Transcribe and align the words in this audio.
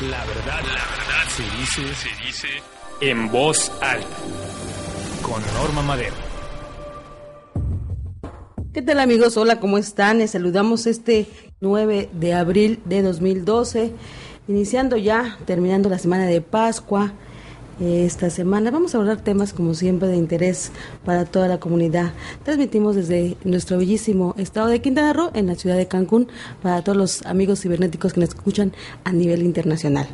La 0.00 0.24
verdad, 0.24 0.60
la 0.60 0.82
verdad 0.90 1.28
se 1.28 1.42
dice, 1.56 1.94
se 1.94 2.26
dice 2.26 2.48
en 3.00 3.30
voz 3.30 3.70
alta. 3.80 4.08
Con 5.22 5.40
Norma 5.54 5.82
Madero. 5.82 6.16
¿Qué 8.72 8.82
tal 8.82 8.98
amigos? 8.98 9.36
Hola, 9.36 9.60
¿cómo 9.60 9.78
están? 9.78 10.18
Les 10.18 10.32
saludamos 10.32 10.88
este 10.88 11.28
9 11.60 12.10
de 12.12 12.34
abril 12.34 12.80
de 12.86 13.02
2012, 13.02 13.92
iniciando 14.48 14.96
ya, 14.96 15.38
terminando 15.46 15.88
la 15.88 16.00
semana 16.00 16.26
de 16.26 16.40
Pascua. 16.40 17.12
Esta 17.80 18.30
semana 18.30 18.70
vamos 18.70 18.94
a 18.94 18.98
hablar 18.98 19.20
temas 19.20 19.52
como 19.52 19.74
siempre 19.74 20.06
de 20.06 20.16
interés 20.16 20.70
para 21.04 21.24
toda 21.24 21.48
la 21.48 21.58
comunidad. 21.58 22.12
Transmitimos 22.44 22.94
desde 22.94 23.36
nuestro 23.42 23.78
bellísimo 23.78 24.34
estado 24.38 24.68
de 24.68 24.80
Quintana 24.80 25.12
Roo 25.12 25.30
en 25.34 25.48
la 25.48 25.56
ciudad 25.56 25.76
de 25.76 25.88
Cancún 25.88 26.28
para 26.62 26.82
todos 26.82 26.96
los 26.96 27.26
amigos 27.26 27.60
cibernéticos 27.60 28.12
que 28.12 28.20
nos 28.20 28.28
escuchan 28.28 28.72
a 29.02 29.10
nivel 29.10 29.42
internacional. 29.42 30.06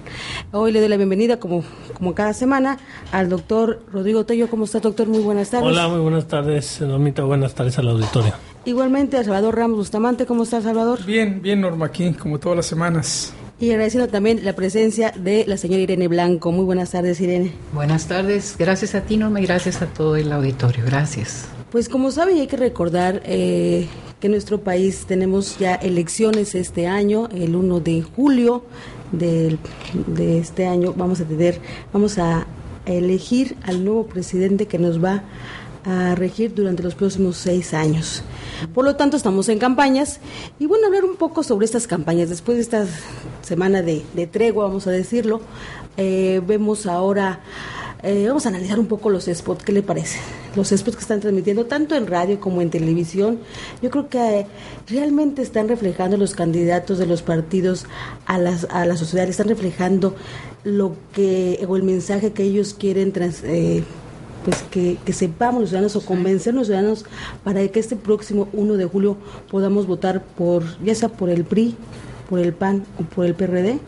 Hoy 0.52 0.72
le 0.72 0.80
doy 0.80 0.88
la 0.88 0.96
bienvenida 0.96 1.38
como, 1.38 1.62
como 1.92 2.14
cada 2.14 2.32
semana 2.32 2.78
al 3.12 3.28
doctor 3.28 3.82
Rodrigo 3.92 4.24
Tello. 4.24 4.48
¿Cómo 4.48 4.64
está 4.64 4.80
doctor? 4.80 5.06
Muy 5.08 5.22
buenas 5.22 5.50
tardes. 5.50 5.68
Hola, 5.68 5.88
muy 5.88 6.00
buenas 6.00 6.26
tardes, 6.26 6.80
Normita. 6.80 7.24
Buenas 7.24 7.54
tardes 7.54 7.78
al 7.78 7.88
auditorio. 7.88 8.32
Igualmente 8.64 9.18
a 9.18 9.24
Salvador 9.24 9.56
Ramos 9.56 9.76
Bustamante. 9.76 10.24
¿Cómo 10.24 10.44
está 10.44 10.62
Salvador? 10.62 11.04
Bien, 11.04 11.42
bien 11.42 11.60
Norma 11.60 11.86
aquí, 11.86 12.12
como 12.14 12.38
todas 12.38 12.56
las 12.56 12.66
semanas. 12.66 13.34
Y 13.60 13.70
agradeciendo 13.72 14.08
también 14.08 14.42
la 14.42 14.54
presencia 14.54 15.12
de 15.14 15.44
la 15.46 15.58
señora 15.58 15.82
Irene 15.82 16.08
Blanco. 16.08 16.50
Muy 16.50 16.64
buenas 16.64 16.92
tardes, 16.92 17.20
Irene. 17.20 17.52
Buenas 17.74 18.06
tardes. 18.06 18.56
Gracias 18.58 18.94
a 18.94 19.02
ti, 19.02 19.18
Norma, 19.18 19.38
y 19.38 19.44
gracias 19.44 19.82
a 19.82 19.86
todo 19.86 20.16
el 20.16 20.32
auditorio. 20.32 20.82
Gracias. 20.86 21.44
Pues 21.70 21.90
como 21.90 22.10
saben, 22.10 22.38
hay 22.38 22.46
que 22.46 22.56
recordar 22.56 23.20
eh, 23.26 23.86
que 24.18 24.28
en 24.28 24.32
nuestro 24.32 24.62
país 24.62 25.04
tenemos 25.06 25.58
ya 25.58 25.74
elecciones 25.74 26.54
este 26.54 26.86
año, 26.86 27.28
el 27.34 27.54
1 27.54 27.80
de 27.80 28.00
julio 28.00 28.64
del, 29.12 29.58
de 30.06 30.38
este 30.38 30.66
año 30.66 30.94
vamos 30.96 31.20
a 31.20 31.24
tener, 31.24 31.60
vamos 31.92 32.18
a 32.18 32.46
elegir 32.86 33.56
al 33.62 33.84
nuevo 33.84 34.06
presidente 34.06 34.66
que 34.66 34.78
nos 34.78 35.02
va 35.02 35.22
a 35.84 36.14
regir 36.14 36.54
durante 36.54 36.82
los 36.82 36.94
próximos 36.94 37.36
seis 37.36 37.72
años. 37.72 38.22
Por 38.74 38.84
lo 38.84 38.96
tanto, 38.96 39.16
estamos 39.16 39.48
en 39.48 39.58
campañas 39.58 40.20
y 40.58 40.66
bueno, 40.66 40.86
hablar 40.86 41.04
un 41.04 41.16
poco 41.16 41.42
sobre 41.42 41.64
estas 41.64 41.86
campañas. 41.86 42.28
Después 42.28 42.56
de 42.56 42.62
esta 42.62 42.86
semana 43.42 43.82
de, 43.82 44.04
de 44.14 44.26
tregua, 44.26 44.66
vamos 44.66 44.86
a 44.86 44.90
decirlo, 44.90 45.40
eh, 45.96 46.40
vemos 46.46 46.86
ahora, 46.86 47.40
eh, 48.02 48.26
vamos 48.28 48.46
a 48.46 48.50
analizar 48.50 48.78
un 48.78 48.86
poco 48.86 49.10
los 49.10 49.24
spots, 49.24 49.64
¿qué 49.64 49.72
le 49.72 49.82
parece? 49.82 50.18
Los 50.56 50.70
spots 50.70 50.96
que 50.96 51.02
están 51.02 51.20
transmitiendo 51.20 51.66
tanto 51.66 51.94
en 51.94 52.06
radio 52.06 52.40
como 52.40 52.60
en 52.60 52.70
televisión, 52.70 53.38
yo 53.82 53.90
creo 53.90 54.08
que 54.08 54.40
eh, 54.40 54.46
realmente 54.88 55.42
están 55.42 55.68
reflejando 55.68 56.16
los 56.16 56.34
candidatos 56.34 56.98
de 56.98 57.06
los 57.06 57.22
partidos 57.22 57.86
a, 58.26 58.38
las, 58.38 58.66
a 58.70 58.84
la 58.84 58.96
sociedad, 58.96 59.28
están 59.28 59.48
reflejando 59.48 60.16
lo 60.64 60.96
que, 61.12 61.64
o 61.68 61.76
el 61.76 61.84
mensaje 61.84 62.32
que 62.32 62.42
ellos 62.42 62.74
quieren 62.74 63.12
trans, 63.12 63.42
eh, 63.44 63.84
pues 64.44 64.62
que, 64.70 64.98
que, 65.04 65.12
sepamos 65.12 65.60
los 65.60 65.70
ciudadanos 65.70 65.96
o 65.96 66.04
convencer 66.04 66.52
a 66.52 66.56
los 66.56 66.66
ciudadanos 66.66 67.04
para 67.44 67.66
que 67.68 67.78
este 67.78 67.94
próximo 67.94 68.48
1 68.52 68.74
de 68.74 68.86
julio 68.86 69.16
podamos 69.50 69.86
votar 69.86 70.24
por, 70.24 70.64
ya 70.82 70.94
sea 70.94 71.10
por 71.10 71.30
el 71.30 71.44
PRI, 71.44 71.76
por 72.28 72.40
el 72.40 72.54
PAN 72.54 72.84
o 72.98 73.02
por 73.04 73.26
el 73.26 73.34
PRD. 73.34 73.78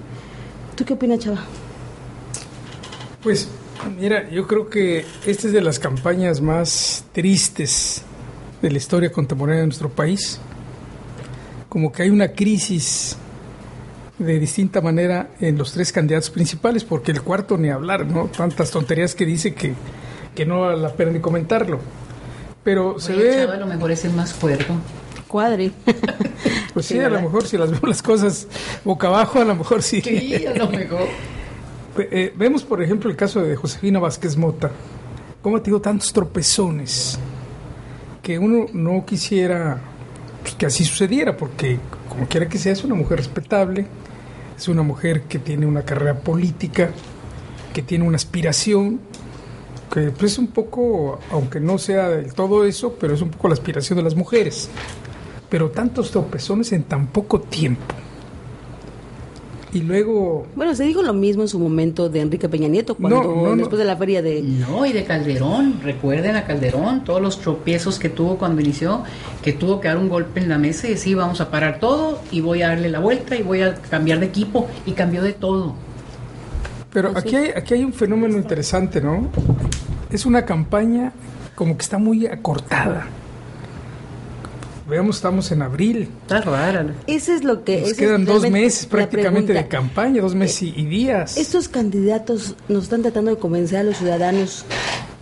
¿Tú 0.76 0.84
qué 0.84 0.94
opinas, 0.94 1.20
Chava? 1.20 1.44
Pues 3.22 3.48
mira, 3.98 4.28
yo 4.30 4.46
creo 4.46 4.68
que 4.68 5.04
esta 5.26 5.46
es 5.46 5.52
de 5.52 5.60
las 5.60 5.78
campañas 5.78 6.40
más 6.40 7.04
tristes 7.12 8.02
de 8.60 8.70
la 8.70 8.78
historia 8.78 9.10
contemporánea 9.10 9.60
de 9.60 9.66
nuestro 9.66 9.88
país. 9.88 10.40
Como 11.68 11.90
que 11.90 12.02
hay 12.02 12.10
una 12.10 12.28
crisis 12.32 13.16
de 14.18 14.38
distinta 14.38 14.80
manera 14.80 15.30
en 15.40 15.56
los 15.58 15.72
tres 15.72 15.90
candidatos 15.90 16.30
principales, 16.30 16.84
porque 16.84 17.12
el 17.12 17.22
cuarto 17.22 17.56
ni 17.56 17.70
hablar, 17.70 18.06
¿no? 18.06 18.26
Tantas 18.26 18.70
tonterías 18.70 19.14
que 19.14 19.26
dice 19.26 19.54
que 19.54 19.74
que 20.34 20.46
no 20.46 20.60
vale 20.60 20.80
la 20.80 20.92
pena 20.92 21.12
ni 21.12 21.20
comentarlo. 21.20 21.78
Pero 22.64 22.98
se 22.98 23.14
ve. 23.14 23.36
Chava, 23.36 23.54
a 23.54 23.58
lo 23.58 23.66
mejor 23.66 23.90
es 23.90 24.04
el 24.04 24.12
más 24.12 24.32
cuerdo. 24.32 24.74
Cuadri. 25.28 25.72
Pues 26.72 26.86
sí, 26.86 26.94
sí 26.94 27.00
a 27.00 27.10
lo 27.10 27.20
mejor 27.20 27.46
si 27.46 27.58
las 27.58 27.70
vemos 27.70 27.86
las 27.86 28.02
cosas 28.02 28.48
boca 28.82 29.08
abajo, 29.08 29.38
a 29.38 29.44
lo 29.44 29.54
mejor 29.54 29.82
sí. 29.82 30.00
Sí, 30.00 30.46
a 30.46 30.54
lo 30.54 30.70
mejor. 30.70 31.06
Eh, 31.98 32.32
vemos, 32.36 32.64
por 32.64 32.82
ejemplo, 32.82 33.10
el 33.10 33.16
caso 33.16 33.42
de 33.42 33.54
Josefina 33.54 33.98
Vázquez 33.98 34.36
Mota. 34.36 34.70
Cómo 35.42 35.56
ha 35.56 35.62
tenido 35.62 35.80
tantos 35.80 36.12
tropezones 36.12 37.18
que 38.22 38.38
uno 38.38 38.66
no 38.72 39.04
quisiera 39.04 39.80
pues, 40.42 40.54
que 40.54 40.66
así 40.66 40.84
sucediera, 40.84 41.36
porque 41.36 41.78
como 42.08 42.26
quiera 42.26 42.48
que 42.48 42.58
sea, 42.58 42.72
es 42.72 42.84
una 42.84 42.94
mujer 42.94 43.18
respetable, 43.18 43.86
es 44.56 44.68
una 44.68 44.82
mujer 44.82 45.22
que 45.22 45.38
tiene 45.38 45.66
una 45.66 45.82
carrera 45.82 46.20
política, 46.20 46.90
que 47.72 47.82
tiene 47.82 48.06
una 48.06 48.16
aspiración, 48.16 49.00
que 49.92 50.10
pues, 50.10 50.32
es 50.32 50.38
un 50.38 50.48
poco, 50.48 51.18
aunque 51.30 51.60
no 51.60 51.78
sea 51.78 52.08
del 52.08 52.32
todo 52.32 52.64
eso, 52.64 52.96
pero 52.98 53.14
es 53.14 53.20
un 53.20 53.30
poco 53.30 53.48
la 53.48 53.54
aspiración 53.54 53.98
de 53.98 54.02
las 54.02 54.14
mujeres. 54.14 54.70
Pero 55.50 55.70
tantos 55.70 56.10
tropezones 56.10 56.72
en 56.72 56.84
tan 56.84 57.08
poco 57.08 57.40
tiempo. 57.40 57.94
Y 59.72 59.80
luego... 59.80 60.46
Bueno, 60.54 60.74
se 60.74 60.84
dijo 60.84 61.02
lo 61.02 61.14
mismo 61.14 61.42
en 61.42 61.48
su 61.48 61.58
momento 61.58 62.10
de 62.10 62.20
Enrique 62.20 62.48
Peña 62.48 62.68
Nieto, 62.68 62.94
cuando 62.94 63.22
No, 63.22 63.46
no, 63.46 63.56
después 63.56 63.72
no. 63.72 63.78
de 63.78 63.84
la 63.86 63.96
feria 63.96 64.20
de... 64.20 64.42
No, 64.42 64.84
y 64.84 64.92
de 64.92 65.04
Calderón. 65.04 65.80
Recuerden 65.82 66.36
a 66.36 66.44
Calderón, 66.44 67.04
todos 67.04 67.22
los 67.22 67.40
tropiezos 67.40 67.98
que 67.98 68.10
tuvo 68.10 68.36
cuando 68.36 68.60
inició, 68.60 69.02
que 69.42 69.54
tuvo 69.54 69.80
que 69.80 69.88
dar 69.88 69.96
un 69.96 70.10
golpe 70.10 70.40
en 70.40 70.50
la 70.50 70.58
mesa 70.58 70.88
y 70.88 70.90
decir, 70.90 71.16
vamos 71.16 71.40
a 71.40 71.50
parar 71.50 71.80
todo 71.80 72.20
y 72.30 72.40
voy 72.42 72.60
a 72.60 72.68
darle 72.68 72.90
la 72.90 72.98
vuelta 72.98 73.34
y 73.34 73.42
voy 73.42 73.62
a 73.62 73.74
cambiar 73.74 74.20
de 74.20 74.26
equipo. 74.26 74.68
Y 74.84 74.92
cambió 74.92 75.22
de 75.22 75.32
todo. 75.32 75.74
Pero 76.92 77.12
Pues 77.12 77.24
aquí 77.24 77.36
hay, 77.36 77.50
aquí 77.56 77.72
hay 77.72 77.84
un 77.84 77.94
fenómeno 77.94 78.36
interesante, 78.36 79.00
¿no? 79.00 79.28
Es 80.10 80.26
una 80.26 80.44
campaña 80.44 81.12
como 81.54 81.76
que 81.78 81.82
está 81.82 81.96
muy 81.96 82.26
acortada. 82.26 83.06
Veamos, 84.92 85.16
estamos 85.16 85.50
en 85.52 85.62
abril. 85.62 86.06
Está 86.20 86.42
rara. 86.42 86.84
Ese 87.06 87.34
es 87.34 87.44
lo 87.44 87.64
que... 87.64 87.80
Nos 87.80 87.94
quedan 87.94 88.26
dos 88.26 88.48
meses 88.50 88.84
prácticamente 88.84 89.54
de 89.54 89.66
campaña, 89.66 90.20
dos 90.20 90.34
meses 90.34 90.60
y- 90.64 90.74
y 90.76 90.84
días. 90.84 91.38
Estos 91.38 91.66
candidatos 91.68 92.56
nos 92.68 92.82
están 92.84 93.00
tratando 93.00 93.30
de 93.30 93.38
convencer 93.38 93.78
a 93.78 93.82
los 93.84 93.96
ciudadanos 93.96 94.66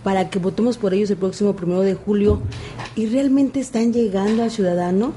para 0.03 0.29
que 0.29 0.39
votemos 0.39 0.77
por 0.77 0.93
ellos 0.93 1.09
el 1.11 1.15
próximo 1.15 1.55
primero 1.55 1.79
de 1.83 1.93
julio 1.93 2.41
y 2.97 3.05
realmente 3.05 3.61
están 3.61 3.93
llegando 3.93 4.43
al 4.43 4.51
ciudadano, 4.51 5.13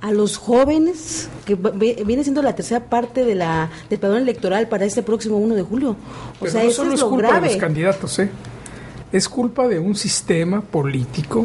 a 0.00 0.12
los 0.12 0.36
jóvenes, 0.36 1.28
que 1.44 1.56
ve- 1.56 2.00
viene 2.06 2.22
siendo 2.22 2.42
la 2.42 2.54
tercera 2.54 2.84
parte 2.88 3.24
de 3.24 3.34
la 3.34 3.70
del 3.90 3.98
padrón 3.98 4.18
electoral 4.22 4.68
para 4.68 4.84
este 4.84 5.02
próximo 5.02 5.36
1 5.38 5.56
de 5.56 5.62
julio. 5.62 5.90
O 5.90 5.96
Pero 6.42 6.52
sea, 6.52 6.62
no 6.62 6.68
eso 6.68 6.76
solo 6.76 6.90
es 6.90 6.94
es 6.94 7.00
lo 7.00 7.10
culpa 7.10 7.26
de 7.26 7.32
grave. 7.32 7.48
los 7.48 7.56
candidatos, 7.56 8.18
¿eh? 8.20 8.30
Es 9.10 9.28
culpa 9.28 9.66
de 9.66 9.80
un 9.80 9.96
sistema 9.96 10.60
político 10.60 11.44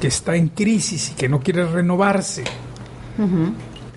que 0.00 0.06
está 0.08 0.36
en 0.36 0.48
crisis 0.48 1.10
y 1.10 1.14
que 1.14 1.28
no 1.28 1.40
quiere 1.40 1.66
renovarse. 1.66 2.44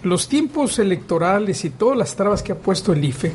Los 0.03 0.27
tiempos 0.27 0.79
electorales 0.79 1.63
y 1.63 1.69
todas 1.69 1.97
las 1.97 2.15
trabas 2.15 2.41
que 2.41 2.53
ha 2.53 2.57
puesto 2.57 2.91
el 2.93 3.03
IFE 3.05 3.33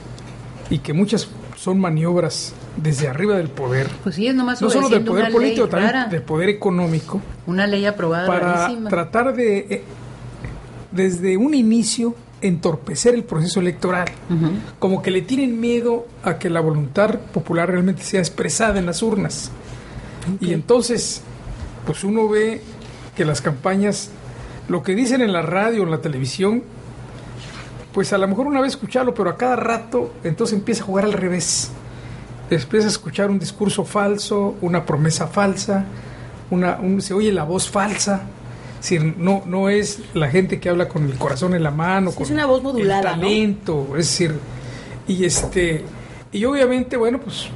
y 0.70 0.78
que 0.78 0.92
muchas 0.92 1.28
son 1.56 1.78
maniobras 1.78 2.54
desde 2.76 3.08
arriba 3.08 3.36
del 3.36 3.48
poder, 3.48 3.88
Pues 4.02 4.16
sí, 4.16 4.26
es 4.26 4.34
nomás 4.34 4.60
no 4.60 4.68
solo 4.68 4.88
del 4.88 5.04
poder 5.04 5.32
político, 5.32 5.68
también 5.68 5.92
rara, 5.92 6.08
del 6.08 6.22
poder 6.22 6.50
económico, 6.50 7.22
una 7.46 7.66
ley 7.66 7.86
aprobada 7.86 8.26
para 8.26 8.52
rarísima. 8.52 8.90
tratar 8.90 9.34
de, 9.34 9.58
eh, 9.58 9.84
desde 10.90 11.36
un 11.36 11.54
inicio, 11.54 12.14
entorpecer 12.42 13.14
el 13.14 13.24
proceso 13.24 13.60
electoral. 13.60 14.08
Como 14.78 15.02
que 15.02 15.10
le 15.10 15.22
tienen 15.22 15.58
miedo 15.58 16.06
a 16.22 16.38
que 16.38 16.50
la 16.50 16.60
voluntad 16.60 17.18
popular 17.32 17.70
realmente 17.70 18.02
sea 18.02 18.20
expresada 18.20 18.78
en 18.78 18.86
las 18.86 19.02
urnas. 19.02 19.50
Y 20.40 20.52
entonces, 20.52 21.22
pues 21.86 22.04
uno 22.04 22.28
ve 22.28 22.60
que 23.16 23.24
las 23.24 23.40
campañas, 23.40 24.10
lo 24.68 24.82
que 24.82 24.94
dicen 24.94 25.22
en 25.22 25.32
la 25.32 25.42
radio, 25.42 25.82
en 25.84 25.90
la 25.90 25.98
televisión, 26.02 26.62
pues 27.92 28.12
a 28.12 28.18
lo 28.18 28.28
mejor 28.28 28.46
una 28.46 28.60
vez 28.60 28.72
escucharlo, 28.72 29.14
pero 29.14 29.30
a 29.30 29.36
cada 29.36 29.56
rato 29.56 30.12
entonces 30.24 30.58
empieza 30.58 30.82
a 30.82 30.86
jugar 30.86 31.04
al 31.06 31.12
revés. 31.14 31.70
Empieza 32.50 32.86
a 32.86 32.90
escuchar 32.90 33.30
un 33.30 33.38
discurso 33.38 33.84
falso, 33.84 34.56
una 34.60 34.84
promesa 34.84 35.26
falsa, 35.26 35.84
una, 36.50 36.78
un- 36.80 37.00
se 37.00 37.14
oye 37.14 37.32
la 37.32 37.44
voz 37.44 37.68
falsa. 37.68 38.22
Es 38.80 38.90
decir, 38.90 39.14
no, 39.18 39.42
no 39.46 39.68
es 39.70 40.00
la 40.14 40.28
gente 40.28 40.60
que 40.60 40.68
habla 40.68 40.88
con 40.88 41.06
el 41.06 41.16
corazón 41.16 41.54
en 41.54 41.62
la 41.62 41.70
mano, 41.70 42.10
Sí, 42.10 42.16
con 42.18 42.24
es 42.26 42.30
una 42.30 42.46
voz 42.46 42.62
modulada, 42.62 43.14
el 43.14 43.16
¿no? 43.20 43.22
talento. 43.26 43.86
Es 43.96 44.06
decir, 44.10 44.38
Y 45.08 45.24
este, 45.24 45.84
y 46.32 46.44
obviamente, 46.44 46.96
bueno, 46.96 47.18
pues 47.20 47.46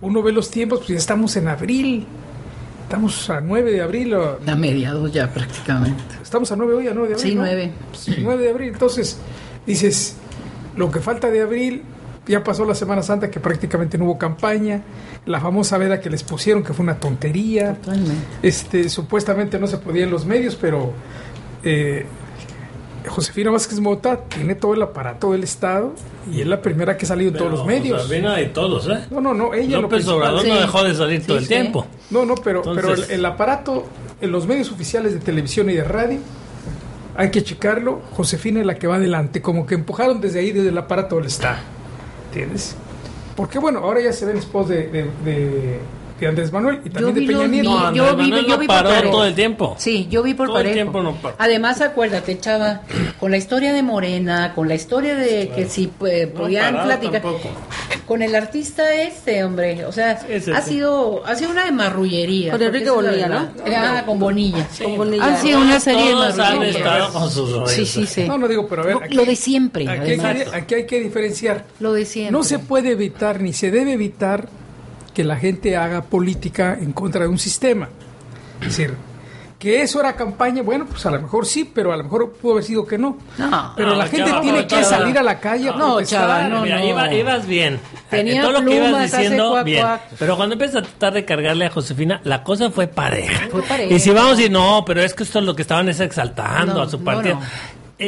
uno 0.00 0.22
ve 0.22 0.32
los 0.32 0.50
tiempos, 0.50 0.78
pues 0.80 0.88
ya 0.90 0.96
estamos 0.96 1.36
en 1.36 1.46
abril. 1.48 2.06
Estamos 2.90 3.30
a 3.30 3.40
9 3.40 3.70
de 3.70 3.82
abril. 3.82 4.14
o- 4.14 4.40
A 4.44 4.56
mediados 4.56 5.12
ya 5.12 5.32
prácticamente. 5.32 6.02
Estamos 6.20 6.50
a 6.50 6.56
9 6.56 6.74
hoy, 6.74 6.88
a 6.88 6.92
9 6.92 7.10
de 7.10 7.14
abril. 7.14 7.30
Sí, 7.30 7.36
¿no? 7.36 7.42
9. 7.42 7.72
Pues, 7.92 8.18
9 8.18 8.42
de 8.42 8.50
abril. 8.50 8.68
Entonces, 8.72 9.16
dices, 9.64 10.16
lo 10.76 10.90
que 10.90 10.98
falta 10.98 11.30
de 11.30 11.40
abril, 11.40 11.82
ya 12.26 12.42
pasó 12.42 12.64
la 12.64 12.74
Semana 12.74 13.00
Santa 13.04 13.30
que 13.30 13.38
prácticamente 13.38 13.96
no 13.96 14.06
hubo 14.06 14.18
campaña. 14.18 14.82
La 15.26 15.38
famosa 15.40 15.78
veda 15.78 16.00
que 16.00 16.10
les 16.10 16.24
pusieron, 16.24 16.64
que 16.64 16.72
fue 16.72 16.82
una 16.82 16.96
tontería. 16.96 17.74
Totalmente. 17.74 18.14
Este, 18.42 18.88
supuestamente 18.88 19.60
no 19.60 19.68
se 19.68 19.78
podía 19.78 20.02
en 20.02 20.10
los 20.10 20.26
medios, 20.26 20.56
pero 20.56 20.92
eh, 21.62 22.06
Josefina 23.08 23.50
Vázquez 23.50 23.80
Mota 23.80 24.18
tiene 24.28 24.54
todo 24.54 24.74
el 24.74 24.82
aparato 24.82 25.32
del 25.32 25.42
Estado 25.44 25.92
y 26.30 26.40
es 26.42 26.46
la 26.46 26.60
primera 26.60 26.96
que 26.96 27.04
ha 27.06 27.08
salido 27.08 27.30
en 27.30 27.36
todos 27.36 27.50
los 27.52 27.66
medios. 27.66 28.02
Sabina 28.06 28.34
de 28.36 28.46
todos, 28.46 28.86
¿eh? 28.88 29.06
No, 29.10 29.20
no, 29.20 29.32
no, 29.34 29.54
ella 29.54 29.76
lo 29.76 29.82
López 29.82 29.98
principal- 30.04 30.16
Obrador 30.18 30.42
sí. 30.42 30.48
no 30.48 30.54
dejó 30.60 30.84
de 30.84 30.94
salir 30.94 31.26
todo 31.26 31.36
el 31.38 31.42
sí. 31.44 31.48
tiempo. 31.48 31.86
No, 32.10 32.24
no, 32.26 32.34
pero, 32.36 32.58
Entonces- 32.58 32.84
pero 32.84 32.94
el, 33.06 33.10
el 33.10 33.24
aparato 33.26 33.84
en 34.20 34.30
los 34.32 34.46
medios 34.46 34.70
oficiales 34.70 35.12
de 35.14 35.20
televisión 35.20 35.70
y 35.70 35.74
de 35.74 35.84
radio 35.84 36.18
hay 37.16 37.30
que 37.30 37.42
checarlo. 37.42 38.00
Josefina 38.12 38.60
es 38.60 38.66
la 38.66 38.74
que 38.76 38.86
va 38.86 38.96
adelante, 38.96 39.40
como 39.42 39.66
que 39.66 39.74
empujaron 39.74 40.20
desde 40.20 40.40
ahí, 40.40 40.52
desde 40.52 40.68
el 40.68 40.78
aparato 40.78 41.16
del 41.16 41.26
Estado. 41.26 41.58
¿Entiendes? 42.32 42.76
Porque 43.36 43.58
bueno, 43.58 43.80
ahora 43.80 44.00
ya 44.00 44.12
se 44.12 44.26
ven 44.26 44.40
spots 44.42 44.68
de, 44.68 44.88
de, 44.88 45.10
de- 45.24 45.80
de 46.26 46.28
Andrés 46.28 46.52
Manuel 46.52 46.80
y 46.84 46.90
también 46.90 47.14
de 47.14 47.20
vi 47.20 47.26
Peña 47.26 47.46
Nieto. 47.46 47.70
vi- 47.70 47.74
No, 47.76 47.94
yo 47.94 48.16
vi, 48.16 48.30
yo 48.30 48.42
no 48.42 48.58
vi 48.58 48.66
por 48.66 48.76
paró 48.76 48.88
parejo. 48.90 49.10
todo 49.12 49.24
el 49.26 49.34
tiempo. 49.34 49.74
Sí, 49.78 50.06
yo 50.10 50.22
vi 50.22 50.34
por 50.34 50.48
Todo 50.48 50.60
el 50.60 50.72
tiempo 50.72 51.02
no 51.02 51.14
paró. 51.14 51.34
Además, 51.38 51.80
acuérdate, 51.80 52.38
Chava, 52.38 52.82
con 53.18 53.30
la 53.30 53.36
historia 53.36 53.72
de 53.72 53.82
Morena, 53.82 54.52
con 54.54 54.68
la 54.68 54.74
historia 54.74 55.14
de 55.14 55.48
que 55.54 55.66
si 55.68 55.86
No 55.86 55.92
podían 56.34 56.74
parado 56.74 56.84
platicar, 56.88 57.22
tampoco. 57.22 57.48
con 58.06 58.22
el 58.22 58.34
artista 58.34 58.94
este, 58.94 59.44
hombre, 59.44 59.84
o 59.84 59.92
sea, 59.92 60.12
ha 60.54 60.60
sí. 60.62 60.70
sido 60.70 61.24
ha 61.26 61.34
sido 61.34 61.50
una 61.50 61.64
de 61.64 61.72
marrullería. 61.72 62.52
Con 62.52 62.62
Enrique 62.62 62.90
Bonilla, 62.90 63.28
verdad. 63.28 63.48
Ah, 64.00 64.02
con 64.06 64.18
Bonilla. 64.18 64.66
Con 64.82 64.96
Bonilla. 64.96 65.24
Han 65.24 65.36
sido 65.38 65.60
una 65.60 65.80
serie 65.80 66.04
de 66.06 66.12
Todos 66.12 66.32
han 66.32 66.36
marrullerías. 66.38 66.76
estado 66.76 67.12
con 67.12 67.30
sus 67.30 67.52
rollos. 67.52 67.70
Sí, 67.70 67.86
sí, 67.86 68.06
sí. 68.06 68.24
No, 68.24 68.38
no 68.38 68.48
digo, 68.48 68.66
pero 68.68 68.82
a 68.82 68.86
ver. 68.86 68.96
aquí- 69.02 69.14
Lo 69.14 69.24
de 69.24 69.36
siempre, 69.36 69.88
Aquí 69.88 70.10
hay, 70.12 70.18
además. 70.20 70.50
que, 70.50 70.56
aquí 70.56 70.74
hay 70.74 70.86
que 70.86 71.00
diferenciar. 71.00 71.64
Lo 71.78 71.92
de 71.92 72.04
siempre. 72.04 72.32
No 72.32 72.42
se 72.42 72.58
puede 72.58 72.90
evitar 72.92 73.40
ni 73.40 73.52
se 73.52 73.70
debe 73.70 73.92
evitar 73.92 74.48
que 75.14 75.24
la 75.24 75.36
gente 75.36 75.76
haga 75.76 76.02
política 76.02 76.76
en 76.80 76.92
contra 76.92 77.22
de 77.22 77.28
un 77.28 77.38
sistema. 77.38 77.88
Es 78.60 78.68
decir, 78.76 78.94
que 79.58 79.82
eso 79.82 80.00
era 80.00 80.14
campaña, 80.16 80.62
bueno, 80.62 80.86
pues 80.86 81.04
a 81.04 81.10
lo 81.10 81.20
mejor 81.20 81.44
sí, 81.44 81.70
pero 81.74 81.92
a 81.92 81.96
lo 81.96 82.04
mejor 82.04 82.32
pudo 82.32 82.52
haber 82.52 82.64
sido 82.64 82.86
que 82.86 82.96
no. 82.96 83.18
No. 83.36 83.72
pero 83.76 83.90
No, 83.90 83.96
la 83.96 84.06
gente 84.06 84.30
Chava, 84.30 84.40
tiene 84.40 84.58
no, 84.58 84.64
que 84.64 84.68
Chava. 84.74 84.84
salir 84.84 85.18
a 85.18 85.22
la 85.22 85.38
calle 85.38 85.68
a 85.68 85.72
No, 85.72 86.00
no, 86.00 86.62
Mira, 86.62 86.78
no. 86.78 86.84
iba- 86.86 87.12
ibas 87.12 87.46
bien. 87.46 87.78
Tenía 88.08 88.36
En 88.36 88.40
todo 88.42 88.52
lo 88.60 88.64
que 88.68 88.76
ibas 88.76 89.02
diciendo, 89.12 89.50
cuac, 89.50 89.64
bien. 89.64 89.82
cuac. 89.82 90.00
Pero 90.18 90.36
cuando 90.36 90.54
empiezas 90.54 90.76
a 90.76 90.82
tratar 90.86 91.12
de 91.12 91.24
cargarle 91.26 91.66
a 91.66 91.70
Josefina, 91.70 92.20
la 92.24 92.42
cosa 92.42 92.70
fue 92.70 92.86
pareja. 92.88 93.48
Fue 93.50 93.62
pareja. 93.62 93.94
Y 93.94 93.98
si 93.98 94.10
vamos 94.10 94.38
decir, 94.38 94.50
no, 94.50 94.82
pero 94.86 95.02
es 95.02 95.12
que 95.12 95.24
esto 95.24 95.40
es 95.40 95.44
lo 95.44 95.54
que 95.54 95.62
estaban 95.62 95.88
es 95.90 96.00
exaltando 96.00 96.74
No, 96.74 96.82
a 96.82 96.88
su 96.88 96.98
no, 96.98 97.04
partido. 97.04 97.38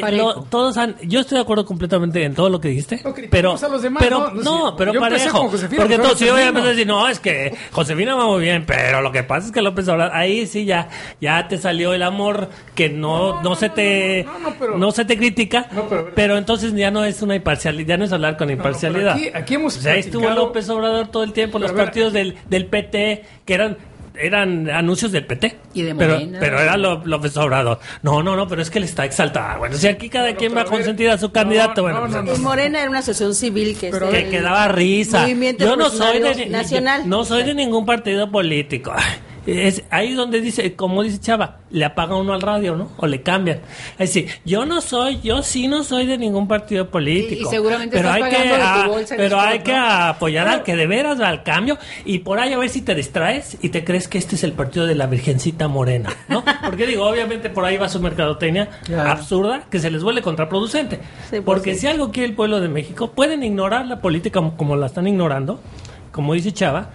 No. 0.00 0.06
Eh, 0.08 0.12
lo- 0.12 0.34
todos 0.44 0.76
han, 0.76 0.96
yo 1.02 1.20
estoy 1.20 1.36
de 1.36 1.42
acuerdo 1.42 1.64
completamente 1.66 2.22
en 2.24 2.34
todo 2.34 2.48
lo 2.48 2.60
que 2.60 2.68
dijiste, 2.68 3.00
No 3.04 3.12
critiquemos 3.12 3.60
pero, 3.60 3.66
a 3.70 3.72
los 3.72 3.82
demás, 3.82 4.02
pero 4.02 4.18
no, 4.18 4.30
no, 4.42 4.42
no, 4.70 4.76
pero 4.76 4.92
parejo, 4.98 5.50
porque 5.50 5.96
todos, 5.98 6.18
si 6.18 6.24
no 6.24 6.28
yo 6.28 6.32
voy 6.34 6.42
a 6.42 6.48
empezar 6.48 6.68
a 6.68 6.70
decir, 6.70 6.86
no, 6.86 7.08
es 7.08 7.18
que 7.20 7.54
Josefina 7.72 8.14
va 8.14 8.26
muy 8.26 8.42
bien, 8.42 8.64
pero 8.66 9.00
lo 9.02 9.12
que 9.12 9.22
pasa 9.22 9.46
es 9.46 9.52
que 9.52 9.62
López 9.62 9.88
Obrador, 9.88 10.14
ahí 10.16 10.46
sí 10.46 10.64
ya, 10.64 10.88
ya 11.20 11.48
te 11.48 11.58
salió 11.58 11.92
el 11.94 12.02
amor 12.02 12.48
que 12.74 12.88
no, 12.88 13.42
no, 13.42 13.54
se 13.54 13.68
te, 13.68 14.24
no, 14.24 14.38
no, 14.38 14.54
pero- 14.58 14.78
no 14.78 14.90
se 14.92 15.04
te 15.04 15.16
critica, 15.16 15.66
No, 15.72 15.88
pero- 15.88 16.10
pero 16.14 16.36
entonces 16.38 16.72
ya 16.74 16.90
no 16.90 17.04
es 17.04 17.20
una 17.22 17.34
imparcialidad, 17.36 17.88
ya 17.88 17.96
no 17.96 18.04
es 18.04 18.12
hablar 18.12 18.36
con 18.36 18.48
no, 18.48 18.52
imparcialidad. 18.54 19.14
aquí- 19.16 19.30
aquí 19.34 19.54
hemos 19.54 19.76
O 19.76 19.80
sea, 19.80 19.92
ahí 19.94 20.00
estuvo 20.00 20.28
López 20.30 20.68
Obrador 20.68 21.08
todo 21.08 21.22
el 21.22 21.32
tiempo, 21.32 21.58
los 21.58 21.72
ver, 21.72 21.84
partidos 21.84 22.12
del, 22.12 22.36
del 22.48 22.66
PT, 22.66 23.24
que 23.44 23.54
eran 23.54 23.76
eran 24.14 24.68
anuncios 24.70 25.12
del 25.12 25.26
PT. 25.26 25.58
Y 25.74 25.82
de 25.82 25.94
pero, 25.94 26.14
Morena. 26.14 26.38
pero 26.40 26.60
era 26.60 26.76
Ló- 26.76 27.02
López 27.04 27.36
Obrador. 27.36 27.78
No, 28.02 28.22
no, 28.22 28.36
no, 28.36 28.46
pero 28.48 28.62
es 28.62 28.70
que 28.70 28.78
él 28.78 28.84
está 28.84 29.04
exaltado. 29.04 29.58
Bueno, 29.58 29.76
si 29.76 29.86
aquí 29.88 30.08
cada 30.08 30.30
No, 30.30 30.36
quien 30.36 30.52
pero 30.52 30.56
va 30.56 30.60
a 30.62 30.62
a 30.62 30.70
ver, 30.70 30.78
consentir 30.80 31.10
a 31.10 31.18
su 31.18 31.26
no, 31.26 31.32
candidato, 31.32 31.82
no, 31.88 32.00
bueno, 32.00 32.08
no, 32.08 32.24
pues, 32.26 32.38
Morena 32.40 32.80
era 32.80 32.90
una 32.90 32.98
asociación 33.00 33.34
civil 33.34 33.76
que, 33.78 33.90
Pero 33.90 34.10
que, 34.10 34.40
daba 34.40 34.68
risa. 34.68 35.22
Movimiento 35.22 35.64
Yo 35.64 35.76
no 35.76 35.88
soy 35.90 36.20
de 36.20 36.46
Nacional. 36.46 37.08
no 37.08 37.24
soy 37.24 37.44
de 37.44 37.54
ningún 37.54 37.86
partido 37.86 38.30
político. 38.30 38.92
Es 39.44 39.82
ahí 39.90 40.12
donde 40.14 40.40
dice, 40.40 40.74
como 40.76 41.02
dice 41.02 41.18
Chava, 41.18 41.56
le 41.70 41.84
apaga 41.84 42.14
uno 42.16 42.32
al 42.32 42.40
radio, 42.40 42.76
¿no? 42.76 42.90
O 42.96 43.08
le 43.08 43.22
cambian. 43.22 43.58
Es 43.98 44.14
decir, 44.14 44.28
yo 44.44 44.66
no 44.66 44.80
soy, 44.80 45.20
yo 45.20 45.42
sí 45.42 45.66
no 45.66 45.82
soy 45.82 46.06
de 46.06 46.16
ningún 46.16 46.46
partido 46.46 46.90
político. 46.90 47.40
Y- 47.42 47.42
y 47.42 47.50
seguramente 47.50 47.96
pero 47.96 48.08
estás 48.14 48.22
hay 48.22 48.30
que, 48.30 48.48
de 48.48 48.58
tu 48.84 48.90
bolsa 48.92 49.14
el 49.14 49.20
pero 49.20 49.40
hay 49.40 49.58
que 49.60 49.74
apoyar 49.74 50.46
al 50.46 50.62
que 50.62 50.76
de 50.76 50.86
veras 50.86 51.20
va 51.20 51.28
al 51.28 51.42
cambio 51.42 51.76
y 52.04 52.20
por 52.20 52.38
ahí 52.38 52.52
a 52.52 52.58
ver 52.58 52.68
si 52.68 52.82
te 52.82 52.94
distraes 52.94 53.56
y 53.62 53.70
te 53.70 53.82
crees 53.82 54.06
que 54.06 54.18
este 54.18 54.36
es 54.36 54.44
el 54.44 54.52
partido 54.52 54.86
de 54.86 54.94
la 54.94 55.06
Virgencita 55.06 55.66
Morena, 55.66 56.10
¿no? 56.28 56.44
Porque 56.64 56.86
digo, 56.86 57.04
obviamente 57.08 57.50
por 57.50 57.64
ahí 57.64 57.76
va 57.76 57.88
su 57.88 57.98
mercadotecnia 58.00 58.68
Claro. 58.84 59.10
absurda 59.10 59.64
que 59.70 59.80
se 59.80 59.90
les 59.90 60.04
vuelve 60.04 60.22
contraproducente. 60.22 60.96
Sí, 60.96 61.02
pues 61.30 61.42
Porque 61.42 61.74
sí. 61.74 61.80
si 61.80 61.86
algo 61.88 62.12
quiere 62.12 62.28
el 62.28 62.34
pueblo 62.36 62.60
de 62.60 62.68
México, 62.68 63.10
pueden 63.10 63.42
ignorar 63.42 63.86
la 63.86 64.00
política 64.00 64.38
como, 64.38 64.56
como 64.56 64.76
la 64.76 64.86
están 64.86 65.08
ignorando, 65.08 65.60
como 66.12 66.34
dice 66.34 66.52
Chava. 66.52 66.90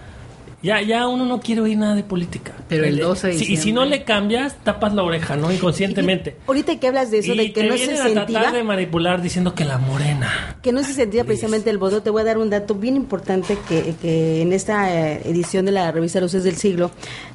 Ya, 0.64 0.82
ya 0.82 1.08
uno 1.08 1.24
no 1.26 1.40
quiere 1.40 1.62
oír 1.62 1.78
nada 1.78 1.94
de 1.94 2.04
política. 2.04 2.52
Pero 2.68 2.86
el 2.86 2.98
12 2.98 3.28
de 3.28 3.34
Si- 3.38 3.54
Y 3.54 3.58
si 3.58 3.72
no 3.72 3.86
le 3.86 4.04
cambias, 4.04 4.56
tapas 4.64 4.94
la 4.96 5.04
oreja, 5.04 5.36
¿no? 5.38 5.52
Inconscientemente. 5.52 6.36
Ahorita 6.48 6.80
que 6.80 6.88
hablas 6.88 7.12
de 7.12 7.20
eso, 7.20 7.34
y 7.34 7.38
de 7.38 7.54
que 7.54 7.62
te 7.62 7.68
no 7.70 7.78
se 7.78 7.94
a 7.94 7.98
sentía, 8.04 8.26
tratar 8.26 8.54
de 8.54 8.64
manipular 8.64 9.22
diciendo 9.22 9.54
que 9.54 9.66
la 9.66 9.78
morena. 9.78 10.58
que 10.64 10.72
no 10.72 10.84
se 10.84 10.94
sentía 10.94 11.24
precisamente 11.26 11.70
el 11.70 11.78
voto, 11.78 12.02
te 12.02 12.10
voy 12.10 12.22
a 12.22 12.26
dar 12.26 12.40
un 12.40 12.50
dato 12.50 12.74
bien 12.74 12.96
importante 12.96 13.56
que, 13.70 13.94
que 14.02 14.42
en 14.42 14.52
esta 14.52 14.92
eh, 14.92 15.22
edición 15.26 15.66
de 15.66 15.74
la 15.74 15.92
revista 15.92 16.20
Luces 16.20 16.44
del 16.44 16.56
Siglo 16.56 16.90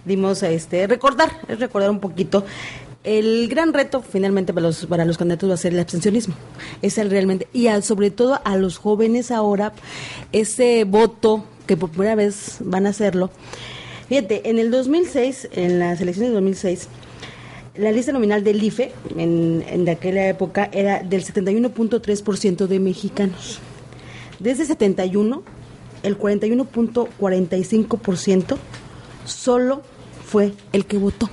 dimos 0.04 0.42
a 0.42 0.50
este 0.50 0.88
recordar, 0.88 1.30
es 1.46 1.60
recordar 1.60 1.90
un 1.90 2.00
poquito. 2.00 2.44
El 3.04 3.48
gran 3.48 3.72
reto 3.72 4.00
finalmente 4.02 4.52
para 4.52 4.66
los, 4.66 4.86
para 4.86 5.04
los 5.04 5.16
candidatos 5.18 5.48
va 5.50 5.54
a 5.54 5.56
ser 5.58 5.72
el 5.74 5.80
abstencionismo. 5.80 6.34
Es 6.82 6.98
el 6.98 7.08
realmente, 7.10 7.46
y 7.52 7.68
al- 7.68 7.82
sobre 7.84 8.10
todo 8.10 8.40
a 8.44 8.56
los 8.56 8.78
jóvenes 8.78 9.30
ahora, 9.30 9.72
ese 10.32 10.84
voto 10.84 11.44
que 11.66 11.76
por 11.76 11.90
primera 11.90 12.14
vez 12.14 12.58
van 12.60 12.86
a 12.86 12.90
hacerlo. 12.90 13.30
Fíjate, 14.08 14.48
en 14.50 14.58
el 14.58 14.70
2006, 14.70 15.48
en 15.52 15.78
las 15.78 16.00
elecciones 16.00 16.30
de 16.30 16.34
2006, 16.34 16.88
la 17.76 17.92
lista 17.92 18.12
nominal 18.12 18.44
del 18.44 18.62
IFE 18.62 18.92
en, 19.16 19.64
en 19.66 19.88
aquella 19.88 20.28
época 20.28 20.68
era 20.72 21.02
del 21.02 21.24
71.3% 21.24 22.66
de 22.66 22.78
mexicanos. 22.78 23.60
Desde 24.38 24.66
71, 24.66 25.42
el 26.02 26.18
41.45% 26.18 28.56
solo 29.24 29.80
fue 30.24 30.52
el 30.72 30.84
que 30.86 30.98
votó. 30.98 31.30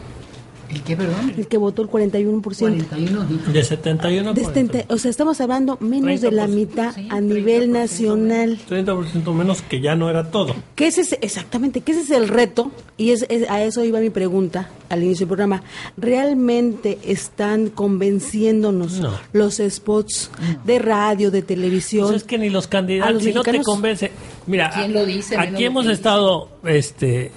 ¿El 0.70 0.84
qué, 0.84 0.96
perdón? 0.96 1.34
El 1.38 1.48
que 1.48 1.58
votó 1.58 1.82
el 1.82 1.90
41%. 1.90 2.42
41. 2.42 3.28
sí. 3.46 3.52
De 3.52 3.64
71 3.64 4.34
De 4.34 4.46
70, 4.46 4.86
o 4.90 4.98
sea, 4.98 5.10
estamos 5.12 5.42
hablando 5.42 5.78
menos 5.80 6.22
de 6.22 6.32
la 6.32 6.46
30%. 6.48 6.50
mitad 6.56 6.94
Sí, 6.96 7.08
a 7.10 7.20
nivel 7.22 7.70
30% 7.70 7.74
nacional. 7.74 8.60
30% 8.70 9.34
menos 9.34 9.62
que 9.64 9.82
ya 9.82 9.96
no 9.96 10.10
era 10.10 10.30
todo. 10.32 10.56
¿Qué 10.76 10.88
es 10.88 10.98
ese, 11.00 11.18
exactamente, 11.22 11.82
qué 11.82 11.92
ese 11.94 12.02
es 12.02 12.12
el 12.12 12.28
reto? 12.28 12.72
Y 12.98 13.12
es, 13.12 13.26
es- 13.30 13.50
a 13.50 13.64
eso 13.64 13.84
iba 13.84 14.00
mi 14.00 14.10
pregunta 14.12 14.70
al 14.90 15.04
inicio 15.04 15.26
del 15.26 15.30
programa. 15.30 15.64
¿Realmente 15.98 17.00
están 17.04 17.70
convenciéndonos 17.70 19.00
No. 19.00 19.12
los 19.34 19.58
spots 19.70 20.30
de 20.66 20.80
radio, 20.80 21.32
de 21.32 21.42
televisión? 21.42 22.08
Pues 22.08 22.18
es 22.18 22.24
que 22.28 22.38
ni 22.38 22.50
los 22.50 22.68
candidatos, 22.68 23.14
los 23.16 23.24
si 23.24 23.34
no 23.34 23.42
te 23.42 23.62
convence. 23.62 24.12
Mira, 24.48 24.70
¿Quién 24.74 24.94
lo 24.94 25.06
dice? 25.06 25.38
aquí 25.38 25.64
hemos 25.66 25.86
que 25.86 25.94
estado 25.94 26.50
este, 26.66 27.32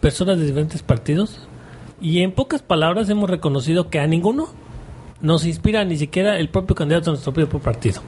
personas 0.00 0.38
de 0.38 0.46
diferentes 0.46 0.82
partidos 0.82 1.38
y 2.00 2.20
en 2.22 2.32
pocas 2.32 2.62
palabras 2.62 3.08
hemos 3.10 3.28
reconocido 3.28 3.90
que 3.90 4.00
a 4.00 4.06
ninguno 4.06 4.48
nos 5.20 5.44
inspira 5.44 5.84
ni 5.84 5.96
siquiera 5.96 6.38
el 6.38 6.48
propio 6.48 6.74
candidato 6.74 7.06
de 7.06 7.10
nuestro 7.12 7.32
propio 7.32 7.58
partido. 7.58 8.00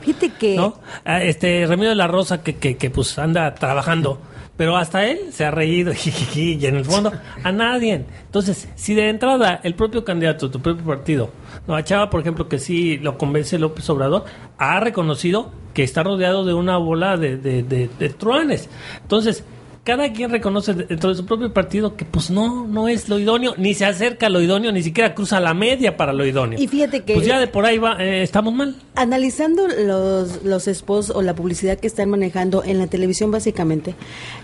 Fíjate 0.00 0.30
que 0.30 0.56
¿no? 0.56 0.74
Este 1.04 1.64
Remedios 1.66 1.92
de 1.92 1.96
la 1.96 2.08
Rosa 2.08 2.42
que, 2.42 2.56
que, 2.56 2.76
que, 2.76 2.90
pues 2.90 3.18
anda 3.18 3.54
trabajando, 3.54 4.18
pero 4.56 4.76
hasta 4.76 5.06
él 5.06 5.18
se 5.30 5.44
ha 5.44 5.50
reído 5.50 5.92
y 6.34 6.66
en 6.66 6.76
el 6.76 6.84
fondo 6.84 7.12
a 7.42 7.52
nadie. 7.52 8.04
Entonces, 8.24 8.68
si 8.74 8.94
de 8.94 9.08
entrada 9.08 9.60
el 9.62 9.74
propio 9.74 10.04
candidato, 10.04 10.50
tu 10.50 10.60
propio 10.60 10.84
partido, 10.84 11.30
no, 11.68 11.76
a 11.76 11.84
Chava, 11.84 12.10
por 12.10 12.20
ejemplo, 12.20 12.48
que 12.48 12.58
sí 12.58 12.98
lo 12.98 13.16
convence 13.16 13.58
López 13.58 13.88
Obrador, 13.90 14.24
ha 14.58 14.80
reconocido 14.80 15.52
que 15.72 15.84
está 15.84 16.02
rodeado 16.02 16.44
de 16.44 16.54
una 16.54 16.78
bola 16.78 17.16
de, 17.16 17.36
de, 17.36 17.62
de, 17.62 17.88
de 17.98 18.08
truanes. 18.08 18.68
Entonces, 19.02 19.44
cada 19.86 20.12
quien 20.12 20.30
reconoce 20.30 20.74
dentro 20.74 21.10
de 21.10 21.14
su 21.14 21.24
propio 21.24 21.52
partido 21.52 21.94
que 21.94 22.04
pues 22.04 22.28
no, 22.28 22.66
no 22.66 22.88
es 22.88 23.08
lo 23.08 23.20
idóneo, 23.20 23.54
ni 23.56 23.72
se 23.72 23.84
acerca 23.84 24.26
a 24.26 24.28
lo 24.30 24.40
idóneo, 24.42 24.72
ni 24.72 24.82
siquiera 24.82 25.14
cruza 25.14 25.38
la 25.38 25.54
media 25.54 25.96
para 25.96 26.12
lo 26.12 26.26
idóneo. 26.26 26.60
Y 26.60 26.66
fíjate 26.66 27.04
que- 27.04 27.14
Pues 27.14 27.24
ya 27.24 27.38
de 27.38 27.46
por 27.46 27.64
ahí 27.64 27.78
va, 27.78 27.96
eh, 28.04 28.24
estamos 28.24 28.52
mal. 28.52 28.74
Analizando 28.96 29.68
los, 29.68 30.42
los 30.42 30.64
spots 30.64 31.10
o 31.10 31.22
la 31.22 31.36
publicidad 31.36 31.78
que 31.78 31.86
están 31.86 32.10
manejando 32.10 32.64
en 32.64 32.78
la 32.78 32.88
televisión, 32.88 33.30
básicamente, 33.30 33.94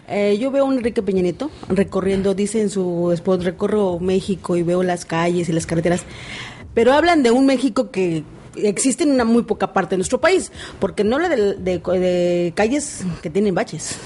eh, 0.08 0.38
yo 0.40 0.52
veo 0.52 0.62
a 0.64 0.68
un 0.68 0.75
Enrique 0.78 1.02
Peña 1.02 1.22
Nieto 1.22 1.50
recorriendo, 1.68 2.34
dice 2.34 2.61
en 2.61 2.70
su 2.70 3.11
spot, 3.12 3.42
recorro 3.42 3.99
México 3.99 4.56
y 4.56 4.62
veo 4.62 4.84
las 4.84 5.04
calles 5.04 5.49
y 5.49 5.52
las 5.52 5.66
carreteras, 5.66 6.04
pero 6.72 6.92
hablan 6.92 7.25
de 7.25 7.32
un 7.32 7.46
México 7.46 7.90
que 7.90 8.22
existe 8.56 9.04
en 9.04 9.11
una 9.12 9.25
muy 9.25 9.42
poca 9.42 9.73
parte 9.73 9.90
de 9.90 9.99
nuestro 9.99 10.21
país, 10.21 10.52
porque 10.78 11.04
no 11.04 11.16
habla 11.16 11.28
de, 11.28 11.54
de- 11.54 11.78
de 11.78 12.52
calles 12.54 13.00
que 13.23 13.30
tienen 13.30 13.54
baches. 13.54 13.97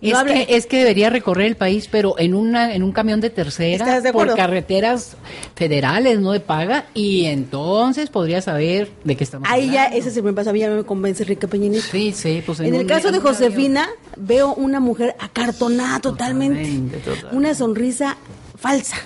No 0.00 0.08
Es, 0.10 0.14
habla- 0.14 0.32
que, 0.34 0.56
es 0.56 0.66
que 0.66 0.78
debería 0.78 1.10
recorrer 1.10 1.46
el 1.46 1.56
país, 1.56 1.88
pero 1.90 2.18
en 2.18 2.34
una 2.34 2.74
en 2.74 2.82
un 2.82 2.92
camión 2.92 3.20
de 3.20 3.30
tercera, 3.30 3.84
¿Estás 3.84 4.02
de 4.02 4.12
por 4.12 4.34
carreteras 4.34 5.16
federales, 5.56 6.18
no 6.20 6.32
de 6.32 6.40
paga, 6.40 6.86
y 6.94 7.24
entonces 7.26 8.10
podría 8.10 8.40
saber 8.42 8.90
de 9.04 9.16
qué 9.16 9.24
estamos 9.24 9.48
Ahí 9.50 9.66
ya, 9.70 9.84
hablando. 9.84 9.98
ese 9.98 10.08
es 10.10 10.16
el 10.16 10.22
primer 10.22 10.34
paso, 10.34 10.50
a 10.50 10.52
mí 10.52 10.58
ya 10.60 10.70
me 10.70 10.84
convence 10.84 11.22
Enrique 11.22 11.48
Peña 11.48 11.68
Nieto. 11.68 11.86
Sí, 11.90 12.12
sí, 12.12 12.42
pues 12.44 12.60
En 12.60 12.74
el 12.74 12.82
un- 12.82 12.86
caso 12.86 13.10
de 13.10 13.18
avión. 13.18 13.32
Josefina, 13.34 13.88
veo 14.16 14.54
una 14.54 14.80
mujer 14.80 15.14
acartonada 15.18 16.00
totalmente, 16.00 16.60
Totalmente, 16.60 16.96
totalmente. 16.98 17.36
una 17.36 17.54
sonrisa 17.54 18.16
falsa. 18.58 18.96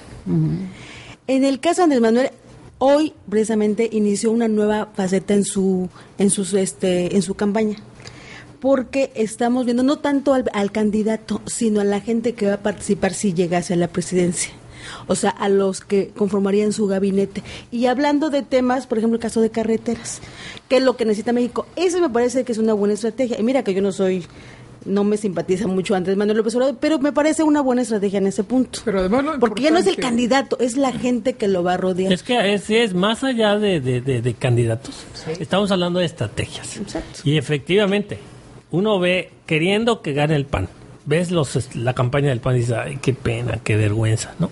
En 1.27 1.45
el 1.45 1.61
caso 1.61 1.81
de 1.81 1.85
Andrés 1.85 2.01
Manuel, 2.01 2.31
hoy 2.79 3.15
precisamente 3.29 3.89
inició 3.93 4.31
una 4.31 4.49
nueva 4.49 4.89
faceta 4.95 5.35
en 5.35 5.45
su, 5.45 5.89
en 6.19 6.31
sus, 6.31 6.55
este, 6.55 7.15
en 7.15 7.23
su 7.23 7.35
campaña. 7.35 7.77
Porque 8.61 9.13
estamos 9.15 9.67
viendo 9.67 9.85
no 9.85 9.99
tanto 9.99 10.35
al, 10.35 10.51
al 10.53 10.73
candidato, 10.73 11.41
sino 11.47 11.81
a 11.81 11.85
la 11.85 12.01
gente 12.01 12.35
que 12.35 12.47
va 12.47 12.55
a 12.55 12.63
participar 12.63 13.15
si 13.15 13.33
llegase 13.33 13.75
a 13.75 13.77
la 13.77 13.89
presidencia. 13.89 14.51
O 15.07 15.15
sea, 15.15 15.31
a 15.31 15.49
los 15.49 15.81
que 15.81 16.09
conformarían 16.09 16.73
su 16.73 16.87
gabinete. 16.87 17.43
Y 17.71 17.87
hablando 17.87 18.31
de 18.31 18.43
temas, 18.43 18.87
por 18.87 18.99
ejemplo, 18.99 19.17
el 19.17 19.23
caso 19.23 19.41
de 19.41 19.51
carreteras, 19.51 20.21
que 20.69 20.79
es 20.79 20.83
lo 20.83 20.97
que 20.97 21.05
necesita 21.05 21.33
México. 21.33 21.67
Eso 21.77 22.01
me 22.01 22.11
parece 22.11 22.45
que 22.45 22.53
es 22.53 22.59
una 22.59 22.73
buena 22.73 22.95
estrategia. 22.95 23.39
Y 23.39 23.43
mira 23.43 23.63
que 23.63 23.75
yo 23.75 23.83
no 23.83 23.93
soy, 23.93 24.25
no 24.85 25.05
me 25.05 25.17
simpatiza 25.17 25.67
mucho 25.67 25.95
Andrés 25.95 26.17
Manuel 26.17 26.39
López 26.39 26.55
Obrador, 26.55 26.77
pero 26.81 26.99
me 26.99 27.13
parece 27.13 27.43
una 27.43 27.61
buena 27.61 27.83
estrategia 27.83 28.19
en 28.19 28.27
ese 28.27 28.45
punto. 28.45 28.81
Pero 28.85 29.01
además 29.01 29.25
lo 29.25 29.39
Porque 29.39 29.63
ya 29.63 29.71
no 29.71 29.79
es 29.79 29.87
el 29.87 29.97
candidato, 29.97 30.59
es 30.61 30.77
la 30.77 30.93
gente 30.93 31.35
que 31.35 31.49
lo 31.49 31.63
va 31.63 31.75
a 31.75 31.77
rodear. 31.77 32.13
Es 32.13 32.23
que 32.23 32.55
es, 32.55 32.71
es 32.71 32.95
más 32.95 33.25
allá 33.25 33.59
de, 33.59 33.81
de- 33.81 34.01
de- 34.01 34.23
de 34.23 34.35
candidatos. 34.35 35.05
Estamos 35.39 35.71
hablando 35.71 35.99
de 36.01 36.07
estrategias. 36.07 36.77
Exacto. 36.77 37.21
Y 37.25 37.37
efectivamente, 37.37 38.19
uno 38.71 38.99
ve 38.99 39.31
queriendo 39.47 40.03
que 40.03 40.13
gane 40.13 40.37
el 40.37 40.47
PAN. 40.47 40.69
Ves 41.07 41.31
los, 41.31 41.75
la 41.75 41.95
campaña 41.95 42.29
del 42.29 42.41
PAN 42.41 42.57
y 42.57 42.59
dices, 42.61 42.77
ay, 42.79 42.99
qué 43.01 43.15
pena, 43.15 43.59
qué 43.65 43.77
vergüenza, 43.77 44.35
¿no? 44.39 44.51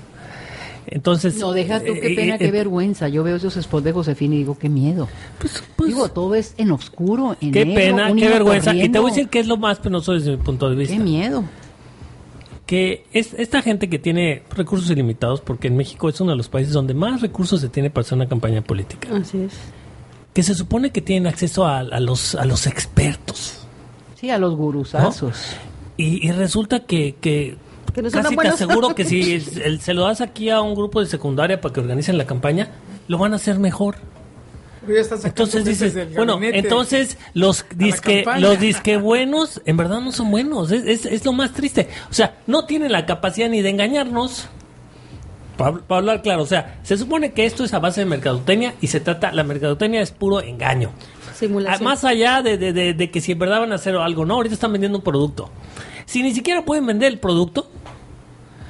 Entonces... 0.88 1.36
No, 1.38 1.52
deja 1.52 1.80
tú, 1.80 1.94
qué 1.94 2.12
eh, 2.12 2.16
pena, 2.16 2.34
eh, 2.36 2.38
qué 2.38 2.46
eh, 2.46 2.50
vergüenza. 2.52 3.08
Yo 3.08 3.24
veo 3.24 3.36
esos 3.36 3.54
spots 3.54 3.84
de 3.84 3.92
Josefina 3.92 4.36
y 4.36 4.38
digo, 4.38 4.56
qué 4.58 4.68
miedo. 4.68 5.08
pues- 5.38 5.62
pues, 5.86 5.94
digo, 5.94 6.08
todo 6.10 6.34
es 6.34 6.54
en 6.58 6.70
oscuro, 6.72 7.36
en 7.40 7.52
qué 7.52 7.64
negro, 7.64 7.96
pena, 7.96 8.14
qué 8.14 8.28
vergüenza. 8.28 8.74
Y 8.74 8.88
te 8.88 8.98
voy 8.98 9.10
a 9.10 9.14
decir 9.14 9.28
que 9.28 9.38
es 9.40 9.46
lo 9.46 9.56
más 9.56 9.78
penoso 9.78 10.12
desde 10.12 10.30
mi 10.32 10.36
punto 10.38 10.68
de 10.68 10.76
vista. 10.76 10.94
Qué 10.96 11.00
miedo. 11.02 11.44
que 12.66 13.04
es 13.12 13.32
esta 13.34 13.62
gente 13.62 13.88
que 13.88 13.98
tiene 13.98 14.42
recursos 14.50 14.90
ilimitados, 14.90 15.40
porque 15.40 15.68
en 15.68 15.76
México 15.76 16.08
es 16.08 16.20
uno 16.20 16.32
de 16.32 16.36
los 16.36 16.48
países 16.48 16.72
donde 16.72 16.94
más 16.94 17.20
recursos 17.20 17.60
se 17.60 17.68
tiene 17.68 17.90
para 17.90 18.02
hacer 18.04 18.16
una 18.16 18.28
campaña 18.28 18.60
política, 18.62 19.08
Así 19.14 19.38
es. 19.38 19.52
que 20.32 20.42
se 20.42 20.54
supone 20.54 20.90
que 20.90 21.00
tienen 21.00 21.28
acceso 21.28 21.64
a, 21.64 21.78
a 21.78 22.00
los, 22.00 22.34
a 22.34 22.44
los 22.44 22.66
expertos. 22.66 23.66
Sí, 24.20 24.30
a 24.30 24.38
los 24.38 24.56
gurusazos. 24.56 25.36
Y, 25.96 26.26
y 26.26 26.32
resulta 26.32 26.80
que, 26.80 27.14
que, 27.20 27.56
no 28.02 28.10
casi 28.10 28.36
te 28.36 28.48
aseguro 28.48 28.94
que 28.96 29.04
si 29.04 29.32
el- 29.34 29.62
el- 29.62 29.80
se 29.80 29.94
lo 29.94 30.02
das 30.02 30.20
aquí 30.20 30.50
a 30.50 30.60
un 30.60 30.74
grupo 30.74 31.00
de 31.00 31.06
secundaria 31.06 31.60
para 31.60 31.72
que 31.72 31.80
organicen 31.80 32.18
la 32.18 32.26
campaña, 32.26 32.70
lo 33.06 33.16
van 33.18 33.32
a 33.32 33.36
hacer 33.36 33.58
mejor. 33.60 33.94
Pero 33.94 34.04
ya 34.04 34.04
están 34.06 34.75
sacando 34.75 34.75
Entonces 35.28 35.64
dices, 35.64 35.94
bueno, 36.16 36.38
entonces 36.58 37.18
los 37.34 37.64
disque, 37.76 38.22
los 38.40 38.60
disque 38.60 38.96
buenos 38.96 39.60
en 39.66 39.76
verdad 39.76 40.00
no 40.00 40.12
son 40.12 40.30
buenos, 40.30 40.70
es, 40.70 40.84
es, 40.84 41.06
es 41.06 41.24
lo 41.24 41.32
más 41.32 41.52
triste. 41.52 41.88
O 42.10 42.14
sea, 42.14 42.36
no 42.46 42.64
tienen 42.66 42.92
la 42.92 43.04
capacidad 43.06 43.48
ni 43.48 43.62
de 43.62 43.70
engañarnos. 43.70 44.48
Para 45.56 45.78
hablar 45.88 46.20
claro, 46.20 46.42
o 46.42 46.46
sea, 46.46 46.78
se 46.82 46.98
supone 46.98 47.32
que 47.32 47.46
esto 47.46 47.64
es 47.64 47.72
a 47.72 47.78
base 47.78 48.00
de 48.02 48.06
mercadotecnia 48.06 48.74
y 48.82 48.88
se 48.88 49.00
trata, 49.00 49.32
la 49.32 49.42
mercadotecnia 49.42 50.02
es 50.02 50.10
puro 50.10 50.42
engaño. 50.42 50.90
Simulación. 51.34 51.80
Ah, 51.80 51.84
Más 51.84 52.04
allá 52.04 52.42
de, 52.42 52.58
de- 52.58 52.74
de- 52.74 52.92
de 52.92 53.10
que 53.10 53.22
si 53.22 53.32
en 53.32 53.38
verdad 53.38 53.60
van 53.60 53.72
a 53.72 53.76
hacer 53.76 53.96
algo, 53.96 54.26
no, 54.26 54.34
ahorita 54.34 54.54
están 54.54 54.72
vendiendo 54.72 54.98
un 54.98 55.04
producto. 55.04 55.50
Si 56.04 56.22
ni 56.22 56.34
siquiera 56.34 56.62
pueden 56.64 56.84
vender 56.86 57.10
el 57.10 57.18
producto, 57.18 57.70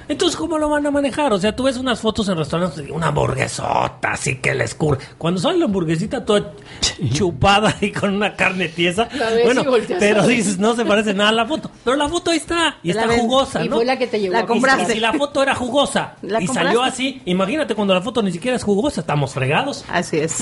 entonces 0.09 0.37
¿cómo 0.37 0.59
lo 0.59 0.69
van 0.69 0.87
a 0.87 0.91
manejar? 0.91 1.33
O 1.33 1.39
sea, 1.39 1.55
tú 1.55 1.65
ves 1.65 1.77
unas 1.77 2.01
fotos 2.01 2.29
en 2.29 2.37
restaurantes, 2.37 2.85
de 2.85 2.93
una 2.93 3.09
hamburguesota, 3.09 4.13
así 4.13 4.37
que 4.37 4.55
les 4.55 4.75
curve. 4.75 4.99
Cuando 5.19 5.41
sale 5.41 5.59
la 5.59 5.65
hamburguesita 5.67 6.25
toda 6.25 6.53
ch- 6.81 7.13
chupada 7.13 7.75
y 7.81 7.91
con 7.93 8.15
una 8.15 8.35
carne 8.35 8.69
tiesa, 8.69 9.09
bueno, 9.45 9.65
pero 9.99 10.27
dices, 10.27 10.59
no 10.59 10.75
se 10.75 10.85
parece 10.85 11.15
nada 11.15 11.31
a 11.31 11.33
la 11.33 11.47
foto. 11.47 11.71
Pero 11.85 11.97
la 11.97 12.09
foto 12.09 12.31
ahí 12.31 12.39
está, 12.39 12.79
y 12.83 12.93
La 12.93 13.03
está 13.03 13.13
ven. 13.13 13.21
jugosa, 13.21 13.65
Y 13.65 13.69
¿no? 13.69 13.77
fue 13.77 13.85
la 13.85 13.99
que 13.99 14.07
te 14.07 14.21
llevó 14.21 14.33
La 14.33 14.41
a 14.41 14.43
Y 14.43 14.47
compraste. 14.47 14.93
si 14.95 15.01
la 15.01 15.13
foto 15.13 15.43
era 15.43 15.55
jugosa 15.55 16.15
¿La 16.23 16.41
y 16.43 16.47
compraste? 16.47 16.69
salió 16.75 16.83
así, 16.83 17.23
imagínate 17.25 17.75
cuando 17.75 17.95
la 17.95 18.03
foto 18.03 18.23
ni 18.23 18.33
siquiera 18.33 18.57
es 18.57 18.65
jugosa, 18.65 19.01
estamos 19.01 19.33
fregados. 19.35 19.85
Así 19.91 20.19
es. 20.19 20.37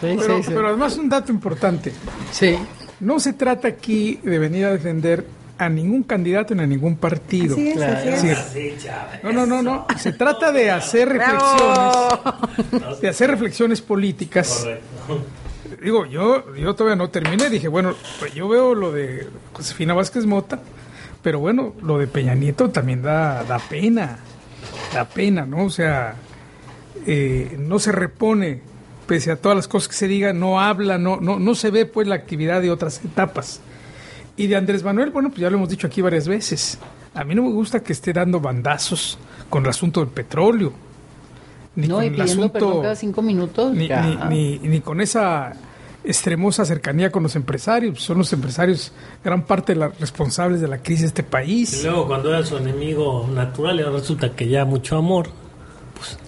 Pero, 0.00 0.40
pero 0.46 0.68
además 0.68 0.96
un 0.96 1.08
dato 1.08 1.32
importante. 1.32 1.92
Sí. 2.30 2.56
No 3.00 3.18
se 3.20 3.32
trata 3.32 3.68
aquí 3.68 4.20
de 4.22 4.38
venir 4.38 4.64
a 4.66 4.70
defender 4.70 5.26
a 5.56 5.68
ningún 5.68 6.02
candidato 6.02 6.54
ni 6.54 6.62
a 6.62 6.66
ningún 6.66 6.96
partido. 6.96 7.54
Así 7.54 7.68
es, 7.68 7.82
así 7.82 8.28
es. 8.28 8.38
Sí. 8.52 8.74
No, 9.22 9.32
no, 9.32 9.46
no, 9.46 9.62
no. 9.62 9.86
Se 9.98 10.12
trata 10.12 10.52
de 10.52 10.70
hacer 10.70 11.08
reflexiones, 11.08 13.00
de 13.00 13.08
hacer 13.08 13.30
reflexiones 13.30 13.80
políticas. 13.80 14.66
Digo, 15.82 16.06
yo, 16.06 16.54
yo 16.54 16.74
todavía 16.74 16.96
no 16.96 17.10
terminé. 17.10 17.50
Dije, 17.50 17.68
bueno, 17.68 17.94
pues 18.18 18.34
yo 18.34 18.48
veo 18.48 18.74
lo 18.74 18.92
de 18.92 19.28
Josefina 19.52 19.94
Vázquez 19.94 20.26
Mota, 20.26 20.60
pero 21.22 21.38
bueno, 21.38 21.74
lo 21.82 21.98
de 21.98 22.06
Peña 22.06 22.34
Nieto 22.34 22.70
también 22.70 23.02
da, 23.02 23.44
da 23.44 23.58
pena. 23.58 24.18
Da 24.92 25.04
pena, 25.04 25.46
¿no? 25.46 25.64
O 25.64 25.70
sea, 25.70 26.16
eh, 27.06 27.56
no 27.58 27.78
se 27.78 27.92
repone, 27.92 28.60
pese 29.06 29.30
a 29.30 29.36
todas 29.36 29.56
las 29.56 29.68
cosas 29.68 29.88
que 29.88 29.94
se 29.94 30.08
digan, 30.08 30.40
no 30.40 30.60
habla, 30.60 30.98
no, 30.98 31.18
no, 31.20 31.38
no 31.38 31.54
se 31.54 31.70
ve 31.70 31.86
pues 31.86 32.08
la 32.08 32.14
actividad 32.14 32.60
de 32.60 32.70
otras 32.70 33.04
etapas. 33.04 33.60
Y 34.36 34.46
de 34.48 34.56
Andrés 34.56 34.82
Manuel, 34.82 35.10
bueno, 35.10 35.28
pues 35.30 35.40
ya 35.40 35.50
lo 35.50 35.56
hemos 35.56 35.68
dicho 35.68 35.86
aquí 35.86 36.00
varias 36.02 36.26
veces. 36.26 36.78
A 37.14 37.22
mí 37.24 37.34
no 37.34 37.42
me 37.42 37.50
gusta 37.50 37.80
que 37.80 37.92
esté 37.92 38.12
dando 38.12 38.40
bandazos 38.40 39.16
con 39.48 39.62
el 39.64 39.70
asunto 39.70 40.00
del 40.00 40.08
petróleo. 40.08 40.72
Ni 41.76 41.86
No, 41.88 41.96
con 41.96 42.04
y 42.04 42.06
el 42.08 42.14
pidiendo 42.14 42.50
perdón 42.52 42.68
asunto, 42.68 42.82
cada 42.82 42.96
cinco 42.96 43.22
minutos. 43.22 43.72
ni, 43.74 43.88
ni, 43.88 44.16
ni- 44.28 44.58
ni 44.68 44.80
con 44.80 45.00
esa 45.00 45.52
extremosa 46.02 46.64
cercanía 46.64 47.10
con 47.10 47.22
los 47.22 47.34
empresarios. 47.36 48.00
Son 48.02 48.18
los 48.18 48.32
empresarios 48.32 48.92
gran 49.24 49.44
parte 49.44 49.74
de 49.74 49.80
los 49.80 49.98
responsables 49.98 50.60
de 50.60 50.68
la 50.68 50.78
crisis 50.78 51.02
de 51.02 51.06
este 51.08 51.22
Y 51.22 51.24
país. 51.24 51.82
luego 51.84 52.06
cuando 52.06 52.28
era 52.30 52.44
su 52.44 52.56
enemigo 52.56 53.28
natural, 53.32 53.78
y 53.78 53.82
ahora 53.82 53.98
resulta 53.98 54.30
que 54.34 54.48
ya 54.48 54.64
mucho 54.64 54.96
amor. 54.96 55.28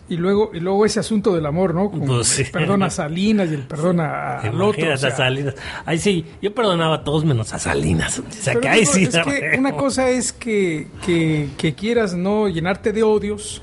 Y 0.08 0.16
luego, 0.16 0.50
y 0.54 0.60
luego 0.60 0.86
ese 0.86 1.00
asunto 1.00 1.34
del 1.34 1.46
amor, 1.46 1.74
¿no? 1.74 1.90
Con 1.90 2.00
Pues 2.00 2.28
sí. 2.28 2.44
perdón 2.44 2.82
a 2.84 2.90
Salinas 2.90 3.50
y 3.50 3.54
el 3.54 3.62
perdón 3.62 4.00
a, 4.00 4.38
al 4.40 4.60
otro. 4.60 4.92
O 4.92 4.96
sea. 4.96 5.08
a 5.08 5.16
Salinas. 5.16 5.54
Ahí 5.84 5.98
sí, 5.98 6.24
yo 6.40 6.54
perdonaba 6.54 6.96
a 6.96 7.04
todos 7.04 7.24
menos 7.24 7.52
a 7.52 7.58
Salinas. 7.58 8.20
O 8.20 8.24
sea, 8.30 8.54
que 8.54 8.68
ahí 8.68 8.80
digo, 8.80 8.92
sí. 8.92 9.04
es 9.04 9.16
que 9.18 9.56
una 9.58 9.72
cosa 9.72 10.08
es 10.10 10.32
que, 10.32 10.88
que, 11.04 11.48
que 11.58 11.74
quieras 11.74 12.14
no 12.14 12.48
llenarte 12.48 12.92
de 12.92 13.02
odios 13.02 13.62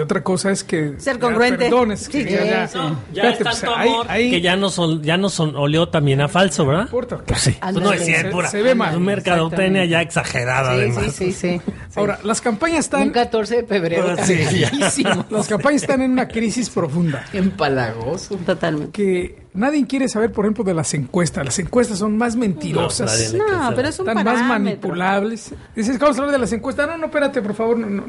y 0.00 0.02
otra 0.02 0.22
cosa 0.22 0.50
es 0.50 0.64
que 0.64 0.94
Ser 0.98 1.18
congruente. 1.18 1.64
perdones, 1.64 2.08
que 2.08 2.24
Sí, 2.24 2.30
ya, 2.30 2.44
ya- 2.44 2.68
sí. 2.68 2.78
No, 2.78 2.98
ya 3.12 3.30
es 3.30 3.38
pues, 3.38 3.60
tanto 3.60 3.74
amor 3.76 4.06
que 4.08 4.40
ya 4.40 4.56
no 4.56 4.70
son, 4.70 5.02
ya 5.02 5.16
no 5.16 5.28
son, 5.28 5.54
olió 5.56 5.88
también 5.88 6.20
a 6.20 6.28
falso, 6.28 6.66
¿verdad? 6.66 6.82
importa. 6.84 7.18
Pues 7.26 7.40
sí, 7.40 7.56
pues 7.60 7.74
no 7.74 7.92
es 7.92 8.24
pura. 8.32 8.48
se 8.48 8.62
ve 8.62 8.74
mal. 8.74 8.94
Es 8.94 9.00
mercadotecnia 9.00 9.82
Exactamente. 9.84 9.88
ya 9.88 10.02
exagerada, 10.02 10.74
Sí, 10.74 10.80
además. 10.80 11.14
sí, 11.14 11.32
sí, 11.32 11.32
sí. 11.60 11.60
Ahora, 11.96 12.18
las 12.24 12.40
campañas 12.40 12.76
Un 12.76 12.80
están 12.80 13.10
14 13.10 13.56
de 13.56 13.64
febrero. 13.66 14.14
Carísimo. 14.16 15.24
las 15.30 15.46
campañas 15.48 15.82
están 15.82 16.02
en 16.02 16.12
una 16.12 16.28
crisis 16.28 16.70
profunda. 16.70 17.24
Empalagoso. 17.32 18.36
Totalmente. 18.36 18.92
Que 18.92 19.42
nadie 19.54 19.86
quiere 19.86 20.08
saber, 20.08 20.32
por 20.32 20.44
ejemplo, 20.44 20.64
de 20.64 20.74
las 20.74 20.94
encuestas. 20.94 21.44
Las 21.44 21.58
encuestas 21.58 21.98
son 21.98 22.16
más 22.16 22.34
No, 22.34 22.40
mentirosas. 22.40 23.32
No, 23.34 23.44
quiere 23.44 23.76
pero 23.76 23.88
es 23.88 23.98
un 23.98 24.08
están 24.08 24.24
más 24.24 24.42
manipulables. 24.46 25.52
Dices, 25.74 25.98
vamos 25.98 26.16
a 26.16 26.20
hablar 26.20 26.32
de 26.32 26.38
las 26.38 26.52
encuestas. 26.52 26.86
No, 26.88 26.96
no, 26.96 27.06
espérate, 27.06 27.42
por 27.42 27.54
favor. 27.54 27.78
No, 27.78 27.86
no, 27.88 28.04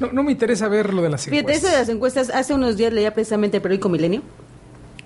no, 0.00 0.12
no 0.12 0.22
me 0.22 0.32
interesa 0.32 0.66
ver 0.68 0.92
lo 0.92 1.02
de 1.02 1.10
las 1.10 1.24
Fíjate, 1.24 1.38
encuestas. 1.40 1.62
eso 1.64 1.72
de 1.72 1.78
las 1.78 1.88
encuestas, 1.88 2.30
hace 2.30 2.54
unos 2.54 2.76
días 2.76 2.92
leía 2.92 3.12
precisamente 3.14 3.58
el 3.58 3.62
periódico 3.62 3.88
Milenio, 3.88 4.22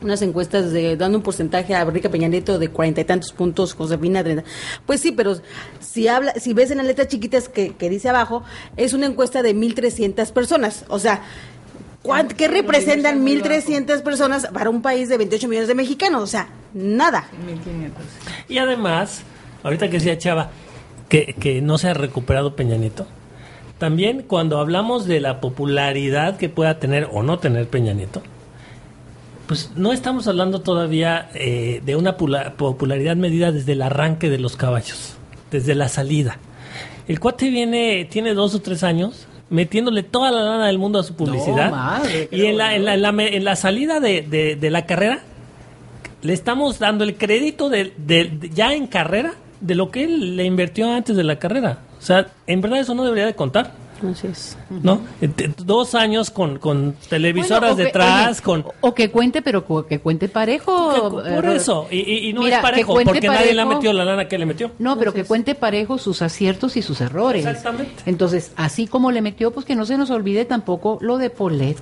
unas 0.03 0.21
encuestas 0.23 0.71
de 0.73 0.97
dando 0.97 1.19
un 1.19 1.25
porcentaje 1.25 1.75
a 1.75 1.81
Enrique 1.83 2.09
Peña 2.11 2.29
Nieto 2.29 2.59
de 2.59 2.69
cuarenta 2.69 3.01
y 3.01 3.05
tantos 3.05 3.33
puntos, 3.33 3.73
Josefina 3.75 4.23
treinta. 4.23 4.45
Pues 4.87 5.01
sí, 5.01 5.13
pero 5.13 5.37
si 5.81 6.09
habla, 6.09 6.35
si 6.35 6.53
ves 6.53 6.71
en 6.71 6.79
las 6.79 6.87
letras 6.87 7.09
chiquitas 7.09 7.49
que, 7.49 7.75
que 7.75 7.89
dice 7.89 8.09
abajo, 8.11 8.43
es 8.77 8.93
una 8.93 9.07
encuesta 9.07 9.43
de 9.43 9.55
1.300 9.55 10.31
personas. 10.33 10.85
O 10.89 10.99
sea, 10.99 11.23
¿cuán- 12.03 12.29
¿qué 12.29 12.49
representan 12.49 13.25
1.300 13.25 14.03
personas 14.03 14.47
para 14.53 14.69
un 14.69 14.83
país 14.83 15.09
de 15.09 15.17
28 15.17 15.49
millones 15.49 15.69
de 15.69 15.75
mexicanos? 15.75 16.23
O 16.23 16.27
sea, 16.27 16.49
nada. 16.75 17.27
Y 18.49 18.59
además, 18.59 19.23
ahorita 19.63 19.87
que 19.89 19.95
decía 19.95 20.19
Chava, 20.19 20.51
que, 21.09 21.35
que 21.39 21.63
no 21.63 21.79
se 21.79 21.89
ha 21.89 21.95
recuperado 21.95 22.57
Peña 22.57 22.77
Nieto, 22.77 23.07
también 23.85 24.23
cuando 24.27 24.61
hablamos 24.61 25.05
de 25.05 25.21
la 25.21 25.43
popularidad 25.43 26.39
que 26.39 26.49
pueda 26.49 26.79
tener 26.79 27.07
o 27.13 27.23
no 27.23 27.39
tener 27.39 27.69
Peña 27.69 27.93
Nieto, 27.93 28.23
pues 29.47 29.73
no 29.77 29.93
estamos 29.93 30.27
hablando 30.27 30.63
todavía 30.63 31.29
eh, 31.35 31.83
de 31.85 31.97
una 31.97 32.17
pula- 32.17 32.55
popularidad 32.55 33.15
medida 33.15 33.53
desde 33.53 33.73
el 33.73 33.83
arranque 33.83 34.31
de 34.31 34.39
los 34.39 34.57
caballos, 34.57 35.17
desde 35.51 35.75
la 35.75 35.89
salida. 35.89 36.39
El 37.09 37.21
cuate 37.21 37.51
viene, 37.51 38.07
tiene 38.11 38.33
dos 38.33 38.55
o 38.55 38.63
tres 38.63 38.83
años 38.83 39.27
metiéndole 39.51 40.03
toda 40.03 40.31
la 40.31 40.43
lana 40.45 40.67
del 40.69 40.79
mundo 40.79 40.99
a 40.99 41.03
su 41.03 41.15
publicidad. 41.15 41.71
madre, 41.71 42.29
y 42.33 42.47
en 42.47 42.57
la, 42.57 42.75
en 42.75 42.87
la, 42.87 42.95
en 42.95 43.03
la 43.03 43.13
me- 43.13 43.37
en 43.37 43.45
la 43.45 43.55
salida 43.55 44.01
de, 44.01 44.23
de- 44.23 44.57
de 44.57 44.71
la 44.71 44.87
carrera, 44.87 45.19
le 46.23 46.33
estamos 46.33 46.79
dando 46.79 47.05
el 47.05 47.17
crédito 47.17 47.69
de, 47.69 47.93
de- 47.99 48.25
de- 48.41 48.49
ya 48.49 48.73
en 48.73 48.87
carrera 48.87 49.35
de 49.61 49.75
lo 49.75 49.91
que 49.91 50.05
él 50.05 50.37
le 50.37 50.45
invirtió 50.45 50.91
antes 50.91 51.15
de 51.17 51.25
la 51.25 51.39
carrera. 51.39 51.81
O 52.05 52.07
sea, 52.07 52.27
en 52.47 52.61
verdad 52.61 52.81
eso 52.81 52.95
no 52.95 53.03
debería 53.03 53.25
de 53.25 53.35
contar. 53.35 53.73
Así 54.13 54.27
es. 54.27 54.59
¿No? 54.69 55.01
Eh, 55.23 55.31
Dos 55.65 55.95
años 55.95 56.29
con, 56.29 56.59
con 56.59 56.95
televisoras 57.09 57.61
Bueno, 57.61 57.73
o 57.73 57.77
que- 57.79 57.85
detrás, 57.85 58.29
oye, 58.33 58.43
con... 58.43 58.65
O 58.83 58.93
que 58.95 59.11
cuente, 59.11 59.41
pero 59.41 59.65
que 59.87 60.01
cuente 60.01 60.29
parejo. 60.29 61.23
que- 61.25 61.31
por 61.33 61.47
eh, 61.47 61.57
eso, 61.57 61.87
y, 61.91 62.01
y- 62.01 62.29
y 62.29 62.33
no 62.35 62.43
Mira, 62.43 62.57
es 62.57 62.63
parejo, 62.63 62.93
porque 63.03 63.27
nadie 63.27 63.55
le 63.55 63.63
ha 63.63 63.65
metido 63.65 63.95
la 63.95 64.05
lana 64.05 64.29
que 64.29 64.37
le 64.37 64.45
metió. 64.45 64.73
No, 64.79 64.99
pero 64.99 65.15
que 65.15 65.25
cuente 65.25 65.55
parejo 65.55 65.97
sus 65.97 66.21
aciertos 66.21 66.77
y 66.77 66.83
sus 66.83 67.01
errores. 67.01 67.47
Exactamente. 67.47 68.03
Entonces, 68.05 68.53
así 68.57 68.87
como 68.87 69.11
le 69.11 69.23
metió, 69.23 69.51
pues 69.53 69.65
que 69.65 69.75
no 69.75 69.87
se 69.87 69.97
nos 69.97 70.11
olvide 70.11 70.45
tampoco 70.45 70.99
lo 71.01 71.17
de 71.17 71.31
Polet. 71.31 71.79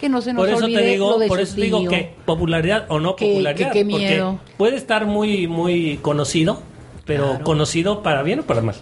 Que 0.00 0.08
no 0.08 0.20
se 0.20 0.32
nos 0.32 0.40
Por 0.42 0.48
eso 0.48 0.64
olvide 0.64 0.80
te 0.80 0.86
digo, 0.88 1.10
lo 1.12 1.18
de 1.20 1.28
por 1.28 1.38
eso 1.38 1.54
te 1.54 1.60
digo 1.60 1.86
que 1.86 2.12
popularidad 2.24 2.86
o 2.88 2.98
no 2.98 3.14
Que- 3.14 3.28
popularidad, 3.28 3.68
que 3.70 3.78
qué 3.78 3.84
miedo. 3.84 4.38
porque 4.42 4.56
puede 4.56 4.76
estar 4.76 5.06
muy 5.06 5.46
muy 5.46 5.98
conocido, 6.02 6.60
pero 7.06 7.38
conocido 7.44 8.02
para 8.02 8.24
bien 8.24 8.40
o 8.40 8.42
para 8.42 8.62
mal, 8.62 8.74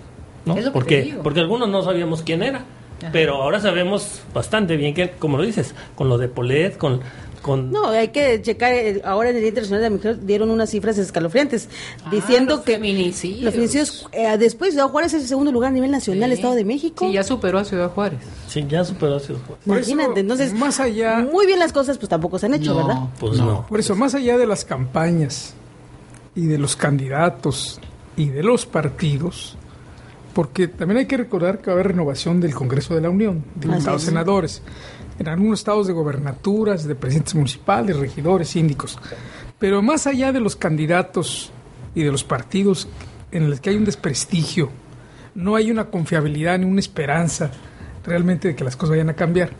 ¿no? 0.45 0.57
Es 0.57 0.65
lo 0.65 0.71
que 0.71 0.75
porque 0.75 0.97
te 0.97 1.03
digo. 1.03 1.23
porque 1.23 1.41
algunos 1.41 1.69
no 1.69 1.83
sabíamos 1.83 2.23
quién 2.23 2.43
era, 2.43 2.65
pero 3.13 3.35
ahora 3.43 3.61
sabemos 3.61 4.21
bastante 4.35 4.77
bien 4.77 4.95
que 4.95 5.11
como 5.13 5.37
lo 5.39 5.43
dices, 5.45 5.75
con 5.95 6.09
lo 6.09 6.19
de 6.19 6.29
Polet, 6.29 6.77
con 6.77 7.01
con 7.41 7.73
No, 7.73 7.89
hay 7.89 8.09
que 8.09 8.43
checar, 8.43 8.71
eh, 8.75 9.01
ahora 9.03 9.31
en 9.31 9.37
el 9.37 9.41
Día 9.41 9.49
Internacional 9.49 9.81
de 9.83 9.89
la 9.89 9.97
Mujer 9.97 10.27
dieron 10.27 10.51
unas 10.51 10.69
cifras 10.69 10.99
escalofriantes, 10.99 11.71
diciendo 12.11 12.53
Ah, 12.53 12.57
los 12.57 12.65
que 12.67 12.73
feminicidios. 12.75 13.41
los 13.45 13.55
feminicidios, 13.55 14.07
eh, 14.13 14.37
después 14.37 14.75
Ciudad 14.75 14.89
Juárez 14.89 15.15
es 15.15 15.23
el 15.23 15.29
segundo 15.29 15.51
lugar 15.51 15.71
a 15.71 15.73
nivel 15.73 15.91
nacional, 15.91 16.29
Sí. 16.29 16.35
Estado 16.35 16.55
de 16.55 16.67
México. 16.67 17.07
Sí, 17.07 17.15
ya 17.15 17.23
superó 17.23 17.59
a 17.59 17.65
Ciudad 17.65 17.91
Juárez. 17.93 18.19
sí, 18.47 18.63
ya 18.69 18.85
superó 18.85 19.17
a 19.17 19.21
Ciudad 19.21 19.41
Juárez. 19.47 19.65
Por 19.67 19.79
eso, 19.79 19.91
Imagínate, 19.91 20.21
entonces, 20.21 20.53
más 20.53 20.81
allá- 20.81 21.27
muy 21.33 21.47
bien 21.47 21.59
las 21.59 21.73
cosas, 21.73 21.97
pues 21.97 22.11
tampoco 22.11 22.39
se 22.39 22.45
han 22.45 22.53
hecho, 22.53 22.75
No. 22.75 22.87
¿verdad? 22.87 23.03
Pues 23.19 23.39
no. 23.39 23.65
Por 23.67 23.81
eso, 23.81 23.97
más 23.97 24.15
allá 24.15 24.37
de 24.37 24.47
las 24.47 24.67
campañas 24.67 25.55
y 26.35 26.45
de 26.45 26.59
los 26.59 26.77
candidatos 26.77 27.81
y 28.19 28.29
de 28.29 28.43
los 28.43 28.67
partidos, 28.67 29.57
porque 30.35 30.69
también 30.69 30.99
hay 30.99 31.07
que 31.07 31.17
recordar 31.17 31.59
que 31.59 31.67
va 31.67 31.73
a 31.73 31.75
haber 31.75 31.89
renovación 31.89 32.41
del 32.41 32.55
Congreso 32.55 32.95
de 32.95 33.01
la 33.01 33.11
Unión, 33.11 33.45
diputados, 33.55 34.03
senadores, 34.03 34.63
en 35.19 35.29
algunos 35.29 35.61
estados 35.61 35.87
de 35.87 35.93
gobernaturas, 35.93 36.87
de 36.87 36.95
presidentes 36.95 37.35
municipales, 37.35 37.97
regidores, 37.97 38.49
síndicos. 38.49 38.99
Pero 39.59 39.83
más 39.83 40.07
allá 40.07 40.33
de 40.33 40.41
los 40.41 40.57
candidatos 40.57 41.53
y 41.95 42.03
de 42.03 42.13
los 42.13 42.25
partidos 42.25 42.89
en 43.33 43.51
los 43.51 43.61
que 43.61 43.71
hay 43.71 43.77
un 43.77 43.85
desprestigio, 43.85 44.71
no 45.35 45.57
hay 45.57 45.71
una 45.71 45.87
confiabilidad 45.87 46.59
ni 46.59 46.65
una 46.65 46.81
esperanza 46.81 47.51
realmente 48.05 48.49
de 48.49 48.57
que 48.57 48.65
las 48.65 48.77
cosas 48.77 48.91
vayan 48.91 49.11
a 49.11 49.15
cambiar. 49.15 49.51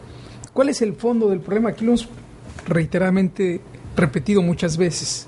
¿Cuál 0.53 0.69
es 0.69 0.83
el 0.83 0.95
fondo 0.95 1.29
del 1.29 1.41
problema? 1.41 1.71
Aquí 1.71 1.85
lo 1.85 1.93
hemos 1.93 2.09
reiteradamente 2.67 3.61
repetido 3.97 4.43
muchas 4.43 4.77
veces. 4.77 5.27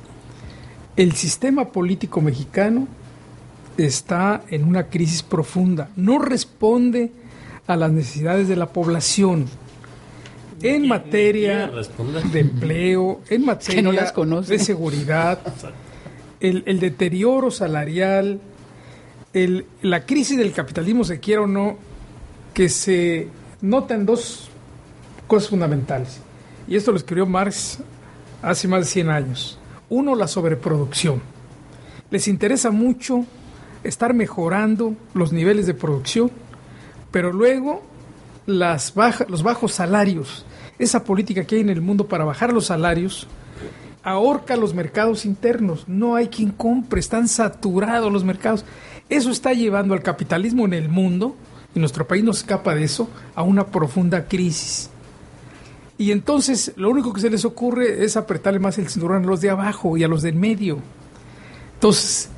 El 0.96 1.12
sistema 1.12 1.66
político 1.66 2.20
mexicano 2.20 2.88
está 3.78 4.42
en 4.48 4.64
una 4.64 4.84
crisis 4.88 5.22
profunda, 5.22 5.90
no 5.96 6.18
responde 6.18 7.12
a 7.66 7.76
las 7.76 7.90
necesidades 7.92 8.48
de 8.48 8.56
la 8.56 8.66
población 8.72 9.46
en 10.62 10.86
materia 10.86 11.70
de 12.32 12.40
empleo, 12.40 13.20
en 13.28 13.44
materia 13.46 13.82
no 13.82 13.92
las 13.92 14.12
conoce. 14.12 14.52
de 14.52 14.58
seguridad, 14.60 15.40
el, 16.40 16.62
el 16.66 16.78
deterioro 16.80 17.50
salarial, 17.50 18.40
el- 19.32 19.66
la 19.82 20.04
crisis 20.06 20.36
del 20.38 20.52
capitalismo, 20.52 21.04
se 21.04 21.18
quiera 21.18 21.42
o 21.42 21.46
no, 21.46 21.76
que 22.54 22.68
se 22.68 23.28
nota 23.60 23.94
en 23.94 24.06
dos 24.06 24.48
cosas 25.26 25.48
fundamentales. 25.50 26.20
Y 26.68 26.76
esto 26.76 26.90
lo 26.92 26.96
escribió 26.98 27.26
Marx 27.26 27.78
hace 28.42 28.68
más 28.68 28.80
de 28.80 28.86
100 28.86 29.10
años. 29.10 29.58
Uno, 29.88 30.14
la 30.14 30.28
sobreproducción. 30.28 31.20
Les 32.10 32.28
interesa 32.28 32.70
mucho 32.70 33.24
estar 33.84 34.14
mejorando 34.14 34.94
los 35.14 35.32
niveles 35.32 35.66
de 35.66 35.74
producción, 35.74 36.30
pero 37.10 37.32
luego 37.32 37.82
las 38.46 38.94
baja- 38.94 39.26
los 39.28 39.42
bajos 39.42 39.72
salarios, 39.72 40.44
esa 40.78 41.04
política 41.04 41.44
que 41.44 41.56
hay 41.56 41.60
en 41.60 41.70
el 41.70 41.80
mundo 41.80 42.08
para 42.08 42.24
bajar 42.24 42.52
los 42.52 42.66
salarios, 42.66 43.26
ahorca 44.02 44.56
los 44.56 44.74
mercados 44.74 45.24
internos. 45.24 45.84
No 45.86 46.16
hay 46.16 46.28
quien 46.28 46.50
compre, 46.50 47.00
están 47.00 47.28
saturados 47.28 48.12
los 48.12 48.24
mercados. 48.24 48.64
Eso 49.08 49.30
está 49.30 49.52
llevando 49.52 49.94
al 49.94 50.02
capitalismo 50.02 50.64
en 50.64 50.72
el 50.72 50.88
mundo, 50.88 51.36
y 51.74 51.78
nuestro 51.78 52.06
país 52.08 52.24
no 52.24 52.32
escapa 52.32 52.74
de 52.74 52.84
eso, 52.84 53.08
a 53.34 53.42
una 53.42 53.66
profunda 53.66 54.26
crisis. 54.26 54.90
Y 55.98 56.10
entonces 56.10 56.72
lo 56.76 56.90
único 56.90 57.12
que 57.12 57.20
se 57.20 57.30
les 57.30 57.44
ocurre 57.44 58.04
es 58.04 58.16
apretarle 58.16 58.58
más 58.58 58.76
el 58.78 58.88
cinturón 58.88 59.22
a 59.22 59.26
los 59.26 59.40
de 59.40 59.50
abajo 59.50 59.96
y 59.96 60.02
a 60.02 60.08
los 60.08 60.22
del 60.22 60.34
medio. 60.34 60.78
Entonces, 61.74 62.28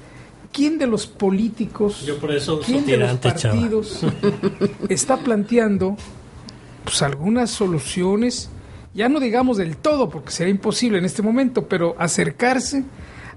¿quién 0.54 0.78
de 0.78 0.86
los 0.86 1.06
políticos, 1.06 2.06
Yo 2.06 2.18
por 2.18 2.32
eso 2.32 2.60
quién 2.60 2.86
de 2.86 2.96
los 2.96 3.20
chava. 3.20 3.34
partidos 3.34 4.00
está 4.88 5.18
planteando 5.18 5.96
pues 6.84 7.02
algunas 7.02 7.50
soluciones, 7.50 8.50
ya 8.94 9.08
no 9.08 9.18
digamos 9.18 9.56
del 9.56 9.76
todo, 9.76 10.08
porque 10.08 10.30
sería 10.30 10.52
imposible 10.52 10.98
en 10.98 11.04
este 11.04 11.22
momento, 11.22 11.66
pero 11.66 11.96
acercarse 11.98 12.84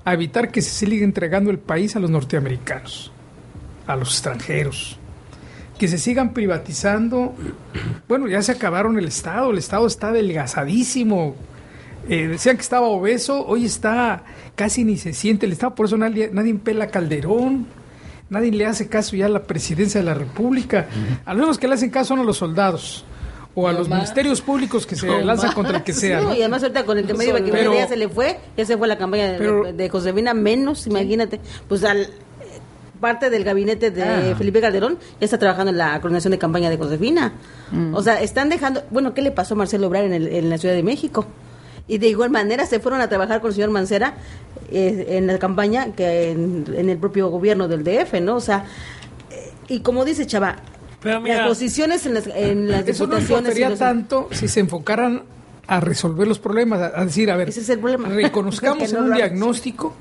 a 0.05 0.13
evitar 0.13 0.51
que 0.51 0.61
se 0.61 0.69
siga 0.69 1.03
entregando 1.03 1.49
el 1.49 1.57
país 1.57 1.95
a 1.95 1.99
los 1.99 2.09
norteamericanos, 2.09 3.11
a 3.87 3.95
los 3.95 4.09
extranjeros, 4.09 4.97
que 5.77 5.87
se 5.87 5.97
sigan 5.97 6.33
privatizando. 6.33 7.33
Bueno, 8.07 8.27
ya 8.27 8.41
se 8.41 8.51
acabaron 8.51 8.97
el 8.97 9.05
Estado, 9.05 9.51
el 9.51 9.57
Estado 9.57 9.87
está 9.87 10.09
adelgazadísimo. 10.09 11.35
Eh, 12.09 12.27
decían 12.27 12.55
que 12.55 12.61
estaba 12.61 12.87
obeso, 12.87 13.45
hoy 13.45 13.65
está 13.65 14.23
casi 14.55 14.83
ni 14.83 14.97
se 14.97 15.13
siente 15.13 15.45
el 15.45 15.51
Estado, 15.51 15.75
por 15.75 15.85
eso 15.87 15.97
nadie, 15.97 16.29
nadie 16.31 16.53
pela 16.55 16.85
a 16.85 16.87
Calderón, 16.87 17.67
nadie 18.29 18.51
le 18.51 18.65
hace 18.65 18.87
caso 18.87 19.15
ya 19.15 19.25
a 19.25 19.29
la 19.29 19.43
presidencia 19.43 19.99
de 19.99 20.05
la 20.05 20.13
República. 20.13 20.87
A 21.25 21.33
los 21.33 21.41
únicos 21.43 21.57
que 21.59 21.67
le 21.67 21.73
hacen 21.75 21.89
caso 21.89 22.09
son 22.09 22.19
a 22.19 22.23
los 22.23 22.37
soldados 22.37 23.03
o 23.55 23.67
a 23.67 23.73
los 23.73 23.89
ministerios 23.89 24.39
públicos 24.41 24.85
que 24.85 24.95
se 24.95 25.07
lanzan 25.23 25.51
contra 25.53 25.77
el 25.77 25.83
que 25.83 25.93
sea. 25.93 26.21
Y 26.35 26.41
además 26.41 26.61
ahorita 26.63 26.85
con 26.85 26.97
el 26.97 27.05
tema 27.07 27.19
de 27.23 27.29
Ibaquimena 27.29 27.57
Pero- 27.57 27.73
ya 27.73 27.87
se 27.87 27.97
le 27.97 28.07
fue, 28.07 28.37
ya 28.55 28.65
se 28.65 28.77
fue 28.77 28.87
la 28.87 28.97
campaña 28.97 29.31
de, 29.31 29.37
Pero- 29.39 29.73
de 29.73 29.89
Josefina 29.89 30.33
menos, 30.33 30.85
imagínate, 30.87 31.39
pues 31.67 31.83
al 31.83 32.07
parte 33.01 33.29
del 33.29 33.43
gabinete 33.43 33.91
de 33.91 34.03
Ah. 34.03 34.35
Felipe 34.35 34.59
Calderón 34.59 34.97
ya 35.19 35.25
está 35.25 35.37
trabajando 35.37 35.69
en 35.71 35.77
la 35.77 35.99
coordinación 36.01 36.31
de 36.31 36.39
campaña 36.39 36.69
de 36.71 36.77
Josefina. 36.77 37.33
Mm. 37.71 37.93
O 37.93 38.01
sea, 38.01 38.21
están 38.23 38.49
dejando, 38.49 38.83
bueno, 38.89 39.13
¿qué 39.13 39.21
le 39.21 39.29
pasó 39.31 39.53
a 39.53 39.57
Marcelo 39.57 39.85
Obrar 39.87 40.03
en, 40.05 40.13
el- 40.13 40.27
en 40.27 40.49
la 40.49 40.57
Ciudad 40.57 40.73
de 40.73 40.81
México? 40.81 41.27
Y 41.87 41.97
de 41.99 42.07
igual 42.09 42.29
manera 42.29 42.65
se 42.65 42.79
fueron 42.79 42.99
a 43.01 43.07
trabajar 43.09 43.39
con 43.41 43.49
el 43.49 43.55
señor 43.55 43.69
Mancera 43.69 44.15
eh, 44.71 45.05
en 45.11 45.27
la 45.27 45.39
campaña 45.39 45.93
que 45.95 46.31
en, 46.31 46.65
en 46.75 46.89
el 46.89 46.97
propio 46.97 47.29
gobierno 47.29 47.67
del 47.67 47.83
DF, 47.83 48.19
¿no? 48.21 48.35
O 48.35 48.41
sea, 48.41 48.65
eh, 49.31 49.51
y 49.69 49.79
como 49.79 50.03
dice 50.03 50.25
Chava, 50.27 50.57
Pero 51.01 51.21
mira- 51.21 51.37
las 51.39 51.47
posiciones 51.47 52.05
en 52.05 52.13
las, 52.15 52.27
en 52.27 52.69
las 52.69 52.85
Eso 52.87 53.07
no 53.07 53.15
diputaciones... 53.15 53.29
importaría 53.29 53.69
los- 53.69 53.79
tanto 53.79 54.27
si 54.31 54.47
se 54.49 54.59
enfocaran 54.59 55.23
a 55.67 55.79
resolver 55.79 56.27
los 56.27 56.39
problemas, 56.39 56.79
a, 56.81 56.99
a 56.99 57.05
decir, 57.05 57.29
a 57.31 57.35
ver, 57.37 57.49
Ese 57.49 57.61
es 57.61 57.69
el 57.69 57.79
problema. 57.79 58.09
reconozcamos 58.09 58.91
no 58.93 58.99
en 58.99 59.05
un 59.05 59.13
diagnóstico, 59.13 59.93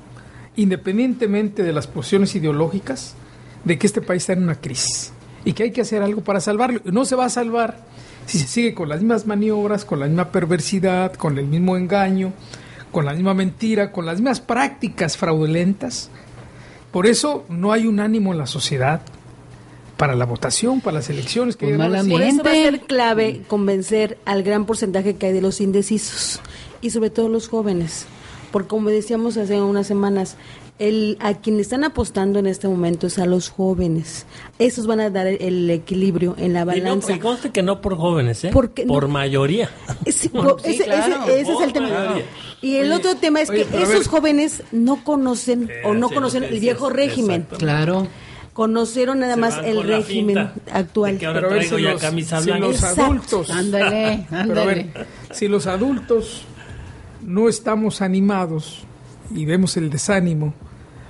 independientemente 0.57 1.63
de 1.63 1.71
las 1.71 1.87
posiciones 1.87 2.35
ideológicas, 2.35 3.13
de 3.63 3.77
que 3.77 3.87
este 3.87 4.01
país 4.01 4.23
está 4.23 4.33
en 4.33 4.43
una 4.43 4.55
crisis 4.55 5.11
y 5.45 5.53
que 5.53 5.63
hay 5.63 5.71
que 5.71 5.81
hacer 5.81 6.01
algo 6.01 6.21
para 6.21 6.39
salvarlo. 6.41 6.81
No 6.85 7.05
se 7.05 7.15
va 7.15 7.25
a 7.25 7.29
salvar 7.29 7.77
si 8.27 8.39
se 8.39 8.47
sigue 8.47 8.73
con 8.73 8.89
las 8.89 8.99
mismas 8.99 9.25
maniobras, 9.25 9.85
con 9.85 9.99
la 10.01 10.05
misma 10.05 10.31
perversidad, 10.31 11.13
con 11.13 11.39
el 11.39 11.45
mismo 11.45 11.77
engaño, 11.77 12.33
con 12.91 13.05
la 13.05 13.13
misma 13.13 13.33
mentira, 13.33 13.91
con 13.91 14.05
las 14.05 14.15
mismas 14.17 14.41
prácticas 14.41 15.17
fraudulentas. 15.17 16.11
Por 16.91 17.07
eso 17.07 17.45
no 17.49 17.71
hay 17.71 17.87
un 17.87 17.99
ánimo 17.99 18.33
en 18.33 18.37
la 18.37 18.45
sociedad 18.45 19.01
para 19.95 20.15
la 20.15 20.25
votación, 20.25 20.81
para 20.81 20.95
las 20.95 21.09
elecciones 21.09 21.55
que 21.55 21.67
Pues 21.67 21.77
malamente. 21.77 22.11
Por 22.11 22.21
eso 22.21 22.43
va 22.43 22.51
a 22.51 22.53
ser 22.53 22.81
clave 22.81 23.41
convencer 23.47 24.17
al 24.25 24.43
gran 24.43 24.65
porcentaje 24.65 25.15
que 25.15 25.27
hay 25.27 25.33
de 25.33 25.41
los 25.41 25.61
indecisos 25.61 26.41
y 26.81 26.91
sobre 26.91 27.09
todo 27.09 27.29
los 27.29 27.47
jóvenes. 27.47 28.05
Porque 28.51 28.67
como 28.67 28.89
decíamos 28.89 29.37
hace 29.37 29.61
unas 29.61 29.87
semanas, 29.87 30.35
el, 30.79 31.17
a 31.19 31.33
quien 31.35 31.59
están 31.59 31.83
apostando 31.83 32.37
en 32.39 32.45
este 32.47 32.67
momento 32.67 33.07
es 33.07 33.17
a 33.19 33.25
los 33.25 33.49
jóvenes. 33.49 34.25
Esos 34.59 34.85
van 34.87 34.99
a 34.99 35.09
dar 35.09 35.25
el, 35.27 35.41
el 35.41 35.69
equilibrio 35.71 36.35
en 36.37 36.53
la 36.53 36.59
Y, 36.61 36.63
no, 36.63 36.67
balanza. 36.67 37.13
y 37.13 37.19
conste 37.19 37.49
que 37.51 37.63
no 37.63 37.81
por 37.81 37.97
jóvenes, 37.97 38.43
¿eh? 38.43 38.49
Porque 38.53 38.85
no- 38.85 38.93
por 38.93 39.07
mayoría. 39.07 39.69
Sí, 40.05 40.11
sí, 40.11 40.31
ese, 40.63 40.83
claro. 40.85 41.25
ese- 41.25 41.41
ese 41.41 41.53
es 41.53 41.61
el 41.61 41.73
tema. 41.73 41.89
Y 42.61 42.75
el 42.77 42.91
otro 42.91 43.15
tema 43.15 43.41
es 43.41 43.49
oye, 43.49 43.65
que 43.65 43.77
esos 43.83 43.89
ver. 43.99 44.07
jóvenes 44.07 44.63
no 44.71 45.03
conocen 45.03 45.69
o 45.83 45.93
no 45.93 46.09
sí, 46.09 46.13
conocen 46.15 46.43
el 46.43 46.59
viejo 46.59 46.89
régimen. 46.89 47.47
Claro. 47.57 48.07
Conocieron 48.53 49.19
nada 49.19 49.35
más 49.35 49.59
el 49.63 49.83
régimen 49.83 50.49
actual. 50.71 51.19
que 51.19 51.27
ahora 51.27 51.41
Pero 51.41 51.51
a 51.51 51.53
ver 51.53 51.59
traigo 51.67 51.77
si 51.77 51.83
ya 51.83 51.91
los, 51.91 52.01
camisa 52.01 52.39
si 52.39 52.45
blanca. 52.47 52.65
los 52.67 52.75
Exacto. 52.75 53.01
adultos, 53.03 53.49
Ándale, 53.51 54.25
pero 54.29 54.35
a 54.39 54.41
ándale. 54.41 54.65
ver, 54.65 55.07
si 55.31 55.47
los 55.47 55.67
adultos 55.67 56.41
no 57.21 57.49
estamos 57.49 58.01
animados 58.01 58.79
y 59.29 59.45
vemos 59.45 59.77
el 59.77 59.91
desánimo, 59.91 60.55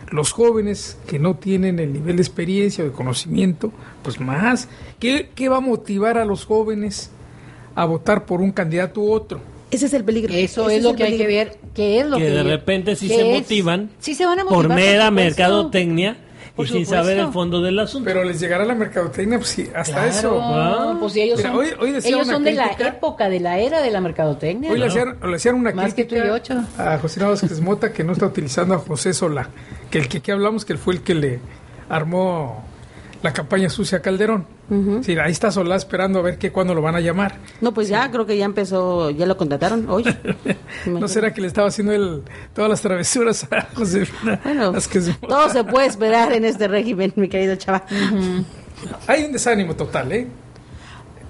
los 0.10 0.32
jóvenes 0.32 0.98
que 1.08 1.20
no 1.20 1.36
tienen 1.36 1.80
el 1.80 1.94
nivel 1.94 2.18
de 2.18 2.22
experiencia 2.22 2.84
o 2.84 2.88
de 2.88 2.94
conocimiento, 2.94 3.72
pues 4.04 4.20
más, 4.20 4.68
¿qué, 5.00 5.30
qué 5.36 5.50
va 5.50 5.58
a 5.58 5.62
motivar 5.62 6.18
a 6.18 6.26
los 6.26 6.46
jóvenes 6.46 7.12
a 7.76 7.86
votar 7.86 8.26
por 8.26 8.42
un 8.42 8.52
candidato 8.52 9.02
u 9.02 9.12
otro? 9.12 9.40
Ese 9.70 9.88
es 9.88 9.94
el 9.94 10.04
peligro. 10.06 10.34
Eso 10.34 10.70
es 10.70 10.82
lo 10.82 10.96
que 10.96 11.04
hay 11.04 11.18
que 11.18 11.28
ver. 11.28 11.58
¿Qué 11.74 12.00
es 12.00 12.08
lo 12.08 12.18
que 12.18 12.24
que 12.24 12.30
de 12.32 12.44
repente 12.44 12.96
sí 12.96 13.08
qué 13.08 13.16
se 13.16 13.32
es? 13.32 13.42
motivan 13.42 13.90
Sí 14.00 14.16
se 14.16 14.26
van 14.26 14.40
a 14.40 14.46
por 14.46 14.70
motivar, 14.70 14.78
mera 14.78 15.08
supuesto. 15.10 15.72
Y 16.66 16.68
sin 16.68 16.86
supuesto. 16.86 16.96
saber 16.96 17.18
el 17.20 17.32
fondo 17.32 17.62
del 17.62 17.78
asunto. 17.80 18.06
Pero 18.06 18.24
les 18.24 18.40
llegará 18.40 18.66
la 18.66 18.76
mercadotecnia, 18.76 19.38
pues 19.38 19.50
sí, 19.50 19.70
hasta 19.76 19.94
Claro, 19.94 20.08
eso. 20.10 20.40
Ah. 20.42 20.98
pues 21.00 21.14
sí, 21.14 21.22
ellos 21.22 21.38
Mira, 21.38 21.50
son, 21.50 21.60
hoy- 21.60 21.74
hoy 21.80 21.92
decía 21.92 22.10
ellos 22.10 22.24
una 22.26 22.34
son 22.34 22.44
de 22.44 22.52
la 22.54 22.72
época, 22.80 23.30
de 23.30 23.40
la 23.40 23.60
era 23.60 23.82
de 23.82 23.92
la 23.92 24.02
mercadotecnia. 24.02 24.72
Hoy 24.72 24.80
le 24.80 24.86
hacían, 24.88 25.18
le 25.24 25.36
hacían 25.36 25.56
una 25.56 25.72
Más 25.72 25.94
que 25.94 26.06
crítica 26.08 26.22
tú 26.22 26.28
y 26.28 26.30
yo, 26.30 26.40
Chava. 26.40 26.66
a 26.78 26.98
José 27.00 27.24
Vázquez 27.24 27.62
Mota 27.62 27.92
que 27.94 28.04
no 28.04 28.14
está 28.14 28.26
utilizando 28.26 28.74
a 28.76 28.80
José 28.80 29.14
Solá, 29.14 29.50
que 29.90 30.00
el 30.00 30.08
que 30.08 30.18
aquí 30.20 30.32
hablamos 30.32 30.66
que 30.66 30.74
él 30.74 30.80
fue 30.80 30.96
el 30.96 31.02
que 31.02 31.16
le 31.16 31.40
armó 31.90 32.67
la 33.24 33.34
campaña 33.34 33.70
sucia 33.70 33.98
a 34.00 34.02
Calderón. 34.02 34.46
Sí, 35.02 35.18
ahí 35.18 35.32
está 35.32 35.50
Solá 35.52 35.76
esperando 35.76 36.20
a 36.20 36.22
ver 36.22 36.38
que 36.38 36.52
cuándo 36.52 36.74
lo 36.76 36.82
van 36.82 36.96
a 36.96 37.00
llamar. 37.00 37.36
No, 37.62 37.74
pues 37.74 37.88
ya, 37.88 38.12
creo 38.12 38.26
que 38.26 38.38
ya 38.38 38.46
empezó, 38.46 39.10
ya 39.12 39.26
lo 39.26 39.38
contrataron 39.38 39.90
hoy. 39.90 40.04
¿No 40.86 41.08
será 41.08 41.34
que 41.34 41.42
le 41.42 41.48
estaba 41.48 41.70
haciendo 41.70 41.94
él 41.94 42.22
todas 42.54 42.70
las 42.70 42.82
travesuras 42.82 43.48
a 43.52 43.68
Josefina 43.74 44.40
Bueno, 44.44 44.74
Mota? 44.74 45.28
todo 45.28 45.50
se 45.50 45.64
puede 45.64 45.88
esperar 45.88 46.34
en 46.34 46.46
este 46.46 46.68
régimen, 46.68 47.14
mi 47.16 47.30
querido 47.30 47.56
chaval. 47.56 47.84
Hay 49.08 49.24
un 49.24 49.32
desánimo 49.32 49.76
total, 49.76 50.12
¿eh? 50.12 50.28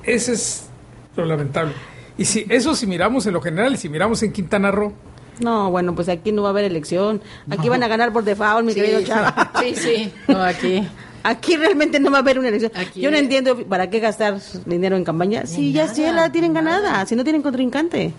Ese 0.04 0.34
es 0.34 0.68
lo 1.16 1.26
lamentable. 1.26 1.74
Y 2.18 2.26
si 2.26 2.46
eso 2.50 2.76
si 2.76 2.88
miramos 2.88 3.26
en 3.28 3.34
lo 3.34 3.42
general, 3.42 3.74
y 3.74 3.78
si 3.78 3.90
miramos 3.90 4.24
en 4.24 4.32
Quintana 4.34 4.72
Roo, 4.72 4.94
No, 5.40 5.70
bueno, 5.70 5.94
pues 5.94 6.10
aquí 6.10 6.32
no 6.32 6.42
va 6.42 6.50
a 6.50 6.52
haber 6.52 6.66
elección. 6.66 7.22
Aquí 7.50 7.70
van 7.70 7.84
a 7.84 7.88
ganar 7.88 8.12
por 8.12 8.24
default, 8.24 8.66
mi 8.66 8.74
querido 8.74 9.04
chava. 9.04 9.52
sí, 9.62 9.76
sí. 9.76 10.14
No, 10.28 10.42
aquí. 10.42 10.88
Aquí 11.30 11.58
realmente 11.58 12.00
no 12.00 12.10
va 12.10 12.18
a 12.18 12.22
haber 12.22 12.40
una 12.40 12.48
elección. 12.48 12.72
Aquí- 12.76 13.02
Yo 13.02 13.12
no 13.12 13.18
entiendo 13.18 13.58
para 13.66 13.90
qué 13.90 14.00
gastar 14.00 14.40
dinero 14.66 14.96
en 14.96 15.04
campaña. 15.04 15.46
Si 15.46 15.74
ya, 15.74 15.92
ya 15.92 16.14
la 16.14 16.32
tienen 16.32 16.54
ganada, 16.54 17.06
si 17.06 17.16
no 17.16 17.24
tienen 17.24 17.42
contrincante. 17.42 18.14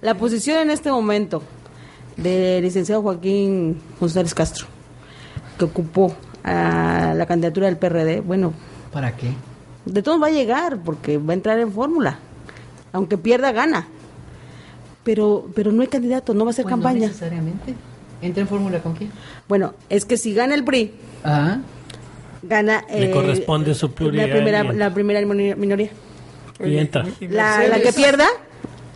La 0.00 0.14
posición 0.14 0.58
en 0.58 0.70
este 0.70 0.90
momento 0.92 1.42
del 2.16 2.62
licenciado 2.62 3.02
Joaquín 3.02 3.80
González 3.98 4.34
Castro, 4.34 4.66
que 5.58 5.64
ocupó 5.64 6.14
a 6.44 7.12
la 7.16 7.26
candidatura 7.26 7.66
del 7.66 7.76
PRD, 7.76 8.20
bueno, 8.20 8.52
¿Para 8.92 9.16
qué? 9.16 9.30
de 9.84 10.02
todos 10.02 10.22
va 10.22 10.28
a 10.28 10.30
llegar 10.30 10.78
porque 10.84 11.18
va 11.18 11.32
a 11.32 11.34
entrar 11.34 11.58
en 11.58 11.72
fórmula. 11.72 12.18
Aunque 12.92 13.18
pierda, 13.18 13.50
gana. 13.52 13.88
Pero, 15.04 15.48
pero 15.54 15.72
no 15.72 15.82
hay 15.82 15.88
candidato, 15.88 16.34
no 16.34 16.44
va 16.44 16.50
a 16.50 16.54
ser 16.54 16.64
Pues 16.64 16.76
no 16.76 16.82
campaña. 16.82 17.06
necesariamente. 17.08 17.74
¿Entra 18.20 18.42
en 18.42 18.48
fórmula 18.48 18.80
con 18.80 18.94
quién? 18.94 19.10
Bueno, 19.48 19.74
es 19.88 20.04
que 20.04 20.16
si 20.16 20.34
gana 20.34 20.54
el 20.54 20.64
PRI, 20.64 20.92
Ah, 21.24 21.58
gana 22.48 22.84
Le 22.92 23.10
corresponde 23.10 23.74
su 23.74 23.92
pluralidad 23.92 24.28
la 24.28 24.34
primera, 24.34 24.62
la 24.72 24.94
primera 24.94 25.20
minor- 25.20 25.56
minoría. 25.56 25.90
Y 26.64 26.76
entra. 26.76 27.04
La, 27.20 27.68
la 27.68 27.80
que 27.80 27.92
pierda, 27.92 28.26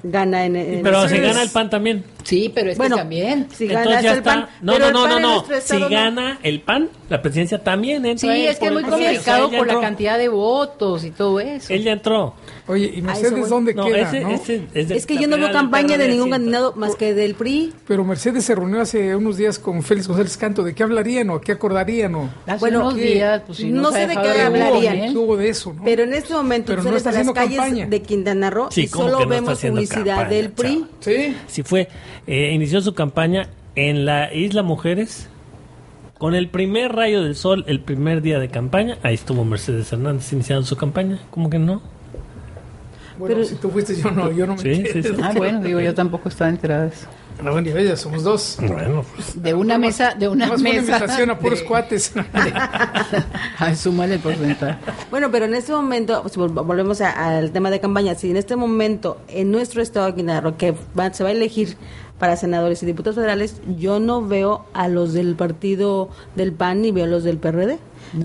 gana 0.03 0.45
en, 0.47 0.57
en- 0.57 0.83
Pero 0.83 1.03
si 1.09 1.15
Mercedes- 1.15 1.23
gana 1.29 1.43
el 1.43 1.51
PAN 1.51 1.71
también. 1.71 2.05
sí, 2.25 2.51
pero 2.53 2.71
es 2.71 2.77
bueno, 2.77 2.97
que 2.97 3.01
también. 3.03 3.47
si 3.55 3.67
gana 3.69 3.81
Entonces 3.83 4.03
ya 4.03 4.09
es 4.11 4.13
el 4.15 4.19
está. 4.19 4.31
PAN, 4.35 4.49
No, 4.63 4.79
no, 4.81 4.91
no, 4.91 5.03
PAN 5.05 5.23
no, 5.23 5.45
Si 5.61 5.79
gana 5.89 6.39
el 6.43 6.61
PAN, 6.63 6.89
la 7.09 7.23
presidencia 7.23 7.63
también 7.63 8.05
entra. 8.05 8.33
Sí, 8.35 8.47
es 8.47 8.59
que 8.59 8.67
es 8.67 8.73
muy 8.73 8.83
complicado 8.83 9.45
por 9.51 9.67
la 9.67 9.75
entró. 9.75 9.81
cantidad 9.81 10.19
de 10.19 10.29
votos 10.29 11.05
y 11.05 11.13
todo 11.13 11.39
eso. 11.39 11.73
Él 11.73 11.85
ya 11.85 11.93
entró. 11.93 12.35
Oye, 12.69 12.93
¿y 12.95 13.03
Mercedes 13.03 13.49
dónde 13.49 13.75
No, 13.75 13.87
queda? 13.87 14.03
ese, 14.09 14.21
no? 14.21 14.31
ese 14.31 14.63
es, 14.73 14.91
Es 14.91 15.05
que 15.07 15.17
yo 15.17 15.27
no 15.27 15.37
veo 15.37 15.51
campaña 15.51 15.99
de 15.99 16.07
ningún 16.07 16.31
candidato 16.31 16.75
más 16.77 16.95
que 16.95 17.13
del 17.13 17.35
PRI. 17.35 17.73
Pero 17.89 18.05
Mercedes 18.05 18.45
se 18.45 18.55
reunió 18.55 18.81
hace 18.81 19.17
unos 19.17 19.37
días 19.37 19.59
con 19.59 19.83
Félix 19.83 20.07
González 20.07 20.37
Canto. 20.37 20.63
¿De 20.63 20.73
qué 20.73 20.85
hablarían 20.85 21.31
o 21.31 21.41
qué 21.41 21.53
acordarían? 21.53 22.15
O... 22.15 22.31
Hace 22.47 22.59
Bueno, 22.61 22.81
unos 22.83 22.95
¿qué? 22.95 23.15
días, 23.15 23.43
pues, 23.47 23.59
si 23.59 23.71
no 23.71 23.91
se 23.91 23.99
sé 24.03 24.07
de 24.07 24.15
qué 24.15 24.23
¿Qué 24.23 24.29
hubo? 24.29 24.47
hablarían. 24.47 24.97
¿eh? 24.97 25.09
¿Qué 25.13 25.19
hubo 25.19 25.37
de 25.37 25.49
eso? 25.49 25.73
no? 25.75 25.83
Pero 25.85 26.05
en 26.05 26.15
este 26.15 26.35
momento 26.35 26.67
Pero 26.73 26.83
tú 26.83 26.89
no 26.89 26.99
sales 27.01 27.07
a 27.07 27.11
las 27.11 27.15
haciendo 27.17 27.35
calles 27.35 27.57
campaña. 27.59 27.87
de 27.87 28.03
Quintana 28.03 28.51
Roo 28.51 28.69
Sí, 28.71 28.83
y 28.83 28.89
¿cómo 28.89 29.05
solo 29.07 29.21
no 29.21 29.27
vemos 29.29 29.61
publicidad 29.61 30.05
campaña, 30.05 30.29
del 30.29 30.51
PRI. 30.51 30.87
Sí. 31.01 31.37
Si 31.49 31.63
fue, 31.65 31.89
eh, 32.29 32.53
inició 32.55 32.81
su 32.81 32.95
campaña 32.95 33.49
en 33.75 34.05
la 34.05 34.33
Isla 34.33 34.63
Mujeres 34.63 35.29
con 36.19 36.37
el 36.37 36.49
primer 36.49 36.93
rayo 36.93 37.23
del 37.25 37.35
sol, 37.35 37.65
el 37.67 37.81
primer 37.81 38.23
día 38.23 38.39
de 38.39 38.49
campaña. 38.49 38.99
Ahí 39.03 39.15
estuvo 39.15 39.45
Mercedes 39.45 39.93
Hernández 39.93 40.33
iniciando 40.33 40.65
su 40.65 40.77
campaña. 40.77 41.19
¿Cómo 41.31 41.51
que 41.51 41.59
no? 41.59 41.83
Bueno, 43.19 43.35
Pero- 43.37 43.47
si 43.49 43.55
tú 43.57 43.71
fuiste, 43.71 43.95
yo 43.97 44.11
no, 44.11 44.31
yo 44.33 44.47
no 44.47 44.55
me 44.57 44.63
Sí, 44.63 44.85
sí, 44.93 45.03
sí. 45.03 45.11
Ah, 45.23 45.33
bueno, 45.37 45.61
digo, 45.61 45.81
yo 45.81 45.95
tampoco 45.95 46.29
estaba 46.29 46.51
enterada 46.51 46.85
de 46.85 46.89
eso. 46.89 47.07
No, 47.43 47.61
ni 47.61 47.71
bella, 47.71 47.97
somos 47.97 48.23
dos. 48.23 48.57
Bueno, 48.61 49.05
pues, 49.17 49.43
De 49.43 49.53
una 49.55 49.77
mesa, 49.79 50.15
de 50.15 50.29
una 50.29 50.47
Más 50.47 50.61
fue 50.61 50.71
una 50.71 50.81
mesa. 50.83 50.97
invitación 50.97 51.31
a 51.31 51.39
puros 51.39 51.61
de- 51.61 51.65
cuates. 51.67 52.13
Ay, 53.59 53.75
súmale 53.77 54.15
el 54.15 54.21
porcentaje. 54.21 54.79
Bueno, 55.11 55.31
pero 55.31 55.47
en 55.47 55.55
este 55.55 55.73
momento, 55.73 56.23
pues, 56.23 56.37
vol- 56.37 56.65
volvemos 56.65 57.01
a- 57.01 57.37
al 57.39 57.51
tema 57.51 57.71
de 57.71 57.81
campaña, 57.81 58.15
si 58.15 58.31
en 58.31 58.37
este 58.37 58.55
momento 58.57 59.19
en 59.29 59.51
nuestro 59.51 59.83
estado 59.83 60.07
de 60.07 60.15
Quintana 60.15 60.41
Roo, 60.41 60.57
que 60.57 60.75
va- 60.99 61.13
se 61.13 61.23
va 61.25 61.31
a 61.31 61.33
elegir 61.33 61.77
para 62.19 62.37
senadores 62.37 62.83
y 62.83 62.87
diputados 62.87 63.17
federales, 63.17 63.61
yo 63.79 63.99
no 63.99 64.25
veo 64.27 64.65
a 64.75 64.89
los 64.89 65.13
del 65.13 65.35
partido 65.35 66.09
del 66.37 66.53
PAN 66.53 66.83
ni 66.83 66.93
veo 66.93 67.05
a 67.05 67.09
los 67.09 67.25
del 67.25 67.39
PRD. 67.39 67.79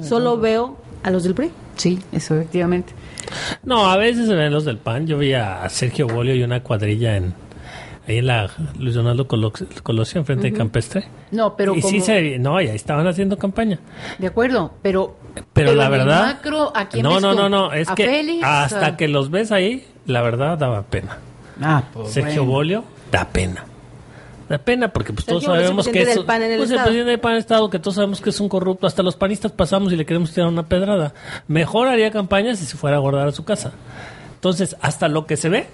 Solo 0.04 0.38
veo 0.38 0.78
a 1.04 1.10
los 1.12 1.24
del 1.24 1.34
PRI. 1.34 1.50
Sí, 1.78 2.00
eso 2.12 2.36
efectivamente. 2.36 2.94
No, 3.64 3.90
a 3.90 3.98
veces 3.98 4.28
se 4.28 4.34
ven 4.36 4.52
los 4.52 4.66
del 4.66 4.78
PAN. 4.78 5.08
Yo 5.08 5.18
vi 5.18 5.34
a 5.34 5.68
Sergio 5.70 6.08
Bolio 6.08 6.36
y 6.36 6.44
una 6.44 6.62
cuadrilla 6.64 7.16
en 7.18 7.34
ahí 8.08 8.20
en 8.20 8.28
la 8.28 8.50
Luis 8.80 8.96
Donaldo 8.96 9.28
Colo- 9.28 9.52
Colosio, 9.84 10.20
enfrente 10.20 10.50
de 10.50 10.58
Campestre. 10.58 11.04
No, 11.32 11.56
pero 11.58 11.76
y 11.76 11.82
sí 11.82 12.00
se, 12.00 12.40
no, 12.40 12.60
y 12.62 12.68
ahí 12.70 12.76
estaban 12.76 13.06
haciendo 13.06 13.38
campaña. 13.38 13.80
De 14.18 14.28
acuerdo, 14.28 14.74
pero. 14.82 15.18
Pero, 15.54 15.76
la 15.76 15.86
en 15.86 15.92
verdad, 15.92 16.26
macro, 16.26 16.72
¿a 16.76 16.88
quién 16.90 17.04
no, 17.04 17.20
no, 17.20 17.34
no, 17.36 17.48
no, 17.50 17.72
es 17.74 17.90
¿A 17.90 17.96
que 17.96 18.06
Félix? 18.06 18.44
hasta 18.44 18.86
¿A- 18.88 18.98
que 18.98 19.08
los 19.08 19.30
ves 19.30 19.52
ahí, 19.52 19.86
la 20.06 20.22
verdad 20.22 20.58
daba 20.58 20.84
pena. 20.84 21.18
Ah, 21.62 21.84
pues, 21.94 22.12
Sergio 22.12 22.44
bueno. 22.44 22.52
Bolio 22.52 22.84
da 23.12 23.26
pena. 23.26 23.66
Da 24.50 24.58
pena 24.58 24.88
porque 24.94 25.12
pues 25.12 25.26
todos 25.26 25.44
sabemos 25.44 25.88
que 25.88 26.02
es 26.02 26.16
el 26.16 26.26
pues, 26.26 26.70
estado. 26.70 26.84
presidente 26.86 27.12
del 27.12 27.20
PAN 27.20 27.36
estado 27.36 27.70
que 27.70 27.80
todos 27.80 27.96
sabemos 27.96 28.22
que 28.22 28.30
es 28.30 28.40
un 28.40 28.48
corrupto, 28.48 28.88
hasta 28.88 29.04
los 29.04 29.16
panistas 29.18 29.52
pasamos 29.52 29.92
y 29.92 29.98
le 29.98 30.06
queremos 30.06 30.32
tirar 30.34 30.48
una 30.50 30.64
pedrada. 30.68 31.14
Mejor 31.48 31.88
haría 31.90 32.12
campaña 32.12 32.56
si 32.56 32.66
se 32.66 32.78
fuera 32.78 32.98
a 32.98 33.00
guardar 33.00 33.28
a 33.28 33.32
su 33.34 33.44
casa. 33.44 33.74
Entonces, 34.36 34.78
hasta 34.82 35.08
lo 35.10 35.26
que 35.26 35.36
se 35.36 35.50
ve 35.50 35.68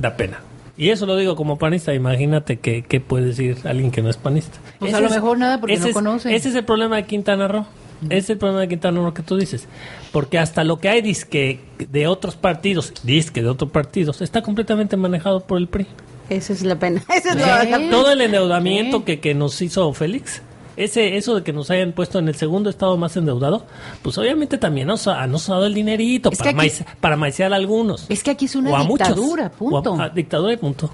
da 0.00 0.16
pena. 0.16 0.40
Y 0.78 0.90
eso 0.90 1.06
lo 1.06 1.16
digo 1.16 1.34
como 1.34 1.58
panista, 1.58 1.92
imagínate 1.92 2.60
que, 2.60 2.82
que 2.82 3.00
puede 3.00 3.26
decir 3.26 3.58
alguien 3.64 3.90
que 3.90 4.00
no 4.00 4.08
es 4.08 4.16
panista. 4.16 4.58
Pues 4.78 4.94
a 4.94 5.00
lo 5.00 5.10
mejor 5.10 5.36
nada, 5.36 5.60
porque 5.60 5.76
no 5.76 5.86
es- 5.86 5.92
conoce. 5.92 6.34
Ese 6.34 6.50
es 6.50 6.54
el 6.54 6.64
problema 6.64 6.96
de 6.96 7.04
Quintana 7.04 7.48
Roo. 7.48 7.66
Ese 8.04 8.18
es 8.18 8.30
el 8.30 8.38
problema 8.38 8.60
de 8.60 8.68
Quintana 8.68 9.00
Roo 9.00 9.12
que 9.12 9.22
tú 9.22 9.36
dices. 9.36 9.66
Porque 10.12 10.38
hasta 10.38 10.62
lo 10.62 10.78
que 10.78 10.88
hay 10.88 11.02
disque 11.02 11.60
de 11.90 12.06
otros 12.06 12.36
partidos, 12.36 12.92
disque 13.02 13.42
de 13.42 13.48
otros 13.48 13.72
partidos, 13.72 14.22
está 14.22 14.40
completamente 14.40 14.96
manejado 14.96 15.40
por 15.40 15.58
el 15.58 15.66
PRI. 15.66 15.88
Esa 16.28 16.52
es 16.52 16.62
la 16.62 16.78
pena. 16.78 17.02
Es 17.14 17.90
Todo 17.90 18.12
el 18.12 18.20
endeudamiento 18.20 19.04
que, 19.04 19.20
que 19.20 19.34
nos 19.34 19.60
hizo 19.62 19.92
Félix, 19.92 20.42
ese 20.76 21.16
eso 21.16 21.34
de 21.36 21.42
que 21.42 21.52
nos 21.52 21.70
hayan 21.70 21.92
puesto 21.92 22.18
en 22.18 22.28
el 22.28 22.34
segundo 22.34 22.70
estado 22.70 22.96
más 22.96 23.16
endeudado, 23.16 23.66
pues 24.02 24.16
obviamente 24.18 24.58
también 24.58 24.86
nos 24.86 25.08
ha, 25.08 25.26
nos 25.26 25.48
ha 25.48 25.54
dado 25.54 25.66
el 25.66 25.74
dinerito 25.74 26.30
Es 26.30 26.38
para, 26.38 26.50
aquí- 26.50 26.56
maice- 26.58 26.84
para 27.00 27.16
maicear 27.16 27.52
a 27.52 27.56
algunos. 27.56 28.06
Es 28.08 28.22
que 28.22 28.30
aquí 28.30 28.44
es 28.44 28.54
una 28.54 28.70
muchos. 28.84 29.08
dictadura, 29.08 29.50
punto. 29.50 29.94
A- 30.00 30.04
a- 30.04 30.08
dictadura 30.10 30.52
y 30.52 30.56
punto. 30.56 30.90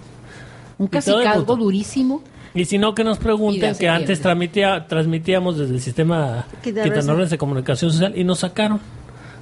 Un 0.79 0.89
punto. 0.89 1.57
durísimo. 1.57 2.23
Y 2.55 2.65
si 2.67 2.79
no, 2.79 2.95
que 2.95 3.03
nos 3.05 3.19
pregunten 3.19 3.75
que 3.77 3.89
antes 3.89 4.21
transmitía, 4.21 4.87
transmitíamos 4.87 5.59
desde 5.59 5.75
el 5.75 5.81
sistema 5.81 6.47
quintanarroense 6.63 7.33
de 7.35 7.39
comunicación 7.39 7.91
social 7.93 8.13
y 8.17 8.23
nos 8.25 8.39
sacaron, 8.41 8.81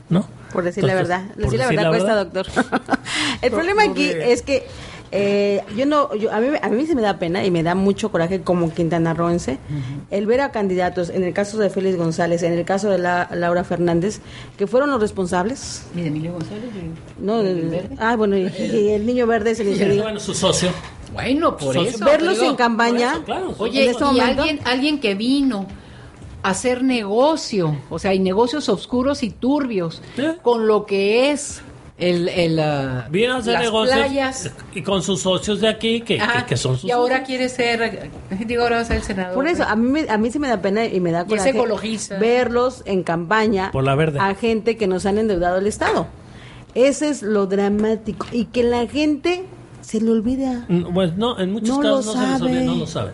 ¿no? 0.09 0.27
Por 0.53 0.65
decir 0.65 0.83
la 0.85 0.95
verdad. 0.95 1.27
por 1.35 1.45
Decir 1.45 1.59
la 1.59 1.69
verdad 1.69 1.83
la 1.85 1.89
cuesta, 1.91 2.15
verdad. 2.25 2.27
doctor. 2.33 2.81
el 3.43 3.51
problema 3.51 3.83
aquí 3.85 4.09
es 4.11 4.43
que 4.43 4.67
eh, 5.13 5.63
yo 5.77 5.85
no, 5.87 6.15
yo, 6.15 6.33
a, 6.33 6.41
mí, 6.41 6.49
a 6.61 6.69
mí 6.71 6.87
sí 6.87 6.95
me 6.95 7.03
da 7.03 7.19
pena 7.19 7.45
y 7.45 7.51
me 7.51 7.63
da 7.63 7.75
mucho 7.75 8.11
coraje 8.11 8.41
como 8.41 8.73
quintanarroense 8.73 9.59
el 10.11 10.27
ver 10.27 10.41
a 10.41 10.51
candidatos, 10.53 11.11
en 11.11 11.23
el 11.23 11.33
caso 11.35 11.59
de 11.59 11.69
Félix 11.71 11.97
González, 11.97 12.43
en 12.43 12.55
el 12.55 12.65
caso 12.65 12.89
de 12.91 12.99
la, 12.99 13.29
Laura 13.33 13.63
Fernández, 13.63 14.21
que 14.57 14.67
fueron 14.67 14.91
los 14.91 15.01
responsables. 15.01 15.85
¿Y 15.95 16.01
de 16.01 16.09
Emilio 16.09 16.33
González? 16.33 16.71
No, 17.19 17.41
el- 17.41 17.91
ah, 17.99 18.17
bueno, 18.17 18.37
y, 18.37 18.51
y 18.59 18.89
el 18.89 19.05
niño 19.07 19.27
verde 19.27 19.51
es 19.53 19.61
el 19.61 19.69
Y 19.69 19.73
inferior. 19.73 20.03
bueno, 20.05 20.19
su 20.21 20.35
socio. 20.35 20.71
Bueno, 21.13 21.57
por 21.59 21.75
Socio- 21.75 21.91
eso. 21.91 22.05
Verlos 22.07 22.39
digo, 22.39 22.51
en 22.51 22.57
campaña. 22.57 23.13
Eso, 23.13 23.25
claro. 23.25 23.55
Oye, 23.59 23.85
en 23.85 23.91
este 23.91 24.03
y 24.03 24.07
momento- 24.07 24.43
alguien, 24.43 24.61
alguien 24.65 24.99
que 25.01 25.15
vino 25.15 25.67
a 26.43 26.49
hacer 26.51 26.83
negocio, 26.83 27.77
o 27.91 27.99
sea, 27.99 28.13
hay 28.13 28.19
negocios 28.19 28.69
oscuros 28.71 29.23
y 29.23 29.29
turbios, 29.31 30.01
Sí. 30.17 30.23
con 30.43 30.67
lo 30.67 30.87
que 30.87 31.31
es 31.31 31.61
el, 31.99 32.29
el 32.29 32.59
ah, 32.59 33.07
Vino 33.11 33.35
a 33.35 33.37
hacer 33.39 33.53
las 33.53 33.63
negocios 33.63 33.97
playas. 33.99 34.51
y 34.75 34.83
con 34.83 35.03
sus 35.03 35.21
socios 35.23 35.61
de 35.61 35.69
aquí, 35.69 36.01
que, 36.01 36.21
que- 36.49 36.57
son 36.57 36.75
sus 36.77 36.85
y 36.85 36.91
ahora 36.91 37.17
socios. 37.21 37.27
quiere 37.29 37.49
ser, 37.49 38.11
digo, 38.47 38.63
ahora 38.63 38.77
va 38.77 38.83
a 38.83 38.85
ser 38.85 38.97
el 38.97 39.03
senador. 39.03 39.35
Por 39.35 39.47
eso, 39.47 39.63
a 39.65 39.77
mí, 39.77 39.89
me- 39.89 40.11
a 40.11 40.19
mí 40.19 40.31
sí 40.31 40.39
me 40.39 40.49
da 40.49 40.61
pena 40.63 40.85
y 40.87 40.99
me 41.01 41.13
da 41.13 41.25
coraje 41.27 41.51
ecologista. 41.51 42.19
verlos 42.19 42.83
en 42.87 43.03
campaña 43.03 43.71
Por 43.73 43.85
la 43.85 43.95
verde. 43.95 44.19
a 44.21 44.35
gente 44.35 44.77
que 44.77 44.87
nos 44.87 45.07
han 45.07 45.19
endeudado 45.19 45.59
el 45.59 45.67
Estado. 45.67 46.07
Ese 46.75 47.09
es 47.11 47.23
lo 47.23 47.47
dramático. 47.47 48.27
Y 48.33 48.47
que 48.47 48.63
la 48.65 48.87
gente 48.87 49.45
se 49.83 50.01
le 50.01 50.11
olvida. 50.11 50.67
Pues 50.95 51.17
no, 51.17 51.39
en 51.39 51.53
muchos 51.53 51.69
No 51.77 51.83
casos 51.83 52.07
lo 52.07 52.15
no 52.15 52.21
se 52.21 52.33
les 52.33 52.41
olvida, 52.41 52.55
sabe. 52.57 52.65
no 52.67 52.75
lo 52.77 52.87
saben. 52.87 53.13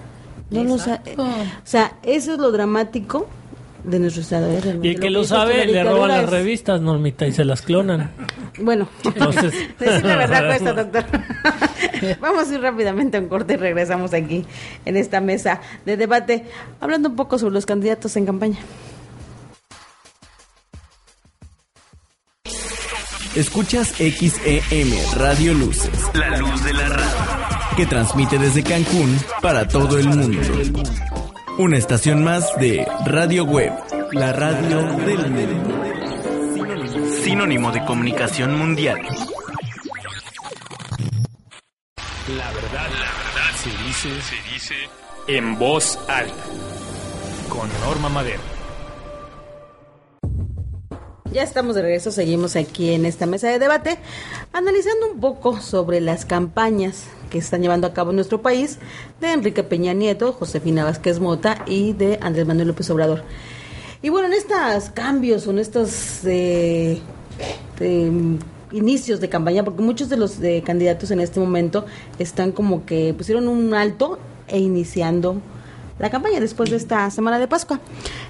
No 0.51 0.65
lo 0.65 0.79
sa- 0.79 0.95
Exacto. 0.95 1.23
O 1.25 1.27
sea, 1.65 1.93
eso 2.05 2.33
es 2.35 2.39
lo 2.39 2.53
dramático 2.53 3.27
de 3.89 3.99
nuestro 3.99 4.23
Estado. 4.23 4.51
¿eh? 4.51 4.79
Y 4.83 4.89
el 4.89 5.01
que 5.01 5.11
lo 5.11 5.25
sabe 5.25 5.59
le 5.59 5.67
dictadura 5.67 5.93
roban 5.93 6.09
las 6.11 6.25
es- 6.25 6.31
revistas, 6.31 6.81
Normita, 6.81 7.27
y 7.27 7.33
se 7.33 7.45
las 7.45 7.63
clonan. 7.63 8.11
Bueno, 8.61 8.89
Entonces- 9.05 9.53
decir 9.79 10.05
la 10.05 10.17
verdad 10.17 10.47
cuesta, 10.49 10.73
doctor. 10.73 11.05
Vamos 12.21 12.49
a 12.49 12.55
ir 12.55 12.61
rápidamente 12.61 13.17
a 13.17 13.21
un 13.21 13.29
corte 13.29 13.55
y 13.55 13.57
regresamos 13.57 14.13
aquí 14.15 14.45
en 14.85 14.97
esta 14.97 15.21
mesa 15.21 15.61
de 15.87 15.97
debate, 15.97 16.45
hablando 16.81 17.09
un 17.09 17.15
poco 17.17 17.39
sobre 17.39 17.55
los 17.55 17.67
candidatos 17.67 18.17
en 18.17 18.27
campaña. 18.27 18.59
Escuchas 23.37 23.93
XEM 23.99 24.91
Radio 25.17 25.55
Luces, 25.55 25.91
la 26.15 26.37
luz 26.39 26.65
de 26.65 26.73
la 26.73 26.89
radio, 26.89 27.77
que 27.77 27.87
transmite 27.87 28.39
desde 28.39 28.63
Cancún 28.65 29.17
para 29.41 29.69
todo 29.69 29.99
el 29.99 30.09
mundo. 30.09 30.41
Una 31.59 31.77
estación 31.77 32.23
más 32.23 32.55
de 32.61 32.87
Radio 33.05 33.45
Web, 33.45 33.73
la 34.13 34.33
radio 34.33 34.81
del 35.05 35.29
mundo. 35.29 35.83
Sinónimo 37.21 37.73
de 37.73 37.85
comunicación 37.85 38.57
mundial. 38.57 39.01
La 42.29 42.53
verdad, 42.53 42.89
la 42.93 43.11
verdad 43.11 43.57
se 43.57 43.71
dice, 43.71 44.23
se 44.23 44.53
dice 44.55 44.75
en 45.27 45.59
voz 45.59 45.99
alta. 46.09 46.45
Con 47.49 47.69
Norma 47.81 48.09
Madero. 48.09 48.58
Ya 51.31 51.43
estamos 51.43 51.75
de 51.75 51.83
regreso, 51.83 52.11
seguimos 52.11 52.57
aquí 52.57 52.95
en 52.95 53.05
esta 53.05 53.27
mesa 53.27 53.49
de 53.49 53.59
debate, 53.59 53.99
analizando 54.55 55.13
un 55.13 55.21
poco 55.21 55.61
sobre 55.61 56.01
las 56.01 56.25
campañas 56.25 57.05
que 57.29 57.37
están 57.37 57.61
llevando 57.61 57.87
a 57.87 57.93
cabo 57.93 58.11
en 58.11 58.17
nuestro 58.17 58.41
país 58.41 58.79
de 59.21 59.33
Enrique 59.33 59.63
Peña 59.63 59.93
Nieto, 59.93 60.33
Josefina 60.33 60.85
Vázquez 60.85 61.21
Mota 61.21 61.65
y 61.67 61.93
de 61.93 62.19
Andrés 62.23 62.47
Manuel 62.47 62.69
López 62.69 62.89
Obrador. 62.89 63.25
Y 64.01 64.09
bueno, 64.09 64.29
en 64.29 64.33
estos 64.33 64.89
cambios 64.95 65.47
o 65.47 65.51
en 65.51 65.59
estos 65.59 66.25
eh, 66.25 66.99
eh, 67.81 68.11
inicios 68.73 69.21
de 69.21 69.29
campaña, 69.29 69.65
porque 69.65 69.83
muchos 69.83 70.09
de 70.09 70.17
los 70.17 70.41
de 70.41 70.63
candidatos 70.63 71.11
en 71.11 71.21
este 71.21 71.41
momento 71.41 71.85
están 72.19 72.53
como 72.53 72.87
que 72.87 73.13
pusieron 73.13 73.49
un 73.49 73.75
alto 73.75 74.19
e 74.47 74.59
iniciando 74.61 75.43
la 75.99 76.11
campaña 76.11 76.41
después 76.41 76.71
de 76.71 76.77
esta 76.77 77.11
semana 77.11 77.39
de 77.39 77.49
Pascua. 77.49 77.81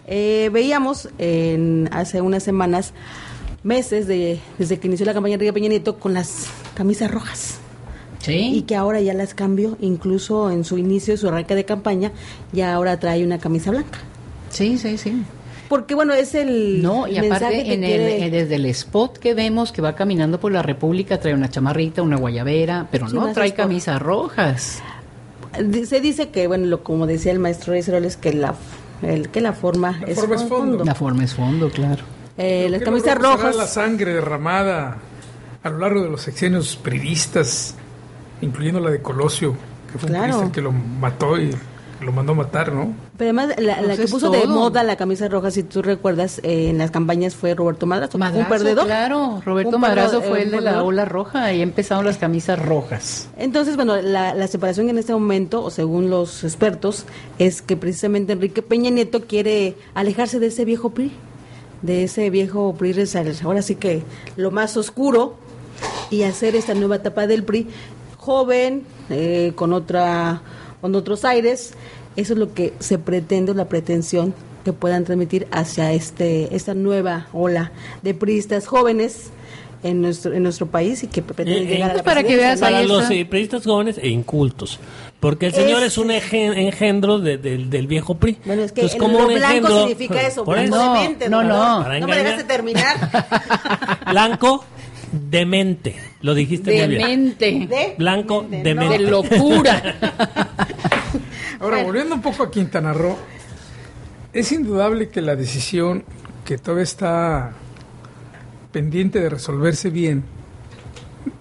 Eh, 0.06 0.50
veíamos 0.52 1.08
en, 1.18 1.88
hace 1.92 2.20
unas 2.20 2.42
semanas, 2.42 2.92
meses 3.62 4.06
de, 4.06 4.40
desde 4.58 4.78
que 4.78 4.86
inició 4.86 5.04
la 5.06 5.14
campaña 5.14 5.32
de 5.32 5.44
Enrique 5.46 5.52
Peña 5.52 5.68
Nieto 5.68 5.98
con 5.98 6.14
las 6.14 6.46
camisas 6.74 7.10
rojas 7.10 7.58
y 8.20 8.24
Sí. 8.24 8.64
que 8.66 8.74
ahora 8.76 9.00
ya 9.00 9.14
las 9.14 9.32
cambió, 9.34 9.76
incluso 9.80 10.50
en 10.50 10.64
su 10.64 10.76
inicio, 10.76 11.16
su 11.16 11.28
arranque 11.28 11.54
de 11.54 11.64
campaña, 11.64 12.12
ya 12.52 12.74
ahora 12.74 12.98
trae 13.00 13.24
una 13.24 13.38
camisa 13.38 13.70
blanca. 13.70 13.98
Sí, 14.50 14.76
sí, 14.78 14.98
sí. 14.98 15.22
Porque 15.68 15.94
bueno, 15.94 16.14
es 16.14 16.34
el 16.34 16.80
No, 16.82 17.06
y 17.06 17.18
aparte 17.18 17.62
que 17.64 17.74
en 17.74 17.80
quiere- 17.80 18.16
el, 18.16 18.22
eh, 18.24 18.30
desde 18.30 18.54
el 18.56 18.64
spot 18.66 19.18
que 19.18 19.34
vemos 19.34 19.70
que 19.70 19.82
va 19.82 19.94
caminando 19.94 20.40
por 20.40 20.50
la 20.50 20.62
República 20.62 21.20
trae 21.20 21.34
una 21.34 21.48
chamarrita, 21.50 22.00
una 22.02 22.16
guayabera, 22.16 22.88
pero 22.90 23.08
Sí, 23.08 23.14
no 23.14 23.32
trae 23.32 23.48
spot. 23.48 23.56
camisas 23.64 24.00
rojas. 24.00 24.82
Se 25.86 26.00
dice 26.00 26.30
que, 26.30 26.46
bueno, 26.46 26.66
lo, 26.66 26.82
como 26.84 27.06
decía 27.06 27.32
el 27.32 27.38
maestro 27.38 27.72
Reyes 27.72 27.88
Heroles, 27.88 28.16
que 28.16 28.32
la, 28.32 28.54
el, 29.02 29.28
que 29.30 29.40
la 29.40 29.52
forma, 29.52 30.00
La 30.06 30.14
forma 30.14 30.34
es 30.36 30.44
fondo. 30.44 30.84
La 30.84 30.94
forma 30.94 31.24
es 31.24 31.34
fondo, 31.34 31.70
claro. 31.70 32.02
Eh, 32.36 32.68
las 32.70 32.82
camisas 32.82 33.18
rojas. 33.18 33.56
la 33.56 33.66
sangre 33.66 34.12
derramada 34.14 34.98
a 35.62 35.70
lo 35.70 35.78
largo 35.78 36.02
de 36.02 36.10
los 36.10 36.22
sexenios 36.22 36.76
privistas, 36.76 37.74
incluyendo 38.40 38.80
la 38.80 38.90
de 38.90 39.02
Colosio, 39.02 39.56
que 39.90 39.98
fue 39.98 40.08
Claro. 40.08 40.38
un 40.38 40.44
el 40.46 40.52
que 40.52 40.60
lo 40.60 40.70
mató 40.72 41.36
y 41.40 41.50
lo 42.00 42.12
mandó 42.12 42.32
a 42.32 42.36
matar, 42.36 42.72
¿no? 42.72 42.92
Pero 43.16 43.30
además, 43.38 43.56
la, 43.58 43.80
la 43.80 43.86
Pues 43.96 44.00
que 44.00 44.08
puso 44.08 44.30
de 44.30 44.46
moda 44.46 44.84
la 44.84 44.96
camisa 44.96 45.26
roja, 45.28 45.50
si 45.50 45.62
tú 45.64 45.82
recuerdas, 45.82 46.38
eh, 46.44 46.68
en 46.70 46.78
las 46.78 46.90
campañas 46.90 47.34
fue 47.34 47.54
Roberto 47.54 47.86
Madrazo, 47.86 48.18
un 48.18 48.44
perdedor. 48.46 48.86
claro. 48.86 49.42
Roberto 49.44 49.76
Un 49.76 49.80
Madrazo 49.80 50.20
perdo- 50.20 50.28
fue 50.28 50.40
eh, 50.40 50.42
el 50.44 50.50
de 50.52 50.60
la 50.60 50.82
ola 50.84 51.04
roja 51.04 51.52
y 51.52 51.60
empezaron 51.62 52.04
las 52.04 52.18
camisas 52.18 52.58
rojas. 52.64 53.28
Entonces, 53.36 53.76
bueno, 53.76 53.96
la, 54.00 54.34
la 54.34 54.46
separación 54.46 54.88
en 54.90 54.98
este 54.98 55.12
momento, 55.12 55.62
o 55.64 55.70
según 55.70 56.08
los 56.10 56.44
expertos, 56.44 57.04
es 57.38 57.62
que 57.62 57.76
precisamente 57.76 58.32
Enrique 58.32 58.62
Peña 58.62 58.90
Nieto 58.90 59.22
quiere 59.26 59.76
alejarse 59.94 60.38
de 60.38 60.46
ese 60.48 60.64
viejo 60.64 60.90
PRI, 60.90 61.10
de 61.82 62.04
ese 62.04 62.30
viejo 62.30 62.74
PRI, 62.74 62.94
ahora 63.44 63.62
sí 63.62 63.74
que 63.74 64.02
lo 64.36 64.50
más 64.50 64.76
oscuro, 64.76 65.34
y 66.10 66.22
hacer 66.22 66.56
esta 66.56 66.74
nueva 66.74 66.96
etapa 66.96 67.26
del 67.26 67.44
PRI 67.44 67.68
joven, 68.16 68.84
eh, 69.10 69.52
con 69.54 69.72
otra, 69.72 70.42
con 70.80 70.94
otros 70.94 71.24
aires. 71.24 71.72
Eso 72.16 72.32
es 72.32 72.38
lo 72.38 72.52
que 72.54 72.72
se 72.80 72.98
pretende, 72.98 73.54
la 73.54 73.66
pretensión 73.68 74.34
que 74.64 74.72
puedan 74.72 75.04
transmitir 75.04 75.46
hacia 75.50 75.92
este 75.92 76.54
esta 76.54 76.74
nueva 76.74 77.28
ola 77.32 77.70
de 78.02 78.12
priistas 78.14 78.66
jóvenes 78.66 79.30
en 79.84 80.02
nuestro 80.02 80.32
en 80.34 80.42
nuestro 80.42 80.66
país 80.66 81.04
y 81.04 81.06
que 81.06 81.22
pretenden 81.22 81.62
Eh, 81.62 81.66
eh, 81.66 81.74
llegar 81.74 81.90
a 81.92 81.94
la 81.94 82.02
para 82.02 82.24
que 82.24 82.36
veas 82.36 82.58
Para 82.58 82.82
los 82.82 83.08
eh, 83.10 83.24
periodistas 83.24 83.64
jóvenes 83.64 83.98
e 83.98 84.08
incultos. 84.08 84.80
Porque 85.20 85.46
el 85.46 85.52
señor 85.54 85.82
Es- 85.82 85.92
es, 85.92 85.98
un 85.98 86.10
egen- 86.12 86.56
engendro 86.56 87.18
de- 87.18 87.38
del- 87.38 87.70
del 87.70 87.86
viejo 87.88 88.14
PRI. 88.16 88.38
Bueno, 88.44 88.62
es 88.62 88.70
que 88.72 88.82
Entonces, 88.82 88.94
el- 88.94 89.00
como 89.00 89.18
lo 89.20 89.26
un 89.28 89.34
blanco 89.34 89.68
engendro- 89.68 89.80
significa 89.88 90.22
eso, 90.26 90.44
Por 90.44 90.56
blanco 90.58 90.76
eso, 90.76 91.28
No, 91.30 91.42
no, 91.42 91.82
no. 91.82 91.98
No 92.00 92.06
me 92.06 92.16
dejaste 92.16 92.44
terminar. 92.44 92.96
Blanco, 94.10 94.64
demente. 95.12 95.96
Lo 96.22 96.34
dijiste 96.34 96.70
muy 96.86 96.96
bien. 96.96 97.34
Demente. 97.38 97.66
De- 97.74 97.94
Blanco, 97.98 98.46
de- 98.48 98.62
demente. 98.62 98.98
De 99.04 99.10
locura. 99.10 99.82
Ahora, 101.60 101.76
Bueno. 101.76 101.84
volviendo 101.86 102.14
un 102.14 102.22
poco 102.22 102.42
a 102.44 102.50
Quintana 102.50 102.92
Roo, 102.92 103.16
es 104.32 104.52
indudable 104.52 105.08
que 105.08 105.20
la 105.22 105.34
decisión 105.36 106.04
que 106.44 106.58
todavía 106.58 106.84
está 106.84 107.52
pendiente 108.72 109.20
de 109.20 109.28
resolverse 109.28 109.90
bien 109.90 110.24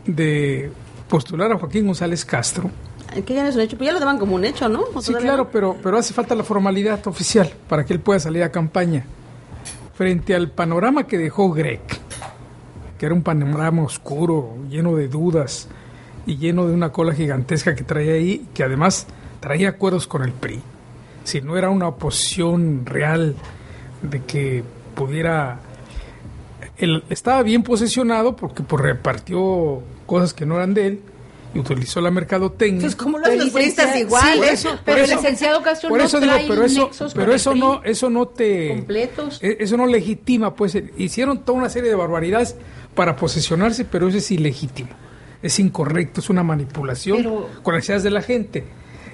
de 0.05 0.71
postular 1.07 1.51
a 1.51 1.57
Joaquín 1.57 1.85
González 1.85 2.25
Castro. 2.25 2.69
Que 3.25 3.33
ya 3.33 3.43
no 3.43 3.49
es 3.49 3.55
un 3.55 3.61
hecho, 3.61 3.77
pues 3.77 3.87
ya 3.87 3.93
lo 3.93 3.99
daban 3.99 4.17
como 4.19 4.35
un 4.35 4.43
hecho, 4.45 4.67
¿no? 4.69 4.83
¿O 4.93 5.01
Sí, 5.01 5.13
claro, 5.13 5.43
no? 5.45 5.49
pero, 5.49 5.77
pero 5.81 5.97
hace 5.97 6.13
falta 6.13 6.35
la 6.35 6.43
formalidad 6.43 7.05
oficial 7.07 7.51
para 7.67 7.85
que 7.85 7.93
él 7.93 7.99
pueda 7.99 8.19
salir 8.19 8.43
a 8.43 8.51
campaña. 8.51 9.05
Frente 9.95 10.35
al 10.35 10.51
panorama 10.51 11.07
que 11.07 11.17
dejó 11.17 11.51
Greg, 11.51 11.79
que 12.97 13.05
era 13.05 13.15
un 13.15 13.23
panorama 13.23 13.83
oscuro, 13.83 14.55
lleno 14.69 14.95
de 14.95 15.07
dudas 15.07 15.67
y 16.25 16.37
lleno 16.37 16.67
de 16.67 16.73
una 16.73 16.91
cola 16.91 17.13
gigantesca 17.13 17.75
que 17.75 17.83
traía 17.83 18.13
ahí, 18.13 18.45
que 18.53 18.63
además 18.63 19.07
traía 19.39 19.69
acuerdos 19.69 20.07
con 20.07 20.23
el 20.23 20.31
PRI. 20.31 20.61
Si 21.23 21.41
no 21.41 21.57
era 21.57 21.69
una 21.69 21.87
oposición 21.87 22.85
real 22.85 23.35
de 24.01 24.23
que 24.23 24.63
pudiera... 24.95 25.59
Él 26.77 27.03
estaba 27.09 27.41
bien 27.43 27.63
posesionado 27.63 28.35
porque 28.35 28.63
pues, 28.63 28.81
repartió 28.81 29.81
cosas 30.05 30.33
que 30.33 30.45
no 30.45 30.55
eran 30.55 30.73
de 30.73 30.87
él 30.87 31.01
y 31.53 31.59
utilizó 31.59 32.01
la 32.01 32.11
mercadotecnia. 32.11 32.81
Pues 32.81 32.95
como 32.95 33.17
los 33.17 33.49
priistas 33.49 33.95
igual, 33.95 34.37
por 34.37 34.47
eso, 34.47 34.69
por 34.69 34.79
Pero 34.85 35.03
el 35.03 35.09
licenciado 35.09 35.61
Castro 35.63 35.89
por 35.89 35.99
no 35.99 36.07
digo, 36.07 36.19
trae 36.19 36.47
pero 36.47 36.63
eso, 36.63 36.89
pero 37.15 37.55
no, 37.55 37.83
eso 37.83 38.09
no 38.09 38.27
te 38.27 38.69
completos. 38.69 39.39
eh, 39.41 39.57
eso 39.59 39.77
no 39.77 39.87
legitima, 39.87 40.53
pues 40.53 40.77
hicieron 40.97 41.43
toda 41.43 41.57
una 41.57 41.69
serie 41.69 41.89
de 41.89 41.95
barbaridades 41.95 42.55
para 42.97 43.15
posesionarse, 43.15 43.85
pero 43.85 44.09
eso 44.09 44.17
es 44.17 44.29
ilegítimo, 44.31 44.89
es 45.41 45.57
incorrecto, 45.59 46.19
es 46.19 46.29
una 46.29 46.43
manipulación 46.43 47.17
Pero- 47.17 47.49
con 47.63 47.73
las 47.75 47.79
necesidades 47.83 48.03
de 48.03 48.11
la 48.11 48.21
gente. 48.21 48.65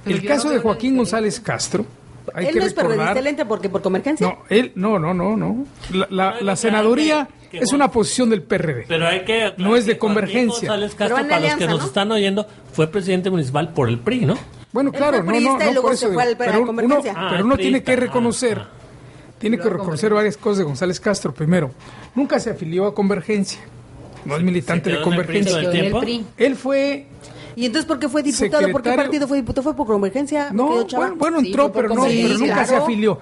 El 0.06 0.26
caso 0.26 0.48
no 0.48 0.54
de 0.56 0.60
Joaquín 0.60 0.98
González 0.98 1.40
Castro, 1.40 1.86
hay 2.34 2.48
Él 2.48 2.54
que 2.54 2.60
no 2.62 2.66
es 2.66 2.74
periodista, 2.74 3.04
recordar, 3.04 3.18
él 3.18 3.28
entra 3.28 3.46
porque 3.48 3.70
por 3.70 3.82
convergencia. 3.82 4.26
no, 4.28 4.40
él, 4.50 4.72
no, 4.76 4.98
no, 4.98 5.14
no, 5.14 5.36
no, 5.38 5.66
la, 5.92 6.08
la- 6.10 6.32
No, 6.32 6.42
la 6.42 6.52
no, 6.54 6.56
senaduría 6.56 7.28
que- 7.52 7.60
que 7.60 7.64
es 7.66 7.72
una 7.74 7.92
posición 7.92 8.30
del 8.30 8.42
PRD. 8.42 8.86
Pero 8.88 9.08
hay 9.08 9.24
que. 9.26 9.54
No 9.58 9.76
es 9.76 9.86
de 9.86 9.98
convergencia. 9.98 10.70
González 10.70 10.96
Castro, 10.96 11.18
para 11.18 11.40
los 11.40 11.56
que 11.56 11.68
nos 11.68 11.80
¿no? 11.82 11.86
están 11.86 12.12
oyendo, 12.12 12.48
fue 12.72 12.88
presidente 12.88 13.30
municipal 13.30 13.74
por 13.74 13.90
el 13.90 14.00
PRI, 14.00 14.26
¿no? 14.26 14.36
Bueno, 14.72 14.90
Él 14.92 14.98
claro, 14.98 15.22
no, 15.22 15.32
no, 15.40 15.60
no, 15.60 15.82
por 15.82 15.94
eso 15.94 16.10
pero 16.38 16.62
uno. 16.64 17.02
Ah, 17.16 17.28
pero 17.32 17.46
uno 17.46 17.58
tiene 17.58 17.84
que 17.84 17.92
ah, 17.92 17.96
reconocer, 17.98 18.60
ah. 18.60 18.70
Tiene 19.44 19.60
que 19.60 19.70
reconocer 19.70 20.14
varias 20.14 20.38
cosas 20.38 20.60
de 20.60 20.64
González 20.64 21.00
Castro. 21.00 21.34
Primero, 21.34 21.70
nunca 22.16 22.40
se 22.40 22.50
afilió 22.50 22.86
a 22.88 22.96
Convergencia, 22.96 23.60
no 24.26 24.38
es 24.38 24.42
militante 24.42 24.86
Se 24.86 24.92
de 24.92 24.98
Se 24.98 25.04
Convergencia. 25.04 25.60
Él 26.38 26.56
fue, 26.56 27.08
¿Y 27.56 27.66
entonces 27.68 27.86
por 27.86 28.00
qué 28.00 28.08
fue 28.10 28.24
diputado? 28.24 28.52
¿Por 28.72 28.82
qué 28.82 28.90
Secretario- 28.90 28.96
partido 29.04 29.28
fue 29.28 29.38
diputado? 29.38 29.64
¿Fue 29.64 29.76
por 29.76 29.86
convergencia? 29.88 30.50
no, 30.52 30.86
bueno, 30.86 31.16
bueno, 31.18 31.40
entró, 31.40 31.64
fue 31.66 31.72
por 31.74 31.82
pero 31.84 31.96
no, 31.96 32.04
pero 32.06 32.38
nunca 32.40 32.66
se 32.66 32.76
afilió. 32.78 33.20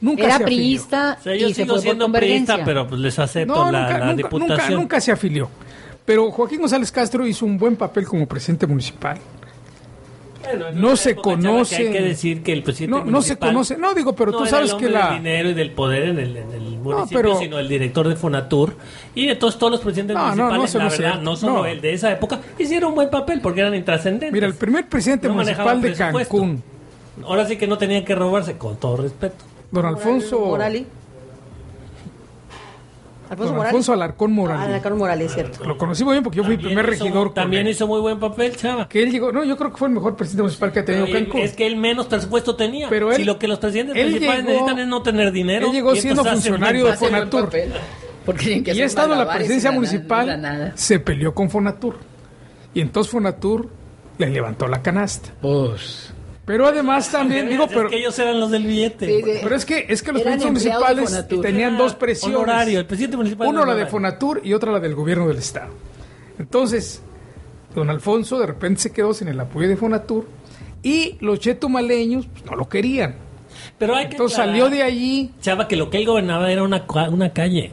Nunca 0.00 0.24
Era 0.24 0.38
se 0.38 0.44
afilió. 0.44 0.58
priista 0.64 1.16
O 1.20 1.22
sea, 1.22 1.36
yo 1.36 1.46
y 1.46 1.54
se 1.54 1.62
sigo 1.62 1.66
fue 1.68 1.74
por 1.76 1.82
siendo 1.82 2.04
convergencia. 2.06 2.54
priista, 2.56 2.64
pero 2.64 2.88
pues 2.88 3.00
les 3.00 3.18
acepto 3.20 3.54
No, 3.54 3.70
la, 3.70 3.82
nunca, 3.82 3.98
la 3.98 4.04
nunca, 4.06 4.16
diputación. 4.16 4.58
nunca, 4.58 4.70
nunca 4.70 5.00
se 5.00 5.12
afilió. 5.12 5.48
Pero 6.04 6.30
Joaquín 6.32 6.58
González 6.60 6.90
Castro 6.90 7.24
hizo 7.26 7.46
un 7.46 7.56
buen 7.56 7.76
papel 7.76 8.04
como 8.04 8.26
presidente 8.26 8.66
municipal. 8.66 9.16
Bueno, 10.44 10.68
en 10.68 10.80
No 10.80 10.96
se 10.96 11.14
conoce. 11.16 11.76
que 11.76 11.82
hay 11.86 11.92
que 11.92 12.00
decir 12.02 12.42
que 12.42 12.52
el 12.52 12.62
presidente 12.62 12.98
No, 12.98 13.04
no 13.04 13.22
se 13.22 13.36
conoce. 13.36 13.76
No, 13.76 13.94
digo, 13.94 14.14
pero 14.14 14.32
no 14.32 14.38
tú 14.38 14.46
sabes 14.46 14.72
el 14.72 14.76
que 14.78 14.88
la- 14.90 15.08
del 15.10 15.18
dinero 15.18 15.50
y 15.50 15.54
del 15.54 15.70
poder 15.72 16.04
en 16.04 16.18
el, 16.18 16.36
en 16.36 16.50
el 16.52 16.78
municipio, 16.78 17.18
pero- 17.18 17.38
sino 17.38 17.58
el 17.58 17.68
director 17.68 18.08
de 18.08 18.16
Fonatur. 18.16 18.74
Y 19.14 19.28
entonces 19.28 19.58
todos 19.58 19.70
los 19.72 19.80
presidentes 19.80 20.16
No, 20.16 20.34
no, 20.34 20.48
no, 20.48 20.54
municipales, 20.56 20.98
la 20.98 21.04
verdad, 21.08 21.22
no 21.22 21.36
solo 21.36 21.54
No. 21.58 21.66
el 21.66 21.80
de 21.80 21.92
esa 21.92 22.10
época, 22.12 22.40
hicieron 22.58 22.90
un 22.90 22.94
buen 22.96 23.10
papel 23.10 23.40
porque 23.40 23.60
eran 23.60 23.74
intrascendentes. 23.74 24.32
Mira, 24.32 24.46
el 24.46 24.54
primer 24.54 24.88
presidente 24.88 25.28
municipal 25.28 25.80
de. 25.80 25.92
Cancún, 25.94 26.62
Ahora 27.24 27.46
sí 27.46 27.56
que 27.56 27.66
no 27.66 27.76
tenían 27.78 28.04
que 28.04 28.14
robarse, 28.14 28.56
con 28.56 28.76
todo 28.76 28.96
respeto. 28.96 29.44
don 29.70 29.84
Alfonso, 29.86 30.40
Morali. 30.40 30.86
Alfonso 33.32 33.52
Morales. 33.52 33.68
Alfonso 33.68 33.92
Alarcón 33.92 34.30
Ah, 34.30 34.34
Morales. 34.34 34.66
Alarcón 34.66 34.98
Morales, 34.98 35.32
cierto. 35.34 35.64
Lo 35.64 35.76
conocí 35.78 36.04
muy 36.04 36.12
bien 36.14 36.22
porque 36.24 36.36
yo 36.38 36.44
fui 36.44 36.54
el 36.54 36.60
También 36.60 36.76
primer 36.78 36.94
hizo- 36.94 37.04
regidor 37.04 37.26
con 37.28 37.34
También 37.34 37.66
él. 37.66 37.72
hizo 37.72 37.86
muy 37.86 38.00
buen 38.00 38.20
papel, 38.20 38.56
chava. 38.56 38.88
Que 38.88 39.02
él 39.02 39.10
llegó, 39.10 39.32
no, 39.32 39.44
yo 39.44 39.56
creo 39.56 39.70
que 39.72 39.76
fue 39.76 39.88
el 39.88 39.94
mejor 39.94 40.16
presidente 40.16 40.42
municipal 40.42 40.72
que 40.72 40.78
ha 40.80 40.84
tenido 40.84 41.06
Cancún. 41.10 41.40
es 41.40 41.52
que 41.54 41.66
él 41.66 41.76
menos 41.76 42.06
presupuesto 42.06 42.54
tenía. 42.56 42.88
Pero 42.88 43.10
él- 43.10 43.16
si 43.16 43.24
lo 43.24 43.38
que 43.38 43.48
los 43.48 43.58
presidentes 43.58 43.96
él 43.96 44.06
principales 44.12 44.44
llegó- 44.44 44.52
necesitan 44.52 44.78
es 44.78 44.86
no 44.88 45.02
tener 45.02 45.32
dinero. 45.32 45.66
él 45.66 45.72
llegó 45.72 45.94
siendo 45.96 46.24
funcionario 46.24 46.86
de 46.86 46.92
Fonatur. 46.94 47.50
Porque 48.24 48.62
que 48.62 48.70
y 48.70 48.72
hacer 48.72 48.82
ha 48.82 48.86
estado 48.86 49.12
en 49.14 49.18
la 49.18 49.28
presidencia 49.32 49.72
municipal, 49.72 50.26
la 50.28 50.36
nada. 50.36 50.72
se 50.76 51.00
peleó 51.00 51.34
con 51.34 51.50
Fonatur. 51.50 51.96
Y 52.74 52.80
entonces 52.80 53.10
Fonatur 53.10 53.68
le 54.18 54.30
levantó 54.30 54.68
la 54.68 54.80
canasta. 54.80 55.30
Pues. 55.40 56.12
Pero 56.44 56.66
además 56.66 57.10
también, 57.10 57.48
digo, 57.48 57.64
Es 57.68 57.70
pero, 57.72 57.88
que 57.88 57.98
ellos 57.98 58.18
eran 58.18 58.40
los 58.40 58.50
del 58.50 58.64
billete. 58.64 59.06
Sí, 59.06 59.22
sí. 59.22 59.40
pero 59.42 59.54
es 59.54 59.64
que 59.64 59.86
es 59.88 60.02
que 60.02 60.12
los 60.12 60.22
presidentes 60.22 60.64
municipales 60.64 61.26
tenían 61.40 61.76
dos 61.76 61.94
presiones. 61.94 62.36
Honorario, 62.36 62.80
el 62.80 62.86
presidente 62.86 63.16
municipal. 63.16 63.48
Uno 63.48 63.64
la 63.64 63.74
de. 63.74 63.86
Fonatur 63.86 64.40
y 64.44 64.52
otra 64.52 64.72
la 64.72 64.80
del 64.80 64.94
gobierno 64.94 65.28
del 65.28 65.38
estado. 65.38 65.72
Entonces, 66.38 67.02
don 67.74 67.90
Alfonso 67.90 68.38
de 68.38 68.46
repente 68.46 68.80
se 68.80 68.92
quedó 68.92 69.14
sin 69.14 69.28
el 69.28 69.38
apoyo 69.38 69.68
de 69.68 69.76
Fonatur 69.76 70.26
y 70.82 71.16
los 71.20 71.38
chetumaleños 71.38 72.26
pues, 72.26 72.44
no 72.44 72.56
lo 72.56 72.68
querían. 72.68 73.14
Pero 73.78 73.94
hay 73.94 74.06
que 74.06 74.12
Entonces 74.12 74.38
aclarar, 74.38 74.60
salió 74.60 74.76
de 74.76 74.82
allí 74.82 75.30
Chava, 75.40 75.68
que 75.68 75.76
lo 75.76 75.90
que 75.90 75.98
él 75.98 76.06
gobernaba 76.06 76.50
era 76.50 76.62
una, 76.62 76.84
una 77.10 77.32
calle. 77.32 77.72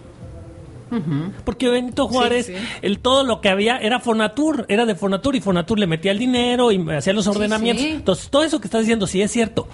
Porque 1.44 1.70
Benito 1.70 2.08
Juárez, 2.08 2.48
sí. 2.48 2.54
El, 2.82 3.00
todo 3.00 3.24
lo 3.24 3.42
que 3.42 3.50
había 3.50 3.78
era 3.78 4.00
Fonatur, 4.00 4.66
era 4.70 4.86
de 4.86 4.96
Fonatur 4.96 5.36
y 5.36 5.42
Fonatur 5.42 5.80
le 5.80 5.88
metía 5.88 6.12
el 6.12 6.20
dinero 6.20 6.72
y 6.72 6.86
hacía 6.92 7.14
los 7.14 7.28
ordenamientos. 7.28 7.86
sí. 7.86 7.92
Entonces, 7.92 8.30
todo 8.30 8.44
eso 8.44 8.60
que 8.60 8.68
estás 8.68 8.82
diciendo 8.82 9.08
sí 9.08 9.22
es 9.22 9.32
cierto. 9.32 9.68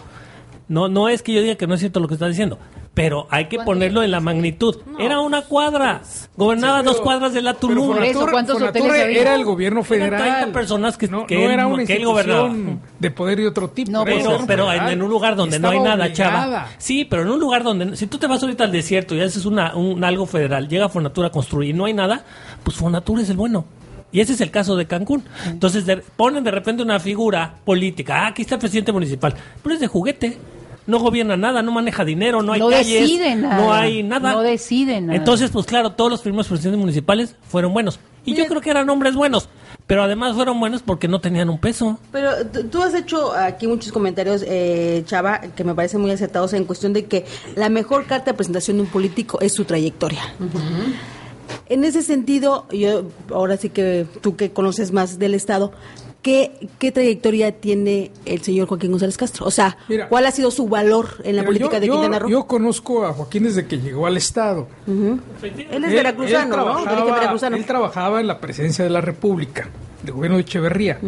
No, 0.67 0.87
no 0.87 1.09
es 1.09 1.21
que 1.21 1.33
yo 1.33 1.41
diga 1.41 1.55
que 1.55 1.67
no 1.67 1.75
es 1.75 1.79
cierto 1.79 1.99
lo 1.99 2.07
que 2.07 2.15
estás 2.15 2.29
diciendo, 2.29 2.57
pero 2.95 3.27
hay 3.29 3.45
que 3.45 3.59
ponerlo 3.59 4.01
en 4.01 4.09
la 4.09 4.19
magnitud. 4.21 4.77
Era 4.97 5.19
una 5.19 5.41
cuadra, 5.43 6.01
gobernaba 6.37 6.79
pero- 6.79 6.91
dos 6.93 7.01
cuadras 7.01 7.33
de 7.33 7.41
la 7.43 7.53
Tulum. 7.53 7.87
Por 7.93 8.03
eso, 8.03 8.25
¿cuántos 8.31 8.57
Fonatur 8.57 8.81
hoteles 8.81 9.03
había? 9.03 9.21
era 9.21 9.35
el 9.35 9.43
gobierno 9.43 9.83
federal. 9.83 10.21
30 10.21 10.53
personas 10.53 10.97
que- 10.97 11.07
no, 11.09 11.27
que 11.27 11.35
no 11.35 11.41
él- 11.41 11.51
era 11.51 11.67
una 11.67 11.85
que 11.85 11.93
institución 11.93 12.79
de 12.97 13.11
poder 13.11 13.37
de 13.39 13.47
otro 13.47 13.69
tipo. 13.69 13.91
No, 13.91 14.03
Pero, 14.05 14.17
gobierno 14.23 14.47
pero 14.47 14.71
en, 14.71 15.01
un 15.03 15.09
lugar 15.09 15.35
donde 15.35 15.59
no 15.59 15.69
hay 15.69 15.79
nada, 15.81 16.11
chava. 16.13 16.45
obligada. 16.45 16.69
Sí, 16.77 17.03
pero 17.05 17.23
en 17.23 17.29
un 17.29 17.39
lugar 17.39 17.63
donde. 17.63 17.97
Si 17.97 18.07
tú 18.07 18.17
te 18.17 18.27
vas 18.27 18.41
ahorita 18.41 18.63
al 18.63 18.71
desierto 18.71 19.13
y 19.13 19.19
haces 19.21 19.45
una, 19.45 19.75
un, 19.75 20.01
algo 20.03 20.25
federal, 20.25 20.67
llega 20.69 20.87
Fonatura 20.89 21.27
a 21.27 21.31
construir 21.31 21.71
y 21.71 21.73
no 21.73 21.85
hay 21.85 21.93
nada, 21.93 22.23
pues 22.63 22.77
Fonatura 22.77 23.21
es 23.21 23.29
el 23.29 23.35
bueno. 23.37 23.65
Y 24.13 24.21
ese 24.21 24.31
es 24.31 24.39
el 24.39 24.49
caso 24.51 24.77
de 24.77 24.87
Cancún. 24.87 25.25
Entonces 25.45 25.85
de- 25.85 25.97
ponen 25.97 26.45
de 26.45 26.51
repente 26.51 26.81
una 26.81 27.01
figura 27.01 27.55
política. 27.65 28.23
Ah, 28.23 28.27
aquí 28.27 28.43
está 28.43 28.55
el 28.55 28.61
presidente 28.61 28.93
municipal. 28.93 29.33
Pero 29.61 29.75
es 29.75 29.81
de 29.81 29.87
juguete. 29.87 30.37
No 30.87 30.99
gobierna 30.99 31.35
nada, 31.35 31.61
no 31.63 31.71
maneja 31.71 32.05
dinero, 32.05 32.41
no 32.43 32.53
hay 32.53 32.59
No 32.59 32.69
calles, 32.69 33.01
decide 33.01 33.35
nada. 33.35 33.57
no 33.57 33.73
hay 33.73 34.03
nada. 34.03 34.33
No 34.33 34.41
decide 34.41 35.01
nada. 35.01 35.15
Entonces, 35.17 35.49
pues 35.49 35.65
claro, 35.65 35.91
todos 35.93 36.11
los 36.11 36.21
primeros 36.21 36.47
presidentes 36.47 36.79
municipales 36.79 37.35
fueron 37.47 37.73
buenos. 37.73 37.99
Y 38.23 38.33
yo 38.35 38.45
creo 38.47 38.61
que 38.61 38.69
eran 38.71 38.89
hombres 38.89 39.15
buenos. 39.15 39.49
Pero 39.87 40.01
además 40.01 40.33
fueron 40.35 40.59
buenos 40.59 40.81
porque 40.81 41.07
no 41.07 41.21
tenían 41.21 41.47
un 41.49 41.59
peso. 41.59 41.99
Pero 42.11 42.31
tú- 42.47 42.63
tú 42.63 42.81
has 42.81 42.95
hecho 42.95 43.33
aquí 43.33 43.67
muchos 43.67 43.91
comentarios, 43.91 44.43
eh, 44.47 45.03
Chava, 45.05 45.39
que 45.41 45.63
me 45.63 45.75
parecen 45.75 46.01
muy 46.01 46.09
acertados 46.09 46.53
en 46.53 46.65
cuestión 46.65 46.91
de 46.93 47.05
que 47.05 47.25
la 47.55 47.69
mejor 47.69 48.05
carta 48.07 48.31
de 48.31 48.33
presentación 48.35 48.77
de 48.77 48.83
un 48.83 48.89
político 48.89 49.39
es 49.41 49.53
su 49.53 49.63
trayectoria. 49.65 50.21
En 51.69 51.83
ese 51.83 52.01
sentido, 52.01 52.65
yo 52.71 53.03
ahora 53.31 53.57
sí 53.57 53.69
que 53.69 54.05
tú 54.21 54.35
que 54.35 54.51
conoces 54.51 54.91
más 54.91 55.19
del 55.19 55.35
Estado, 55.35 55.71
¿qué, 56.25 56.69
qué 56.79 56.91
trayectoria 56.91 57.51
tiene 57.51 58.09
el 58.25 58.41
señor 58.41 58.67
Joaquín 58.67 58.89
González 58.89 59.15
Castro? 59.15 59.45
O 59.45 59.51
sea, 59.51 59.77
Mira, 59.87 60.09
¿cuál 60.09 60.25
ha 60.25 60.31
sido 60.31 60.49
su 60.49 60.67
valor 60.67 61.07
en 61.23 61.35
la 61.35 61.43
Mira, 61.43 61.45
política 61.49 61.73
yo, 61.75 61.79
de 61.81 61.89
Quintana 61.91 62.17
Roo? 62.17 62.29
yo 62.29 62.47
conozco 62.47 63.05
a 63.05 63.13
Joaquín 63.13 63.43
desde 63.43 63.67
que 63.67 63.77
llegó 63.77 64.07
al 64.07 64.17
Estado. 64.17 64.67
Él 64.87 65.83
es 65.83 65.91
veracruzano, 65.93 66.57
¿no? 66.57 66.63
Trabajaba- 66.83 67.13
veracruzano. 67.15 67.55
Él 67.57 67.65
trabajaba 67.65 68.21
en 68.21 68.25
la 68.27 68.39
presidencia 68.39 68.83
de 68.83 68.89
la 68.89 69.01
República, 69.01 69.69
del 70.01 70.15
gobierno 70.15 70.37
de 70.37 70.41
Echeverría. 70.41 70.99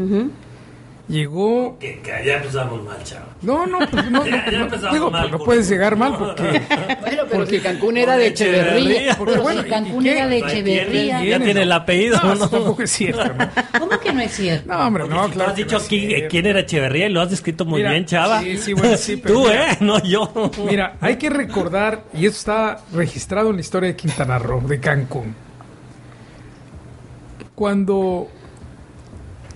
Llegó. 1.09 1.79
Que, 1.79 2.01
ya 2.25 2.35
empezamos 2.35 2.83
mal, 2.83 3.01
chavo. 3.05 3.27
No, 3.41 3.65
no, 3.65 3.79
pues 3.89 4.11
no, 4.11 4.25
Ya- 4.25 4.35
no, 4.45 4.51
ya 4.51 4.57
no, 4.57 4.65
empezamos 4.65 4.93
digo, 4.93 5.09
mal, 5.09 5.21
pues 5.21 5.31
no 5.31 5.37
Julio. 5.37 5.45
puedes 5.45 5.69
llegar 5.69 5.95
mal 5.95 6.17
porque. 6.17 6.61
Bueno, 7.01 7.23
pero 7.31 7.45
si 7.45 7.59
Cancún 7.59 7.95
era 7.97 8.17
de 8.17 8.27
Echeverría. 8.27 9.13
Echeverría. 9.13 9.17
Pero 9.25 9.41
Bueno, 9.41 9.61
si 9.61 9.67
¿y 9.67 9.69
Cancún 9.71 10.05
era 10.05 10.27
de 10.27 10.37
Echeverría. 10.39 11.23
ya 11.23 11.39
tiene 11.39 11.61
el 11.61 11.71
apellido, 11.71 12.19
No, 12.21 12.35
¿no? 12.35 12.49
tampoco 12.49 12.83
es 12.83 12.91
cierto, 12.91 13.23
¿no? 13.23 13.49
¿Cómo 13.79 13.99
que 14.01 14.11
no 14.11 14.19
es 14.19 14.31
cierto? 14.33 14.67
No, 14.73 14.79
hombre, 14.85 15.07
no, 15.07 15.21
Porque 15.21 15.27
si 15.27 15.31
tú 15.31 15.35
claro. 15.37 15.49
has 15.51 15.55
que 15.55 15.95
dicho 15.95 16.09
no 16.19 16.25
eh, 16.25 16.27
quién 16.29 16.45
era 16.45 16.59
Echeverría 16.59 17.07
y 17.07 17.09
lo 17.13 17.21
has 17.21 17.29
descrito 17.29 17.63
muy 17.63 17.79
Mira, 17.79 17.91
bien, 17.91 18.05
chava. 18.05 18.41
sí, 18.41 18.57
sí, 18.57 18.73
bueno, 18.73 18.97
sí, 18.97 19.15
pero 19.23 19.33
Tú, 19.35 19.47
mira. 19.47 19.71
¿eh? 19.71 19.77
No 19.79 20.03
yo. 20.03 20.51
Mira, 20.69 20.97
hay 20.99 21.15
que 21.15 21.29
recordar, 21.29 22.03
y 22.13 22.25
esto 22.25 22.37
está 22.39 22.79
registrado 22.93 23.49
en 23.51 23.55
la 23.55 23.61
historia 23.61 23.87
de 23.89 23.95
Quintana 23.95 24.39
Roo, 24.39 24.59
de 24.67 24.79
Cancún. 24.81 25.33
Cuando 27.55 28.27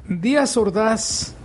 Díaz 0.07 0.55
Ordaz 0.57 1.35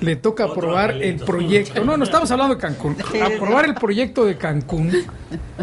le 0.00 0.16
toca 0.16 0.44
Otro 0.44 0.60
aprobar 0.60 0.90
el 0.92 1.16
proyecto, 1.16 1.84
no, 1.84 1.96
no 1.96 2.04
estamos 2.04 2.30
hablando 2.30 2.54
de 2.54 2.60
Cancún, 2.60 2.96
aprobar 3.22 3.64
el 3.64 3.74
proyecto 3.74 4.24
de 4.24 4.36
Cancún, 4.36 4.92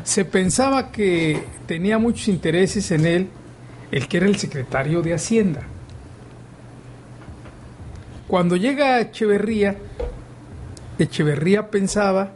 se 0.04 0.26
pensaba 0.26 0.92
que 0.92 1.44
tenía 1.66 1.98
muchos 1.98 2.28
intereses 2.28 2.90
en 2.92 3.06
él 3.06 3.28
el 3.92 4.08
que 4.08 4.18
era 4.18 4.26
el 4.26 4.38
secretario 4.38 5.02
de 5.02 5.14
Hacienda. 5.14 5.62
Cuando 8.28 8.56
llega 8.56 9.00
Echeverría, 9.00 9.76
Echeverría 10.98 11.70
pensaba 11.70 12.32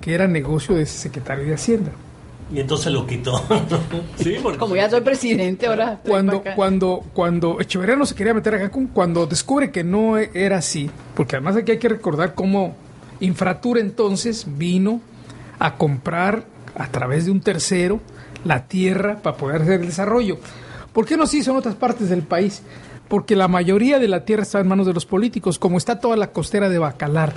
que 0.00 0.14
era 0.14 0.28
negocio 0.28 0.76
de 0.76 0.82
ese 0.82 0.98
secretario 0.98 1.44
de 1.46 1.54
Hacienda. 1.54 1.90
Y 2.52 2.60
entonces 2.60 2.92
lo 2.92 3.06
quitó. 3.06 3.42
sí, 4.16 4.36
porque 4.42 4.58
Como 4.58 4.76
ya 4.76 4.88
soy 4.88 5.00
presidente 5.00 5.66
ahora. 5.66 6.00
Cuando, 6.06 6.42
cuando, 6.54 7.04
cuando 7.12 7.60
Echeverría 7.60 7.96
no 7.96 8.06
se 8.06 8.14
quería 8.14 8.34
meter 8.34 8.54
a 8.54 8.58
Cancún, 8.58 8.86
cuando 8.88 9.26
descubre 9.26 9.70
que 9.70 9.82
no 9.82 10.16
era 10.16 10.58
así, 10.58 10.88
porque 11.14 11.36
además 11.36 11.56
aquí 11.56 11.72
hay 11.72 11.78
que 11.78 11.88
recordar 11.88 12.34
cómo 12.34 12.76
Infratur 13.20 13.78
entonces 13.78 14.46
vino 14.46 15.00
a 15.58 15.76
comprar 15.76 16.44
a 16.76 16.88
través 16.88 17.24
de 17.24 17.30
un 17.30 17.40
tercero 17.40 18.00
la 18.44 18.66
tierra 18.66 19.22
para 19.22 19.36
poder 19.36 19.62
hacer 19.62 19.80
el 19.80 19.86
desarrollo. 19.86 20.38
¿Por 20.92 21.06
qué 21.06 21.16
no 21.16 21.26
se 21.26 21.38
hizo 21.38 21.50
en 21.50 21.56
otras 21.56 21.74
partes 21.74 22.08
del 22.08 22.22
país? 22.22 22.62
Porque 23.08 23.36
la 23.36 23.48
mayoría 23.48 23.98
de 23.98 24.08
la 24.08 24.24
tierra 24.24 24.42
está 24.42 24.60
en 24.60 24.68
manos 24.68 24.86
de 24.86 24.94
los 24.94 25.06
políticos, 25.06 25.58
como 25.58 25.78
está 25.78 25.98
toda 26.00 26.16
la 26.16 26.28
costera 26.28 26.68
de 26.68 26.78
Bacalar 26.78 27.32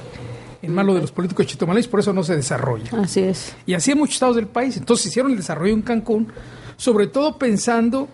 en 0.62 0.74
manos 0.74 0.96
de 0.96 1.02
los 1.02 1.12
políticos 1.12 1.46
chitomalés, 1.48 1.88
por 1.88 2.00
eso 2.02 2.14
no 2.14 2.24
se 2.24 2.36
desarrolla. 2.36 2.90
Así 3.02 3.22
es. 3.22 3.56
Y 3.66 3.74
así 3.74 3.92
en 3.92 3.98
muchos 4.00 4.16
estados 4.16 4.36
del 4.36 4.48
país. 4.48 4.76
Entonces 4.78 5.06
hicieron 5.08 5.32
el 5.32 5.38
desarrollo 5.38 5.74
en 5.74 5.82
Cancún, 5.82 6.32
sobre 6.78 7.08
todo 7.08 7.38
pensando 7.38 8.08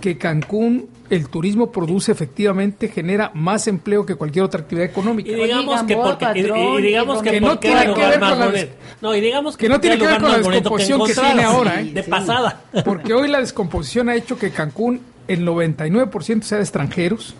que 0.00 0.18
Cancún, 0.18 0.88
el 1.10 1.28
turismo 1.28 1.70
produce 1.70 2.10
efectivamente, 2.10 2.88
genera 2.88 3.30
más 3.34 3.68
empleo 3.68 4.04
que 4.04 4.16
cualquier 4.16 4.44
otra 4.46 4.60
actividad 4.62 4.88
económica. 4.88 5.30
Y 5.30 5.34
digamos 5.34 5.78
Oye, 5.78 5.86
que 5.86 5.96
porque, 5.96 6.26
y- 6.40 6.82
digamos 6.82 7.20
y 7.20 7.22
que, 7.22 7.30
que 7.30 7.40
no 7.40 7.58
tiene 7.58 7.80
que 7.94 8.00
ver 8.00 8.18
con 8.20 8.38
la. 8.38 8.52
No, 9.00 9.14
y 9.14 9.20
digamos 9.20 9.56
que, 9.56 9.66
que 9.66 9.68
no 9.68 9.80
tiene 9.80 9.98
que 9.98 10.06
ver 10.06 10.20
con 10.20 10.30
la 10.32 10.38
descomposición 10.38 11.04
que 11.06 11.14
tiene 11.14 11.42
ahora, 11.44 11.80
¿eh? 11.80 11.84
De 11.92 12.02
pasada. 12.02 12.62
Porque 12.84 13.12
hoy 13.14 13.28
la 13.28 13.38
descomposición 13.40 14.08
ha 14.08 14.14
hecho 14.16 14.36
que 14.38 14.50
Cancún, 14.50 15.00
el 15.28 15.46
99% 15.46 16.42
sea 16.42 16.58
de 16.58 16.64
extranjeros, 16.64 17.34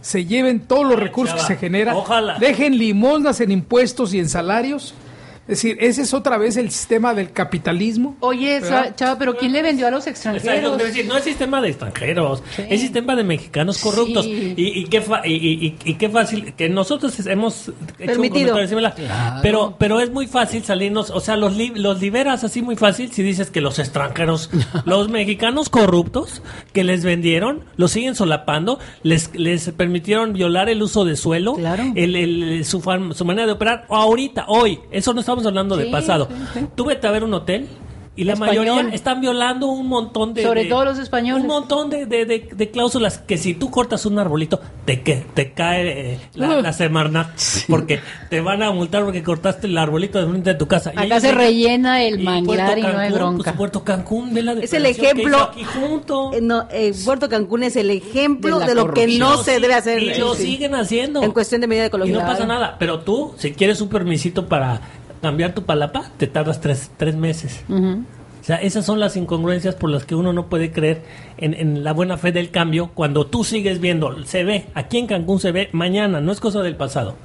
se 0.00 0.24
lleven 0.24 0.60
todos 0.60 0.86
los 0.86 0.98
recursos 0.98 1.40
que 1.40 1.46
se 1.46 1.56
generan, 1.56 1.96
dejen 2.38 2.78
limosnas 2.78 3.40
en 3.40 3.50
impuestos 3.52 4.14
y 4.14 4.18
en 4.18 4.28
salarios. 4.28 4.94
Es 5.48 5.62
decir, 5.62 5.78
ese 5.80 6.02
es 6.02 6.14
otra 6.14 6.38
vez 6.38 6.56
el 6.56 6.70
sistema 6.70 7.12
del 7.12 7.32
capitalismo. 7.32 8.16
Oye, 8.20 8.60
Chava, 8.94 9.18
pero 9.18 9.36
¿quién 9.36 9.50
le 9.52 9.62
vendió 9.62 9.88
a 9.88 9.90
los 9.90 10.06
extranjeros? 10.06 10.78
decir, 10.78 11.06
no 11.06 11.16
es 11.16 11.24
sistema 11.24 11.60
de 11.60 11.70
extranjeros, 11.70 12.42
es 12.56 12.80
sistema 12.80 13.16
de 13.16 13.24
mexicanos 13.24 13.78
corruptos. 13.78 14.26
Sí. 14.26 14.54
Y, 14.56 14.80
y, 14.80 14.84
qué 14.84 15.00
fa- 15.00 15.26
y, 15.26 15.32
y- 15.34 15.76
y 15.84 15.94
qué 15.94 16.08
fácil, 16.08 16.54
que 16.54 16.68
nosotros 16.68 17.18
hemos 17.26 17.62
hecho 17.68 17.74
Permitido. 17.96 18.54
un 18.54 18.60
comentario 18.60 18.68
similar. 18.68 18.94
Pero, 19.42 19.74
pero 19.76 19.98
es 19.98 20.10
muy 20.12 20.28
fácil 20.28 20.62
salirnos, 20.62 21.10
o 21.10 21.18
sea, 21.18 21.36
los, 21.36 21.56
li- 21.56 21.72
los 21.74 22.00
liberas 22.00 22.44
así 22.44 22.62
muy 22.62 22.76
fácil 22.76 23.10
si 23.10 23.24
dices 23.24 23.50
que 23.50 23.60
los 23.60 23.80
extranjeros, 23.80 24.50
los 24.84 25.08
mexicanos 25.08 25.68
corruptos 25.68 26.42
que 26.72 26.84
les 26.84 27.04
vendieron, 27.04 27.64
los 27.76 27.90
siguen 27.90 28.14
solapando, 28.14 28.78
les, 29.02 29.34
les 29.34 29.68
permitieron 29.70 30.32
violar 30.32 30.68
el 30.68 30.80
uso 30.82 31.04
de 31.04 31.16
suelo, 31.16 31.54
Claro. 31.54 31.82
el, 31.96 32.14
el- 32.14 32.64
su, 32.64 32.80
su 33.14 33.24
manera 33.24 33.46
de 33.46 33.52
operar, 33.52 33.86
ahorita, 33.88 34.44
hoy, 34.46 34.78
eso 34.92 35.12
no 35.12 35.20
estamos 35.30 35.46
hablando 35.46 35.76
de 35.76 35.84
Sí, 35.86 35.90
pasado. 35.90 36.28
sí, 36.28 36.60
sí. 36.60 36.66
Tú 36.74 36.84
vete 36.86 37.06
a 37.06 37.10
ver 37.10 37.24
un 37.24 37.34
hotel. 37.34 37.68
Y 38.16 38.24
la 38.24 38.32
Español. 38.34 38.66
mayoría 38.66 38.94
están 38.94 39.20
violando 39.22 39.68
un 39.68 39.86
montón 39.86 40.34
de... 40.34 40.42
Sobre 40.42 40.64
de- 40.64 40.68
todo 40.68 40.84
los 40.84 40.98
españoles. 40.98 41.42
Un 41.42 41.48
montón 41.48 41.88
de, 41.88 42.04
de, 42.04 42.26
de- 42.26 42.48
de 42.54 42.70
cláusulas 42.70 43.18
que 43.18 43.38
si 43.38 43.54
tú 43.54 43.70
cortas 43.70 44.04
un 44.04 44.18
arbolito, 44.18 44.60
te, 44.84 45.00
que, 45.00 45.24
te 45.32 45.52
cae 45.52 46.14
eh, 46.14 46.20
la, 46.34 46.48
Ugh. 46.58 46.62
la 46.62 46.72
Semarnat. 46.74 47.28
Porque 47.68 48.00
te 48.28 48.40
van 48.42 48.62
a 48.62 48.72
multar 48.72 49.04
porque 49.04 49.22
cortaste 49.22 49.68
el 49.68 49.78
arbolito 49.78 50.18
de 50.18 50.28
frente 50.28 50.50
de 50.50 50.56
tu 50.58 50.66
casa. 50.66 50.90
Y 50.92 50.96
Acá 50.98 51.04
ellos 51.04 51.22
se 51.22 51.32
rellena 51.32 52.02
el 52.02 52.20
y 52.20 52.24
manglar 52.24 52.76
y 52.78 52.82
Puerto 52.82 52.92
no 52.92 52.98
hay 52.98 53.08
Cancún, 53.10 53.18
bronca. 53.18 53.44
pues, 53.44 53.56
Puerto 53.56 53.84
Cancún, 53.84 54.34
ve 54.34 54.42
la 54.42 54.52
Es 54.54 54.72
el 54.74 54.84
ejemplo. 54.86 55.38
aquí 55.42 55.64
junto. 55.64 56.34
Eh, 56.34 56.40
no, 56.42 56.66
eh, 56.72 56.92
Puerto 57.04 57.28
Cancún 57.28 57.62
es 57.62 57.76
el 57.76 57.90
ejemplo 57.90 58.58
De 58.58 58.66
de, 58.66 58.74
lo 58.74 58.92
que 58.92 59.06
no 59.18 59.38
se 59.38 59.60
debe 59.60 59.74
hacer. 59.74 60.02
Y 60.02 60.18
lo 60.18 60.34
Sí. 60.34 60.42
siguen 60.42 60.74
haciendo. 60.74 61.22
En 61.22 61.30
cuestión 61.32 61.60
de 61.62 61.68
medida 61.68 61.84
Y 61.84 61.86
ecológica. 61.86 62.18
no 62.18 62.26
pasa 62.26 62.44
nada. 62.44 62.76
Pero 62.78 63.00
tú, 63.00 63.32
si 63.38 63.52
quieres 63.52 63.80
un 63.80 63.88
permisito 63.88 64.46
para 64.46 64.80
cambiar 65.20 65.54
tu 65.54 65.64
palapa, 65.64 66.10
te 66.16 66.26
tardas 66.26 66.60
tres, 66.60 66.90
tres 66.96 67.16
meses. 67.16 67.64
O 67.68 68.44
sea, 68.44 68.56
esas 68.56 68.86
son 68.86 69.00
las 69.00 69.16
incongruencias 69.16 69.74
por 69.74 69.90
las 69.90 70.04
que 70.04 70.14
uno 70.14 70.32
no 70.32 70.48
puede 70.48 70.72
creer 70.72 71.02
en, 71.36 71.54
en 71.54 71.84
la 71.84 71.92
buena 71.92 72.16
fe 72.16 72.32
del 72.32 72.50
cambio 72.50 72.90
cuando 72.94 73.26
tú 73.26 73.44
sigues 73.44 73.80
viendo, 73.80 74.24
se 74.24 74.44
ve, 74.44 74.66
aquí 74.74 74.98
en 74.98 75.06
Cancún 75.06 75.40
se 75.40 75.52
ve 75.52 75.68
mañana, 75.72 76.20
no 76.20 76.32
es 76.32 76.40
cosa 76.40 76.62
del 76.62 76.76
pasado. 76.76 77.16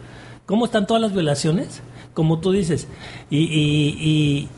¿Cómo 0.45 0.65
están 0.65 0.85
todas 0.85 1.01
las 1.01 1.13
violaciones? 1.13 1.81
Como 2.13 2.39
tú 2.39 2.51
dices. 2.51 2.87
Y, 3.29 3.39
y, 3.39 3.97
y, 3.99 4.49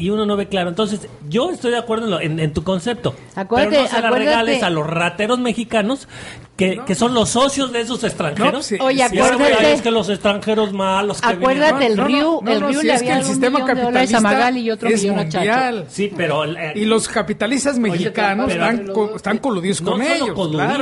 y 0.00 0.10
uno 0.10 0.26
no 0.26 0.36
ve 0.36 0.48
claro. 0.48 0.68
Entonces, 0.70 1.00
yo 1.28 1.50
estoy 1.50 1.70
de 1.70 1.78
acuerdo 1.78 2.06
en, 2.06 2.10
lo- 2.10 2.20
en- 2.20 2.40
en 2.40 2.52
tu 2.52 2.64
concepto. 2.64 3.14
Acuérdate- 3.36 3.70
pero 3.70 3.82
no 3.82 3.88
se 3.88 4.00
la 4.02 4.08
acuérdate- 4.08 4.18
regales 4.18 4.62
a 4.62 4.70
los 4.70 4.86
rateros 4.86 5.38
mexicanos 5.38 6.08
que, 6.56 6.80
que 6.86 6.94
son 6.94 7.14
los 7.14 7.30
socios 7.30 7.72
de 7.72 7.80
esos 7.80 8.04
extranjeros. 8.04 8.52
No, 8.52 8.62
sí, 8.62 8.76
Oye, 8.80 9.02
acuérdate- 9.02 9.72
es 9.72 9.80
que 9.82 9.90
los 9.90 10.08
extranjeros 10.10 10.72
malos 10.74 11.20
que 11.20 11.28
Acuérdate, 11.28 11.86
vienen- 11.86 11.98
el 12.00 12.06
Río, 12.06 12.40
no, 12.42 12.50
el 12.52 12.60
no, 12.60 12.68
Río 12.68 12.80
si 12.80 12.86
le 12.86 12.92
había 12.94 13.18
el 13.18 13.24
sistema 13.24 13.60
dólares 13.60 13.78
a 13.78 13.82
capitalista 13.84 14.20
Magali 14.20 14.60
y 14.60 14.70
otro 14.70 14.88
es 14.90 15.02
millón 15.02 15.18
a 15.18 15.22
Chacho. 15.28 15.36
mundial. 15.38 15.86
Sí, 15.88 16.12
pero... 16.14 16.44
eh, 16.44 16.72
Y 16.74 16.84
los 16.84 17.08
capitalistas 17.08 17.78
mexicanos 17.78 18.46
pero- 18.48 18.64
están, 18.64 18.86
co- 18.92 19.16
están 19.16 19.38
coludidos 19.38 19.80
no 19.82 19.92
con 19.92 20.00
solo 20.02 20.14
ellos. 20.14 20.26
claro. 20.26 20.34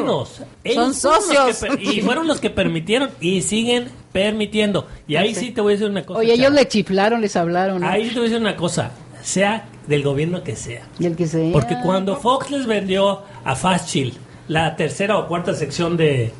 coludidos. 0.04 0.42
Ellos 0.64 0.84
Son 0.84 0.94
socios. 0.94 1.58
que 1.58 1.66
per- 1.68 1.82
y 1.82 2.00
fueron 2.00 2.26
los 2.26 2.40
que 2.40 2.50
permitieron 2.50 3.10
y 3.20 3.42
siguen 3.42 3.88
permitiendo. 4.12 4.86
Y 5.06 5.14
ahí 5.16 5.32
sí 5.34 5.52
te 5.52 5.60
voy 5.60 5.74
a 5.74 5.76
decir 5.76 5.90
una 5.90 6.04
cosa. 6.04 6.18
Oye, 6.20 6.32
ellos 6.32 6.52
le 6.52 6.66
chiflaron, 6.66 7.20
les 7.20 7.36
hablaron. 7.36 7.84
Ahí 7.84 8.04
sí 8.08 8.10
te 8.10 8.14
voy 8.16 8.26
a 8.26 8.30
decir 8.30 8.40
una 8.42 8.56
cosa. 8.56 8.90
Sea 9.22 9.66
del 9.86 10.02
gobierno 10.02 10.42
que 10.42 10.56
sea. 10.56 10.82
Y 10.98 11.06
el 11.06 11.16
que 11.16 11.26
se... 11.26 11.50
Porque 11.52 11.76
cuando 11.82 12.16
Fox 12.16 12.50
les 12.50 12.66
vendió 12.66 13.22
a 13.44 13.56
Fast 13.56 13.88
Chill 13.88 14.14
la 14.48 14.76
tercera 14.76 15.18
o 15.18 15.26
cuarta 15.28 15.54
sección 15.54 15.96
de, 15.96 16.32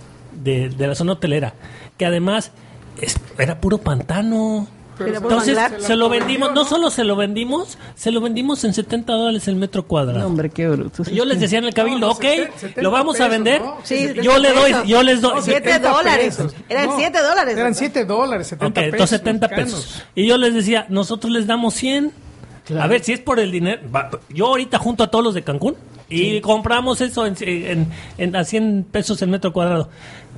de, 0.42 0.68
de 0.70 0.86
la 0.86 0.94
zona 0.94 1.12
hotelera, 1.12 1.54
que 1.96 2.06
además 2.06 2.52
es- 3.00 3.16
era 3.38 3.60
puro 3.60 3.78
pantano. 3.78 4.66
Pero 4.96 5.14
Entonces 5.18 5.54
manglar. 5.54 5.80
se 5.80 5.94
lo 5.94 6.08
vendimos, 6.08 6.52
no 6.52 6.64
solo 6.64 6.90
se 6.90 7.04
lo 7.04 7.14
vendimos, 7.14 7.78
se 7.94 8.10
lo 8.10 8.20
vendimos 8.20 8.64
en 8.64 8.74
70 8.74 9.12
dólares 9.12 9.46
el 9.46 9.54
metro 9.54 9.82
No, 9.82 9.86
cuadrado. 9.88 10.26
hombre, 10.26 10.50
qué 10.50 10.66
bruto. 10.68 11.04
Yo 11.04 11.24
les 11.24 11.38
decía 11.38 11.58
en 11.60 11.66
el 11.66 11.72
cabildo, 11.74 12.00
No, 12.00 12.06
no, 12.08 12.12
ok, 12.14 12.24
seten- 12.24 12.52
70 12.58 12.82
lo 12.82 12.90
vamos 12.90 13.14
a 13.14 13.18
pesos, 13.18 13.30
vender. 13.30 13.60
¿no? 13.60 13.76
Sí, 13.84 14.08
yo 14.20 14.38
le 14.38 14.52
doy, 14.52 14.72
pesos. 14.72 14.88
yo 14.88 15.02
les 15.04 15.20
doy. 15.20 15.34
No, 15.36 15.42
siete 15.42 15.70
70 15.70 15.88
dólares. 15.90 16.36
pesos. 16.36 16.54
Eran 16.68 16.86
No, 16.86 16.96
siete 16.96 17.22
dólares. 17.22 17.56
Eran 17.56 17.74
7 17.76 18.04
dólares, 18.06 18.46
70 18.48 18.66
Ok, 18.66 18.74
pesos. 18.74 18.92
entonces 18.92 19.18
70 19.20 19.46
mexicanos. 19.48 19.74
pesos. 19.84 20.04
Y 20.16 20.26
yo 20.26 20.36
les 20.36 20.54
decía, 20.54 20.86
nosotros 20.88 21.32
les 21.32 21.46
damos 21.46 21.74
100. 21.74 22.12
A 22.78 22.86
ver, 22.86 23.02
si 23.02 23.12
es 23.12 23.20
por 23.20 23.38
el 23.40 23.50
dinero. 23.50 23.80
va- 23.94 24.10
Yo 24.28 24.46
ahorita 24.48 24.78
junto 24.78 25.04
a 25.04 25.08
todos 25.10 25.24
los 25.24 25.34
de 25.34 25.42
Cancún 25.42 25.74
y 26.08 26.40
compramos 26.40 27.00
eso 27.00 27.26
en, 27.26 27.34
en- 27.40 27.88
en- 28.18 28.36
a 28.36 28.44
100 28.44 28.86
pesos 28.90 29.20
el 29.22 29.28
metro 29.30 29.52
cuadrado. 29.52 29.88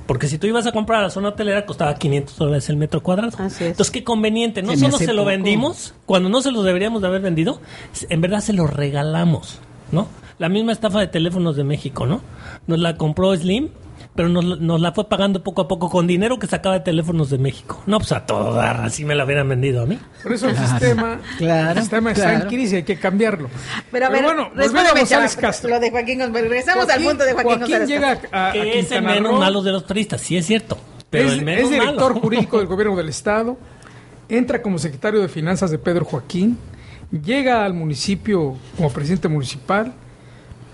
Porque 0.07 0.27
si 0.27 0.37
tú 0.37 0.47
ibas 0.47 0.65
a 0.67 0.71
comprar 0.71 0.99
a 0.99 1.03
la 1.03 1.09
zona 1.09 1.29
hotelera, 1.29 1.65
costaba 1.65 1.93
500 1.95 2.35
dólares 2.37 2.67
el 2.69 2.75
metro 2.75 3.01
cuadrado. 3.01 3.31
Así 3.37 3.63
es. 3.63 3.69
Entonces, 3.71 3.91
qué 3.91 4.03
conveniente. 4.03 4.61
No 4.61 4.71
Se 4.73 4.79
solo 4.79 4.97
se 4.97 5.13
lo 5.13 5.23
vendimos, 5.25 5.93
cuando 6.05 6.27
no 6.27 6.41
se 6.41 6.51
los 6.51 6.65
deberíamos 6.65 7.01
de 7.01 7.07
haber 7.07 7.21
vendido, 7.21 7.61
en 8.09 8.19
verdad 8.21 8.39
se 8.41 8.51
los 8.53 8.69
regalamos, 8.69 9.59
¿no? 9.91 10.07
La 10.39 10.49
misma 10.49 10.71
estafa 10.71 10.99
de 10.99 11.07
teléfonos 11.07 11.55
de 11.55 11.63
México, 11.63 12.07
¿no? 12.07 12.21
Nos 12.67 12.79
la 12.79 12.97
compró 12.97 13.33
Slim, 13.35 13.69
pero 14.15 14.27
nos, 14.27 14.59
nos 14.59 14.81
la 14.81 14.91
fue 14.91 15.07
pagando 15.07 15.41
poco 15.41 15.61
a 15.61 15.67
poco 15.67 15.89
con 15.89 16.05
dinero 16.05 16.37
que 16.37 16.47
sacaba 16.47 16.75
de 16.75 16.81
teléfonos 16.81 17.29
de 17.29 17.37
México. 17.37 17.81
No, 17.85 17.97
pues 17.97 18.11
a 18.11 18.25
todo 18.25 18.53
dar, 18.53 18.81
así 18.81 19.05
me 19.05 19.15
la 19.15 19.23
hubieran 19.23 19.47
vendido 19.47 19.81
a 19.81 19.85
mí. 19.85 19.97
Por 20.21 20.33
eso 20.33 20.49
el 20.49 20.57
sistema, 20.57 21.19
claro, 21.37 21.71
el 21.71 21.79
sistema 21.79 22.11
está 22.11 22.33
en 22.33 22.35
claro. 22.35 22.49
crisis, 22.49 22.73
hay 22.73 22.83
que 22.83 22.97
cambiarlo. 22.97 23.49
Pero 23.89 24.05
a 24.07 24.09
ver, 24.09 24.23
bueno, 24.23 24.49
volviendo 24.49 24.79
a 24.79 24.93
González 24.93 25.35
Castro. 25.37 25.69
Lo 25.69 25.79
de 25.79 25.91
Joaquín 25.91 26.19
González. 26.19 26.49
Regresamos 26.49 26.89
al 26.89 27.01
punto 27.01 27.23
de 27.23 27.33
Joaquín, 27.33 27.43
Joaquín 27.43 27.59
González 27.61 27.89
llega 27.89 28.07
Castro. 28.15 28.29
a, 28.33 28.49
a 28.49 28.51
que 28.53 28.79
es 28.79 28.91
el 28.91 29.01
menos 29.01 29.31
Roo, 29.31 29.39
malo 29.39 29.61
de 29.61 29.71
los 29.71 29.85
turistas, 29.85 30.21
sí 30.21 30.35
es 30.35 30.45
cierto. 30.45 30.77
Pero 31.09 31.27
es, 31.29 31.33
el 31.33 31.45
menos 31.45 31.63
es 31.65 31.69
director 31.71 32.09
malo. 32.13 32.21
jurídico 32.21 32.57
del 32.57 32.67
gobierno 32.67 32.95
del 32.97 33.09
estado, 33.09 33.57
entra 34.27 34.61
como 34.61 34.77
secretario 34.77 35.21
de 35.21 35.29
finanzas 35.29 35.71
de 35.71 35.77
Pedro 35.77 36.03
Joaquín, 36.03 36.57
llega 37.11 37.63
al 37.63 37.73
municipio 37.73 38.57
como 38.75 38.89
presidente 38.91 39.29
municipal, 39.29 39.93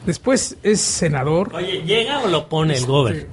después 0.07 0.57
es 0.63 0.81
senador. 0.81 1.53
Oye, 1.53 1.83
¿llega 1.83 2.21
o 2.23 2.27
lo 2.27 2.49
pone 2.49 2.73
el 2.73 2.79
Este, 2.79 2.91
gober? 2.91 3.27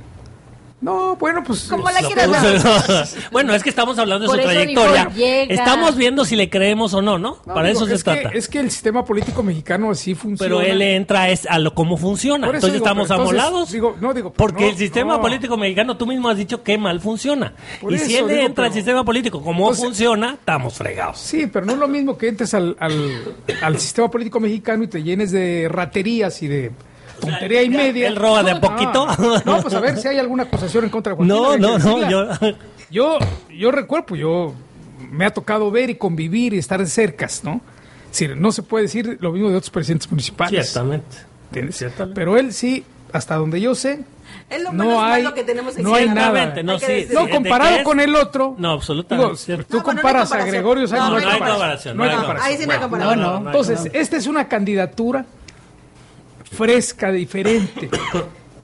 No, 0.84 1.16
bueno, 1.16 1.42
pues 1.42 1.62
Como 1.64 1.88
la 1.90 2.00
quieras 2.00 3.16
bueno, 3.32 3.54
es 3.54 3.62
que 3.62 3.70
estamos 3.70 3.98
hablando 3.98 4.24
de 4.24 4.26
Por 4.28 4.36
su 4.36 4.46
digo, 4.66 4.82
trayectoria. 4.82 5.46
Estamos 5.48 5.96
viendo 5.96 6.26
si 6.26 6.36
le 6.36 6.50
creemos 6.50 6.92
o 6.92 7.00
no, 7.00 7.16
¿no? 7.18 7.38
No, 7.46 7.54
Para 7.54 7.68
digo, 7.68 7.78
eso 7.78 7.86
se 7.86 7.94
es 7.94 8.04
que, 8.04 8.10
trata. 8.20 8.36
es 8.36 8.48
que 8.48 8.60
el 8.60 8.70
sistema 8.70 9.02
político 9.02 9.42
mexicano 9.42 9.90
así 9.90 10.14
funciona. 10.14 10.56
Pero 10.56 10.60
él 10.60 10.82
entra 10.82 11.30
es 11.30 11.46
a 11.46 11.58
lo 11.58 11.74
cómo 11.74 11.96
funciona. 11.96 12.48
Entonces 12.48 12.74
digo, 12.74 12.84
estamos 12.84 13.10
entonces, 13.10 13.38
amolados. 13.40 13.72
digo, 13.72 13.96
no, 13.98 14.12
digo, 14.12 14.30
porque 14.34 14.64
no, 14.64 14.70
el 14.72 14.76
sistema 14.76 15.14
no. 15.14 15.22
político 15.22 15.56
mexicano, 15.56 15.96
tú 15.96 16.06
mismo 16.06 16.28
has 16.28 16.36
dicho 16.36 16.62
que 16.62 16.76
mal 16.76 17.00
funciona. 17.00 17.54
Por 17.80 17.90
y 17.90 17.98
si 17.98 18.16
él 18.16 18.28
digo, 18.28 18.40
entra 18.42 18.66
al 18.66 18.72
sistema 18.74 19.02
político 19.06 19.40
como 19.42 19.60
Entonces- 19.62 19.84
funciona, 19.86 20.34
estamos 20.34 20.74
fregados. 20.74 21.18
Sí, 21.18 21.46
pero 21.46 21.64
no 21.64 21.72
es 21.72 21.78
lo 21.78 21.88
mismo 21.88 22.18
que 22.18 22.28
entres 22.28 22.52
al, 22.52 22.76
al, 22.78 23.22
al 23.62 23.78
sistema 23.78 24.10
político 24.10 24.38
mexicano 24.38 24.84
y 24.84 24.88
te 24.88 25.02
llenes 25.02 25.30
de 25.32 25.66
raterías 25.70 26.42
y 26.42 26.48
de 26.48 26.72
tontería 27.20 27.62
y 27.62 27.66
él- 27.66 27.70
media. 27.70 28.08
él 28.08 28.16
roba 28.16 28.42
de 28.42 28.50
a 28.52 28.54
No, 28.54 28.60
poquito. 28.60 29.06
No, 29.44 29.60
pues 29.62 29.74
a 29.74 29.80
ver 29.80 29.96
si 29.98 30.08
hay 30.08 30.18
alguna 30.18 30.44
acusación 30.44 30.84
en 30.84 30.90
contra 30.90 31.12
de 31.12 31.16
Joaquín. 31.16 31.28
No, 31.28 31.56
no, 31.56 31.78
no. 31.78 32.08
Yo, 32.10 32.28
Yo, 32.90 33.18
yo 33.50 33.70
recuerdo, 33.70 34.06
pues 34.06 34.20
yo 34.20 34.54
me 35.10 35.24
ha 35.24 35.32
tocado 35.32 35.70
ver 35.70 35.90
y 35.90 35.96
convivir 35.96 36.54
y 36.54 36.58
estar 36.58 36.78
de 36.80 36.86
cercas, 36.86 37.42
¿no? 37.44 37.60
Es 38.04 38.18
decir, 38.20 38.36
no 38.36 38.52
se 38.52 38.62
puede 38.62 38.84
decir 38.84 39.18
lo 39.20 39.32
mismo 39.32 39.50
de 39.50 39.56
otros 39.56 39.70
presidentes 39.70 40.10
municipales. 40.10 40.70
ciertamente. 40.70 41.16
¿entiendes? 41.48 41.76
Ciertamente. 41.76 42.14
Pero 42.14 42.36
él 42.38 42.52
sí, 42.52 42.84
hasta 43.12 43.36
donde 43.36 43.60
yo 43.60 43.74
sé, 43.74 44.00
Es 44.50 44.62
lo 44.62 44.72
no 44.72 44.84
menos 44.84 45.02
hay, 45.02 45.22
malo 45.22 45.34
que 45.34 45.44
tenemos 45.44 45.76
en 45.76 45.82
no 45.84 45.94
hay 45.94 46.08
nada. 46.08 46.54
No, 46.62 46.72
Hay 46.72 46.78
que 46.78 46.86
sí, 46.86 46.92
decir- 46.92 47.14
No, 47.14 47.20
sí, 47.22 47.26
¿de 47.26 47.32
comparado 47.32 47.82
con 47.84 48.00
el 48.00 48.14
otro. 48.16 48.54
No, 48.58 48.72
absolutamente. 48.72 49.24
Digo, 49.26 49.36
cierto. 49.36 49.66
tú 49.68 49.76
No, 49.78 49.82
bueno, 49.82 50.02
no 50.02 50.08
hay 50.08 50.12
comparas 50.14 50.32
a. 50.32 50.44
Gregorio 50.46 50.86
Sánchez. 50.86 51.04
No, 51.08 51.10
no 51.10 51.16
hay 51.30 51.38
comparación, 51.38 51.96
No 51.96 52.04
hay 52.04 52.10
comparación. 52.16 52.50
Ahí 52.52 52.56
sí 52.58 52.66
no 52.66 52.72
hay 52.72 52.78
Bueno, 52.78 52.90
comparación. 52.90 53.20
no, 53.20 53.26
no. 53.26 53.40
no 53.40 53.50
hay 53.50 53.56
Entonces, 53.56 53.90
esta 53.92 54.16
es 54.16 54.26
una 54.26 54.48
candidatura 54.48 55.26
fresca, 56.54 57.10
diferente, 57.12 57.90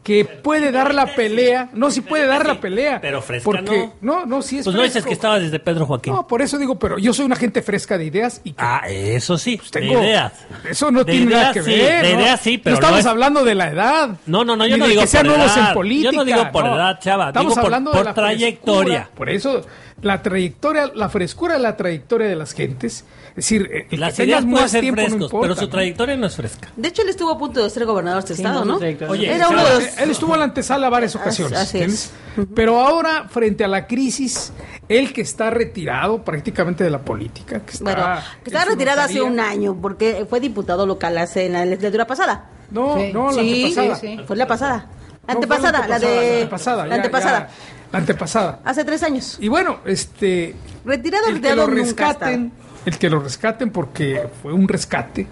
que 0.02 0.24
puede 0.24 0.72
dar 0.72 0.94
la 0.94 1.14
pelea. 1.14 1.68
No, 1.74 1.90
sí 1.90 2.00
puede 2.00 2.26
dar 2.26 2.46
la 2.46 2.58
pelea. 2.60 3.00
Pero 3.02 3.20
fresca 3.20 3.44
porque, 3.44 3.90
no. 4.00 4.24
No, 4.24 4.40
sí 4.42 4.58
es 4.58 4.64
Pues 4.64 4.74
no 4.74 4.80
dices 4.82 4.94
fresco. 4.94 5.08
que 5.08 5.14
estaba 5.14 5.38
desde 5.38 5.58
Pedro 5.60 5.84
Joaquín. 5.86 6.14
No, 6.14 6.26
por 6.26 6.40
eso 6.40 6.56
digo, 6.58 6.78
pero 6.78 6.98
yo 6.98 7.12
soy 7.12 7.26
una 7.26 7.36
gente 7.36 7.60
fresca 7.62 7.98
de 7.98 8.06
ideas 8.06 8.40
y 8.42 8.52
que 8.52 8.62
Ah, 8.62 8.82
eso 8.88 9.36
sí, 9.36 9.56
de 9.72 9.80
tengo- 9.80 10.00
ideas. 10.02 10.32
Eso 10.68 10.90
no 10.90 11.04
De 11.04 11.12
tiene 11.12 11.26
nada 11.32 11.42
ideas 11.42 11.54
que 11.54 11.62
sí, 11.62 11.70
ver. 11.78 12.06
de 12.06 12.14
¿no? 12.14 12.20
ideas 12.22 12.40
sí, 12.40 12.58
pero 12.58 12.74
no 12.74 12.78
estamos 12.78 12.94
no 12.94 13.00
es- 13.00 13.06
hablando 13.06 13.44
de 13.44 13.54
la 13.54 13.68
edad. 13.70 14.10
No, 14.26 14.44
no, 14.44 14.56
no, 14.56 14.66
yo 14.66 14.76
ni 14.76 14.80
no 14.80 14.84
de 14.86 14.90
digo 14.92 15.02
que 15.02 15.06
sean 15.08 15.26
por 15.26 15.36
nuevos 15.36 15.56
edad. 15.56 15.68
en 15.68 15.74
política. 15.74 16.10
Yo 16.10 16.16
no 16.18 16.24
digo 16.24 16.50
por 16.52 16.66
edad, 16.66 16.98
chava, 17.00 17.26
Estamos 17.28 17.50
digo 17.52 17.54
por- 17.56 17.64
hablando 17.66 17.90
por 17.90 18.00
de 18.00 18.04
la 18.04 18.14
trayectoria. 18.14 18.98
frescura. 19.02 19.16
Por 19.16 19.28
eso, 19.30 19.66
la 20.02 20.22
trayectoria, 20.22 20.90
la 20.94 21.08
frescura 21.10 21.54
de 21.54 21.60
la 21.60 21.76
trayectoria 21.76 22.26
de 22.26 22.36
las 22.36 22.52
gentes. 22.54 23.04
Es 23.30 23.36
decir, 23.36 23.70
eh, 23.72 23.86
el 23.90 24.00
Las 24.00 24.14
que 24.16 24.24
ideas 24.24 24.40
pueden 24.44 24.60
más 24.62 24.70
ser 24.70 24.80
tiempo 24.80 25.00
no 25.02 25.06
frescos, 25.06 25.22
importa. 25.26 25.42
pero 25.44 25.54
su 25.54 25.60
¿no? 25.62 25.68
trayectoria 25.68 26.16
no 26.16 26.26
es 26.26 26.34
fresca. 26.36 26.68
De 26.76 26.88
hecho, 26.88 27.02
él 27.02 27.08
estuvo 27.10 27.30
a 27.30 27.38
punto 27.38 27.62
de 27.62 27.70
ser 27.70 27.84
gobernador 27.86 28.22
de 28.22 28.32
este 28.32 28.34
Sí, 28.34 28.42
estado, 28.42 28.64
no, 28.64 28.78
¿no? 28.78 29.08
Oye, 29.08 29.32
Era 29.32 29.48
uno 29.48 29.64
de 29.64 29.74
los... 29.74 29.89
Él 29.98 30.10
estuvo 30.10 30.34
en 30.34 30.40
la 30.40 30.44
antesala 30.44 30.88
varias 30.88 31.14
ocasiones. 31.16 31.58
Así 31.58 31.78
es. 31.78 31.82
¿entiendes? 31.82 32.12
Pero 32.54 32.80
ahora, 32.80 33.28
frente 33.28 33.64
a 33.64 33.68
la 33.68 33.86
crisis, 33.86 34.52
él 34.88 35.12
que 35.12 35.20
está 35.22 35.50
retirado 35.50 36.24
prácticamente 36.24 36.84
de 36.84 36.90
la 36.90 37.00
política, 37.00 37.60
que 37.60 37.72
está, 37.72 37.84
Bueno, 37.84 38.20
que 38.44 38.50
su 38.50 38.68
retirado 38.68 39.02
hace 39.02 39.20
un 39.22 39.40
año 39.40 39.76
porque 39.80 40.26
fue 40.28 40.40
diputado 40.40 40.86
local 40.86 41.18
hace 41.18 41.46
en 41.46 41.54
la 41.54 41.64
legislatura 41.64 42.06
pasada. 42.06 42.50
No, 42.70 42.96
Sí. 42.96 43.12
no, 43.12 43.26
la 43.32 43.42
sí, 43.42 43.64
antepasada. 43.64 43.94
sí, 43.96 44.16
sí. 44.16 44.24
fue 44.26 44.36
la 44.36 44.46
pasada. 44.46 44.86
La 45.26 45.34
No, 45.34 45.42
fue 45.42 45.56
antepasada, 45.56 45.88
la 45.88 45.98
de... 45.98 46.06
La 46.06 46.32
antepasada. 46.42 46.86
La 46.86 46.94
antepasada. 46.94 47.38
ya, 47.48 47.54
la 47.92 47.98
antepasada. 47.98 48.60
Hace 48.64 48.84
tres 48.84 49.02
años. 49.02 49.36
Y 49.40 49.48
bueno, 49.48 49.80
este. 49.84 50.54
Retirado, 50.84 51.28
el 51.28 51.40
que 51.40 51.54
lo 51.54 51.66
rescaten, 51.66 52.52
el 52.86 52.98
que 52.98 53.10
lo 53.10 53.20
rescaten 53.20 53.70
porque 53.70 54.28
fue 54.42 54.52
un 54.52 54.66
rescate. 54.68 55.26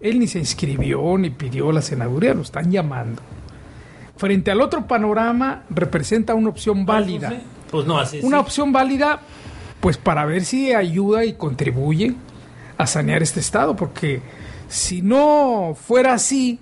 Él 0.00 0.18
ni 0.18 0.26
se 0.26 0.38
inscribió 0.38 1.16
ni 1.18 1.30
pidió 1.30 1.72
la 1.72 1.82
senaduría, 1.82 2.34
lo 2.34 2.42
están 2.42 2.70
llamando. 2.70 3.22
Frente 4.16 4.50
al 4.50 4.60
otro 4.60 4.86
panorama, 4.86 5.62
representa 5.70 6.34
una 6.34 6.48
opción 6.50 6.86
válida. 6.86 7.32
Pues 7.70 7.86
no, 7.86 7.98
así 7.98 8.20
Una 8.22 8.38
sí. 8.38 8.42
opción 8.42 8.72
válida, 8.72 9.20
pues 9.80 9.96
para 9.98 10.24
ver 10.24 10.44
si 10.44 10.72
ayuda 10.72 11.24
y 11.24 11.32
contribuye 11.34 12.14
a 12.78 12.86
sanear 12.86 13.22
este 13.22 13.40
estado, 13.40 13.74
porque 13.74 14.22
si 14.68 15.02
no 15.02 15.76
fuera 15.80 16.14
así 16.14 16.60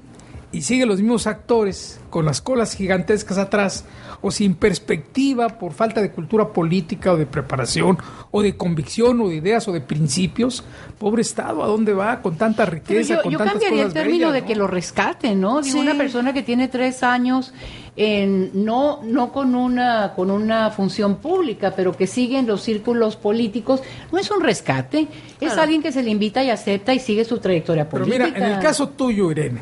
y 0.52 0.62
siguen 0.62 0.88
los 0.88 1.00
mismos 1.00 1.26
actores 1.26 1.98
con 2.10 2.24
las 2.26 2.40
colas 2.42 2.74
gigantescas 2.74 3.38
atrás 3.38 3.84
o 4.20 4.30
sin 4.30 4.54
perspectiva 4.54 5.48
por 5.58 5.72
falta 5.72 6.00
de 6.02 6.10
cultura 6.12 6.48
política 6.52 7.12
o 7.12 7.16
de 7.16 7.26
preparación 7.26 7.98
o 8.30 8.42
de 8.42 8.56
convicción 8.56 9.20
o 9.20 9.28
de 9.28 9.36
ideas 9.36 9.66
o 9.66 9.72
de 9.72 9.80
principios, 9.80 10.62
pobre 10.98 11.22
estado, 11.22 11.62
¿a 11.64 11.66
dónde 11.66 11.92
va 11.94 12.20
con 12.22 12.36
tanta 12.36 12.64
Pero 12.66 12.74
riqueza? 12.76 13.14
yo, 13.16 13.22
con 13.22 13.32
yo 13.32 13.38
tantas 13.38 13.54
cambiaría 13.54 13.82
el 13.84 13.92
término 13.92 14.18
bellas, 14.28 14.32
de 14.34 14.40
¿no? 14.42 14.46
que 14.46 14.54
lo 14.56 14.66
rescaten, 14.66 15.40
¿no? 15.40 15.60
Digo, 15.62 15.76
Sí. 15.78 15.80
una 15.82 15.96
persona 15.96 16.32
que 16.32 16.42
tiene 16.42 16.68
tres 16.68 17.02
años, 17.02 17.52
en, 17.96 18.50
no, 18.64 19.00
no 19.02 19.32
con 19.32 19.54
una, 19.54 20.12
con 20.14 20.30
una 20.30 20.70
función 20.70 21.16
pública, 21.16 21.72
pero 21.74 21.96
que 21.96 22.06
sigue 22.06 22.38
en 22.38 22.46
los 22.46 22.62
círculos 22.62 23.16
políticos, 23.16 23.82
no 24.12 24.18
es 24.18 24.30
un 24.30 24.40
rescate, 24.42 25.00
es 25.02 25.08
Claro. 25.48 25.62
alguien 25.62 25.82
que 25.82 25.92
se 25.92 26.02
le 26.02 26.10
invita 26.10 26.44
y 26.44 26.50
acepta 26.50 26.94
y 26.94 26.98
sigue 27.00 27.24
su 27.24 27.38
trayectoria 27.38 27.88
Pero 27.88 28.04
política. 28.04 28.26
mira, 28.34 28.46
en 28.46 28.52
el 28.54 28.58
caso 28.60 28.88
tuyo, 28.90 29.30
Irene, 29.30 29.60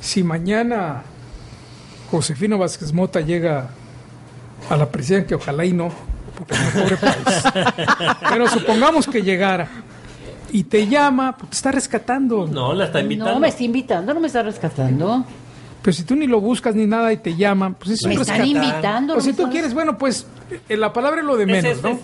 si 0.00 0.22
mañana 0.22 1.02
Josefino 2.10 2.58
Vázquez 2.58 2.92
Mota 2.92 3.20
llega 3.20 3.70
a 4.68 4.76
la 4.76 4.90
presidencia, 4.90 5.26
que 5.28 5.34
ojalá 5.34 5.64
y 5.64 5.72
no, 5.72 5.90
porque 6.36 6.54
es 6.54 6.60
un 6.60 6.82
pobre 6.82 6.96
país. 6.96 8.16
Pero 8.30 8.48
supongamos 8.48 9.06
que 9.06 9.22
llegara. 9.22 9.68
y 10.52 10.64
te 10.64 10.86
llama, 10.86 11.36
pues 11.36 11.50
te 11.50 11.56
está 11.56 11.72
rescatando. 11.72 12.46
No, 12.46 12.72
la 12.72 12.86
está 12.86 13.00
invitando. 13.00 13.34
No, 13.34 13.40
me 13.40 13.48
está 13.48 13.64
invitando, 13.64 14.14
no 14.14 14.20
me 14.20 14.26
está 14.28 14.42
rescatando. 14.42 15.24
Pero 15.86 15.94
si 15.96 16.02
tú 16.02 16.16
ni 16.16 16.26
lo 16.26 16.40
buscas 16.40 16.74
ni 16.74 16.84
nada 16.84 17.12
y 17.12 17.18
te 17.18 17.36
llaman, 17.36 17.74
pues 17.74 17.92
es 17.92 18.02
un 18.02 18.08
Me 18.08 18.16
están 18.16 18.44
invitando. 18.44 19.14
O 19.14 19.20
si 19.20 19.32
tú 19.34 19.48
quieres, 19.48 19.72
bueno, 19.72 19.96
pues 19.96 20.26
eh, 20.68 20.76
la 20.76 20.92
palabra 20.92 21.20
es 21.20 21.24
lo 21.28 21.36
de 21.36 21.46
menos, 21.46 21.80
¿no? 21.80 21.96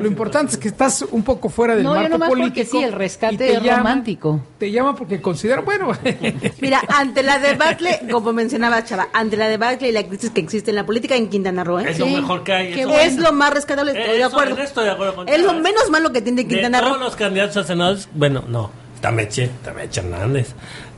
Lo 0.00 0.06
importante 0.06 0.52
es 0.52 0.56
que 0.56 0.68
estás 0.68 1.04
un 1.10 1.22
poco 1.22 1.50
fuera 1.50 1.74
del 1.76 1.84
No, 1.84 1.90
yo 1.90 1.96
marco 2.00 2.08
nomás 2.14 2.28
porque 2.30 2.42
político. 2.44 2.78
sí, 2.78 2.82
el 2.84 2.92
rescate 2.94 3.52
es 3.52 3.62
romántico. 3.62 4.40
Te 4.58 4.70
llama 4.72 4.96
porque 4.96 5.20
considera, 5.20 5.60
bueno, 5.60 5.90
Mira, 6.62 6.80
ante 6.88 7.22
la 7.22 7.38
debacle, 7.38 8.00
como 8.10 8.32
mencionaba 8.32 8.82
Chava, 8.84 9.08
ante 9.12 9.36
la 9.36 9.48
debacle 9.48 9.90
y 9.90 9.92
la 9.92 10.04
crisis 10.06 10.30
que 10.30 10.40
existe 10.40 10.70
en 10.70 10.76
la 10.76 10.86
política 10.86 11.14
en 11.14 11.28
Quintana 11.28 11.62
Roo, 11.62 11.80
¿eh? 11.80 11.90
Es 11.90 11.98
lo 11.98 12.06
mejor 12.06 12.42
que 12.42 12.54
hay. 12.54 12.72
qué 12.72 12.80
eso- 12.80 12.88
bueno. 12.88 13.04
es 13.04 13.18
lo 13.18 13.32
más 13.34 13.52
rescatable, 13.52 13.92
estoy 13.92 14.16
de 14.16 14.24
acuerdo. 14.24 14.54
en 14.54 14.60
esto 14.62 14.64
estoy 14.80 14.84
de 14.86 14.90
acuerdo 14.92 15.14
con 15.14 15.28
Es 15.28 15.42
lo 15.42 15.52
menos 15.52 15.90
malo 15.90 16.10
que 16.10 16.22
tiene 16.22 16.48
Quintana 16.48 16.78
de 16.78 16.84
Roo. 16.84 16.94
todos 16.94 17.04
los 17.04 17.16
candidatos 17.16 17.58
a 17.58 17.64
senadores, 17.64 18.08
bueno, 18.14 18.44
no, 18.48 18.70
Tameche, 19.02 19.50
Tameche 19.62 20.00
Hernández. 20.00 20.54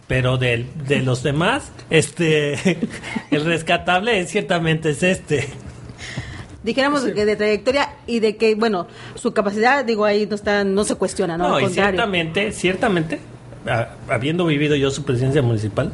Pero 0.08 0.38
del- 0.38 0.66
de, 0.88 1.02
los 1.02 1.22
demás, 1.22 1.70
este, 1.90 2.54
el 3.30 3.44
rescatable 3.44 4.18
es, 4.20 4.30
ciertamente 4.30 4.90
es 4.90 5.02
este. 5.02 5.48
Dijéramos 6.64 7.02
que 7.04 7.24
de 7.24 7.36
trayectoria 7.36 7.90
y 8.06 8.18
de 8.20 8.36
que, 8.36 8.54
bueno, 8.56 8.88
su 9.14 9.32
capacidad, 9.32 9.84
digo, 9.84 10.04
ahí 10.04 10.26
no 10.26 10.34
está, 10.34 10.64
no 10.64 10.82
se 10.84 10.96
cuestiona, 10.96 11.36
¿no? 11.38 11.48
No, 11.48 11.54
Al 11.56 11.60
y 11.62 11.64
contrario. 11.66 11.90
ciertamente, 11.92 12.52
ciertamente, 12.52 13.20
a- 13.68 13.90
habiendo 14.12 14.44
vivido 14.46 14.74
yo 14.74 14.90
su 14.90 15.04
presidencia 15.04 15.40
municipal, 15.40 15.92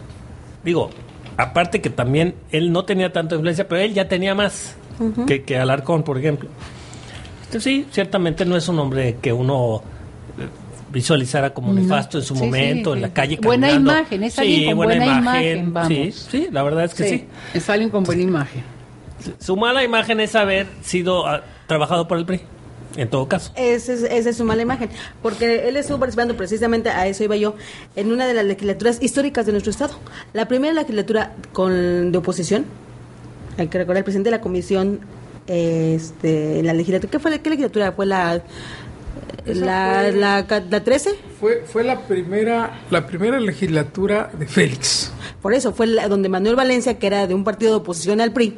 digo, 0.65 0.91
aparte 1.37 1.81
que 1.83 1.91
también 1.91 2.35
él 2.51 2.73
no 2.73 2.85
tenía 2.85 3.13
tanta 3.13 3.35
influencia, 3.35 3.69
pero 3.69 3.83
él 3.83 3.93
ya 3.95 4.09
tenía 4.09 4.35
más 4.35 4.75
que, 5.27 5.43
que 5.43 5.59
Alarcón, 5.59 6.03
por 6.03 6.19
ejemplo. 6.19 6.49
Este, 7.43 7.61
sí, 7.61 7.87
ciertamente 7.91 8.45
no 8.47 8.57
es 8.57 8.67
un 8.69 8.79
hombre 8.79 9.17
que 9.21 9.33
uno 9.33 9.83
eh, 10.39 10.49
visualizara 10.95 11.53
como 11.53 11.73
nefasto 11.75 12.19
en 12.19 12.25
su 12.25 12.35
Sí, 12.35 12.41
sí, 12.41 12.47
momento, 12.47 12.95
en 12.95 13.03
la 13.03 13.13
calle 13.13 13.39
Buena 13.43 13.67
caminando. 13.67 13.93
imagen, 13.93 14.23
es 14.23 14.39
alguien 14.39 14.67
con 14.67 14.77
buena 14.77 15.19
imagen, 15.19 15.73
vamos. 15.75 15.89
Sí, 15.89 16.13
sí, 16.13 16.49
la 16.51 16.63
verdad 16.63 16.85
es 16.85 16.95
que 16.95 17.09
sí. 17.09 17.25
Es 17.53 17.69
alguien 17.69 17.91
con 17.91 18.05
buena 18.05 18.23
imagen. 18.23 18.63
Su 19.41 19.57
mala 19.57 19.83
imagen 19.83 20.21
es 20.21 20.35
haber 20.35 20.67
sido 20.83 21.27
ah, 21.27 21.43
trabajado 21.67 22.07
por 22.07 22.19
el 22.19 22.25
PRI, 22.27 22.43
en 22.97 23.09
todo 23.09 23.27
caso. 23.27 23.53
Esa 23.57 23.93
es, 23.93 24.03
esa 24.03 24.31
es 24.31 24.37
su 24.37 24.45
mala 24.45 24.63
imagen, 24.63 24.89
porque 25.23 25.69
él 25.69 25.77
estuvo 25.77 25.99
participando 25.99 26.37
precisamente, 26.37 26.91
a 26.91 27.07
eso 27.07 27.25
iba 27.25 27.37
yo, 27.37 27.57
en 27.97 28.13
una 28.13 28.27
de 28.27 28.35
las 28.35 28.45
legislaturas 28.45 29.03
históricas 29.03 29.47
de 29.47 29.53
nuestro 29.53 29.71
Estado. 29.71 29.95
La 30.33 30.47
primera 30.47 30.73
legislatura 30.75 31.33
con, 31.53 32.13
de 32.13 32.19
oposición, 32.19 32.67
hay 33.59 33.67
que 33.69 33.79
recordar, 33.79 33.99
el 33.99 34.05
presidente 34.05 34.31
de 34.31 34.37
la 34.37 34.43
comisión, 34.43 35.01
este, 35.47 36.59
en 36.61 36.67
la 36.67 36.73
legislatura, 36.73 37.11
¿qué 37.11 37.19
fue 37.19 37.31
la, 37.31 37.39
qué 37.39 37.51
legislatura? 37.51 37.93
¿Fue 37.93 38.07
la, 38.07 38.43
la, 39.47 40.11
la, 40.11 40.47
la 40.71 40.85
13? 40.85 41.11
fue, 41.41 41.63
fue 41.67 41.85
la 41.85 42.01
primera, 42.07 42.81
la 42.91 43.07
primera 43.07 43.39
legislatura 43.41 44.31
de 44.39 44.47
Félix. 44.47 45.13
Por 45.43 45.53
eso, 45.55 45.73
fue 45.73 45.87
la- 45.87 46.09
donde 46.09 46.29
Manuel 46.29 46.57
Valencia, 46.57 46.99
que 46.99 47.07
era 47.07 47.27
de 47.27 47.35
un 47.35 47.45
partido 47.45 47.73
de 47.73 47.77
oposición 47.79 48.21
al 48.21 48.33
PRI, 48.33 48.57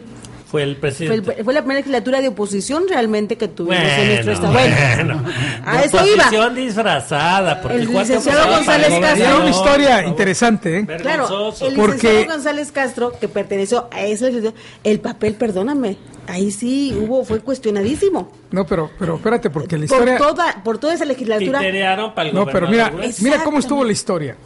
Fue 0.57 0.63
el 0.63 0.73
fue, 0.77 0.81
presidente. 0.81 1.35
el- 1.39 1.45
fue 1.45 1.55
la 1.55 1.61
primera 1.61 1.81
legislatura 1.81 2.21
de 2.21 2.29
oposición 2.29 2.85
realmente 2.89 3.37
que 3.37 3.49
tuvimos 3.49 3.77
en 3.83 4.09
nuestro 4.09 4.33
Estado. 4.33 4.53
bueno. 4.53 5.23
a 5.65 5.79
De 5.81 5.87
eso 5.87 5.97
iba. 6.07 6.15
oposición 6.25 6.55
disfrazada. 6.55 7.61
Porque 7.61 7.77
El 7.79 7.87
Juan 7.87 7.99
licenciado 8.07 8.49
González 8.57 8.89
Castro. 9.01 9.25
Era 9.25 9.37
una 9.37 9.51
historia 9.51 10.03
no, 10.03 10.09
interesante, 10.09 10.79
¿eh? 10.79 10.87
Claro, 11.01 11.53
el 11.61 11.75
Porque- 11.77 11.95
licenciado 11.97 12.33
González 12.33 12.73
Castro, 12.73 13.13
que 13.21 13.29
perteneció 13.29 13.89
a 13.91 14.03
esa 14.03 14.27
legislatura, 14.27 14.63
el 14.85 15.01
papel, 15.01 15.35
perdóname, 15.35 15.97
ahí 16.27 16.51
sí 16.51 16.97
hubo, 17.01 17.25
fue 17.25 17.41
cuestionadísimo. 17.41 18.31
No, 18.51 18.67
pero, 18.67 18.91
pero 18.99 19.17
espérate, 19.17 19.51
porque 19.51 19.77
la 19.79 19.87
Por 19.87 19.99
historia... 19.99 20.19
toda, 20.19 20.63
por 20.65 20.79
toda 20.79 20.95
esa 20.95 21.05
legislatura. 21.05 21.59
Titerearon 21.59 22.15
para 22.15 22.29
el 22.31 22.35
No, 22.35 22.47
pero 22.47 22.69
mira, 22.69 22.93
mira 23.21 23.45
cómo 23.45 23.59
estuvo 23.59 23.85
la 23.85 23.93
historia. 23.93 24.37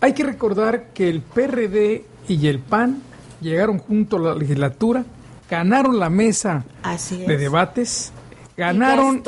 Hay 0.00 0.12
que 0.14 0.22
recordar 0.24 0.88
que 0.94 1.08
el 1.08 1.20
PRD 1.20 2.04
y 2.28 2.46
el 2.48 2.58
PAN 2.58 3.02
llegaron 3.40 3.78
junto 3.78 4.16
a 4.16 4.20
la 4.20 4.34
legislatura, 4.34 5.04
ganaron 5.50 5.98
la 5.98 6.08
mesa 6.08 6.64
Así 6.82 7.18
de 7.18 7.36
debates, 7.36 8.12
ganaron 8.56 9.22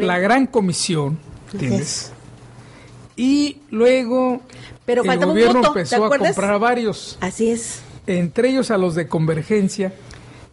la 0.00 0.18
gran 0.18 0.46
comisión, 0.46 1.18
¿entiendes? 1.52 2.12
Y 3.16 3.58
luego 3.70 4.42
Pero 4.84 5.02
el 5.02 5.18
gobierno 5.18 5.60
voto, 5.60 5.72
¿te 5.72 5.80
empezó 5.80 6.04
a 6.04 6.18
comprar 6.18 6.54
a 6.54 6.58
varios, 6.58 7.18
Así 7.20 7.50
es. 7.50 7.82
entre 8.06 8.50
ellos 8.50 8.70
a 8.70 8.78
los 8.78 8.94
de 8.94 9.08
Convergencia. 9.08 9.92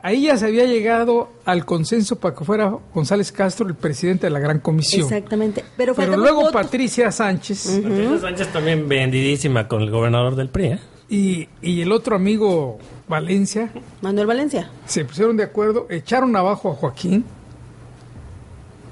Ahí 0.01 0.23
ya 0.23 0.35
se 0.35 0.47
había 0.47 0.65
llegado 0.65 1.29
al 1.45 1.65
consenso 1.65 2.17
para 2.19 2.35
que 2.35 2.43
fuera 2.43 2.77
González 2.93 3.31
Castro 3.31 3.65
el 3.67 3.75
presidente 3.75 4.27
de 4.27 4.31
la 4.31 4.39
gran 4.39 4.59
comisión. 4.59 5.03
Exactamente. 5.03 5.63
Pero, 5.77 5.93
luego 6.17 6.41
voto. 6.41 6.51
Patricia 6.51 7.09
Sánchez 7.09 7.79
Patricia 7.81 8.19
Sánchez 8.19 8.51
también 8.51 8.89
vendidísima 8.89 9.69
con 9.69 9.81
el 9.81 9.91
gobernador 9.91 10.35
del 10.35 10.49
PRI, 10.49 10.65
¿eh? 10.65 10.79
Y, 11.09 11.47
y 11.61 11.81
el 11.81 11.91
otro 11.91 12.15
amigo 12.15 12.79
Valencia 13.07 13.69
Manuel 14.01 14.27
Valencia. 14.27 14.69
se 14.85 15.05
pusieron 15.05 15.37
de 15.37 15.43
acuerdo, 15.43 15.87
echaron 15.89 16.35
abajo 16.35 16.71
a 16.71 16.75
Joaquín, 16.75 17.25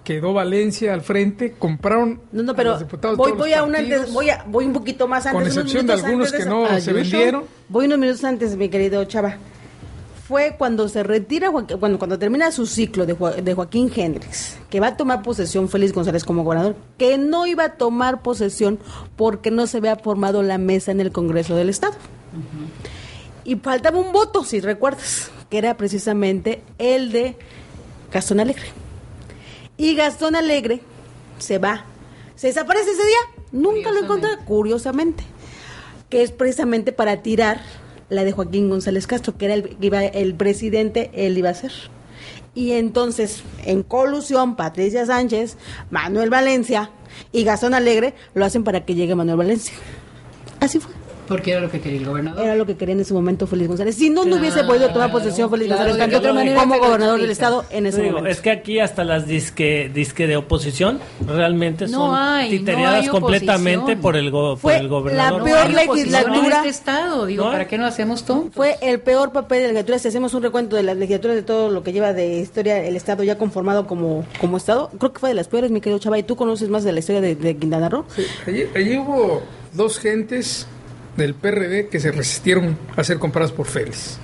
quedó 0.03 0.33
Valencia 0.33 0.93
al 0.93 1.01
frente, 1.01 1.53
compraron 1.53 2.19
No, 2.31 2.43
no, 2.43 2.51
a 2.51 2.55
pero 2.55 2.71
los 2.71 2.79
diputados 2.79 3.17
voy, 3.17 3.31
todos 3.31 3.39
voy 3.39 3.49
los 3.51 3.59
a 3.59 3.63
un 3.63 3.75
antes, 3.75 4.13
voy 4.13 4.29
a, 4.29 4.43
voy 4.47 4.65
un 4.65 4.73
poquito 4.73 5.07
más 5.07 5.25
antes. 5.25 5.39
con 5.39 5.47
excepción 5.47 5.87
de 5.87 5.93
algunos 5.93 6.31
que 6.31 6.45
no 6.45 6.79
se 6.79 6.93
vendieron. 6.93 7.43
Voy 7.69 7.85
unos 7.85 7.99
minutos 7.99 8.23
antes, 8.23 8.55
mi 8.57 8.69
querido 8.69 9.03
Chava. 9.05 9.37
Fue 10.31 10.55
cuando 10.57 10.87
se 10.87 11.03
retira, 11.03 11.49
bueno, 11.49 11.99
cuando 11.99 12.17
termina 12.17 12.53
su 12.53 12.65
ciclo 12.65 13.05
de, 13.05 13.17
Joa- 13.17 13.35
de 13.41 13.53
Joaquín 13.53 13.91
Hendrix, 13.93 14.55
que 14.69 14.79
va 14.79 14.87
a 14.87 14.95
tomar 14.95 15.23
posesión 15.23 15.67
Félix 15.67 15.91
González 15.91 16.23
como 16.23 16.45
gobernador, 16.45 16.77
que 16.97 17.17
no 17.17 17.45
iba 17.47 17.65
a 17.65 17.73
tomar 17.73 18.21
posesión 18.21 18.79
porque 19.17 19.51
no 19.51 19.67
se 19.67 19.79
había 19.79 19.97
formado 19.97 20.41
la 20.41 20.57
mesa 20.57 20.91
en 20.93 21.01
el 21.01 21.11
Congreso 21.11 21.57
del 21.57 21.67
Estado. 21.67 21.95
Y 23.43 23.57
faltaba 23.57 23.99
un 23.99 24.13
voto, 24.13 24.45
si 24.45 24.61
recuerdas, 24.61 25.29
que 25.49 25.57
era 25.57 25.75
precisamente 25.75 26.61
el 26.77 27.11
de 27.11 27.35
Gastón 28.13 28.39
Alegre. 28.39 28.67
Y 29.75 29.95
Gastón 29.95 30.37
Alegre 30.37 30.79
se 31.39 31.57
va, 31.57 31.83
se 32.37 32.47
desaparece 32.47 32.89
ese 32.91 33.03
día, 33.05 33.43
nunca 33.51 33.91
lo 33.91 33.99
encontré, 33.99 34.29
curiosamente, 34.45 35.25
que 36.07 36.23
es 36.23 36.31
precisamente 36.31 36.93
para 36.93 37.21
tirar 37.21 37.59
la 38.11 38.25
de 38.25 38.33
Joaquín 38.33 38.69
González 38.69 39.07
Castro, 39.07 39.37
que 39.37 39.45
era 39.45 39.55
el, 39.55 39.77
iba, 39.79 40.03
el 40.03 40.35
presidente, 40.35 41.09
él 41.13 41.37
iba 41.37 41.49
a 41.49 41.53
ser. 41.53 41.71
Y 42.53 42.73
entonces, 42.73 43.43
en 43.65 43.81
colusión, 43.81 44.57
Patricia 44.57 45.05
Sánchez, 45.05 45.55
Manuel 45.89 46.29
Valencia 46.29 46.91
y 47.31 47.45
Gastón 47.45 47.73
Alegre 47.73 48.13
lo 48.33 48.43
hacen 48.43 48.65
para 48.65 48.83
que 48.85 48.95
llegue 48.95 49.15
Manuel 49.15 49.37
Valencia. 49.37 49.73
Así 50.59 50.79
fue. 50.79 51.00
Porque 51.31 51.51
era 51.51 51.61
lo 51.61 51.69
que 51.71 51.79
quería 51.79 51.99
el 51.99 52.05
gobernador. 52.05 52.43
Era 52.43 52.55
lo 52.55 52.65
que 52.65 52.75
quería 52.75 52.93
en 52.93 53.01
ese 53.01 53.13
momento 53.13 53.47
Félix 53.47 53.67
González. 53.69 53.95
Si 53.95 54.09
no, 54.09 54.25
no 54.25 54.35
hubiese 54.37 54.63
podido 54.63 54.89
tomar 54.91 55.11
posesión 55.11 55.49
Félix 55.49 55.67
claro, 55.67 55.83
González 55.91 55.95
de 55.95 55.99
Cantú 55.99 56.17
otra 56.17 56.33
manera 56.33 56.59
como 56.59 56.77
gobernador 56.79 57.19
del 57.21 57.29
estado 57.31 57.65
en 57.71 57.85
ese 57.85 58.01
Digo, 58.01 58.13
momento. 58.17 58.29
es 58.31 58.41
que 58.41 58.51
aquí 58.51 58.79
hasta 58.79 59.03
las 59.03 59.25
disque, 59.27 59.89
disque 59.93 60.27
de 60.27 60.35
oposición 60.37 60.99
realmente 61.27 61.87
No 61.87 62.07
son 62.07 62.15
hay, 62.15 62.49
titereadas 62.49 63.05
no 63.07 63.11
completamente 63.11 63.95
por 63.97 64.15
el, 64.15 64.31
go- 64.31 64.57
Fue 64.57 64.73
por 64.73 64.81
el 64.81 64.87
gobernador. 64.87 65.39
la 65.39 65.45
peor 65.45 65.69
legislatura. 65.69 66.57
este 66.57 66.69
estado, 66.69 67.25
digo, 67.25 67.45
¿No? 67.45 67.51
¿para 67.51 67.67
qué 67.67 67.77
no 67.77 67.85
hacemos 67.85 68.23
todo? 68.25 68.49
Fue 68.53 68.75
el 68.81 68.99
peor 68.99 69.31
papel 69.31 69.59
de 69.59 69.67
la 69.67 69.73
legislatura. 69.73 69.99
Si 69.99 70.07
hacemos 70.07 70.33
un 70.33 70.43
recuento 70.43 70.75
de 70.75 70.83
las 70.83 70.97
legislaturas 70.97 71.35
de 71.35 71.43
todo 71.43 71.69
lo 71.69 71.83
que 71.83 71.93
lleva 71.93 72.13
de 72.13 72.39
historia 72.39 72.83
el 72.83 72.95
Estado 72.95 73.23
ya 73.23 73.37
conformado 73.37 73.87
como, 73.87 74.25
como 74.39 74.57
Estado, 74.57 74.89
creo 74.97 75.13
que 75.13 75.19
fue 75.19 75.29
de 75.29 75.35
las 75.35 75.47
peores, 75.47 75.71
mi 75.71 75.81
querido 75.81 75.99
Chava. 75.99 76.17
¿Y 76.19 76.23
tú 76.23 76.35
conoces 76.35 76.69
más 76.69 76.83
de 76.83 76.91
la 76.91 76.99
historia 76.99 77.21
de, 77.21 77.35
de 77.35 77.55
Quintana 77.57 77.89
Roo? 77.89 78.05
Sí, 78.15 78.23
allí, 78.47 78.63
allí 78.75 78.97
hubo 78.97 79.41
dos 79.73 79.99
gentes 79.99 80.67
del 81.17 81.33
PRD 81.35 81.87
que 81.89 81.99
se 81.99 82.11
resistieron 82.11 82.77
a 82.95 83.03
ser 83.03 83.19
compradas 83.19 83.51
por 83.51 83.67
Félix. 83.67 84.17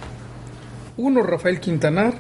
Uno 0.98 1.22
Rafael 1.24 1.60
Quintanar 1.60 2.16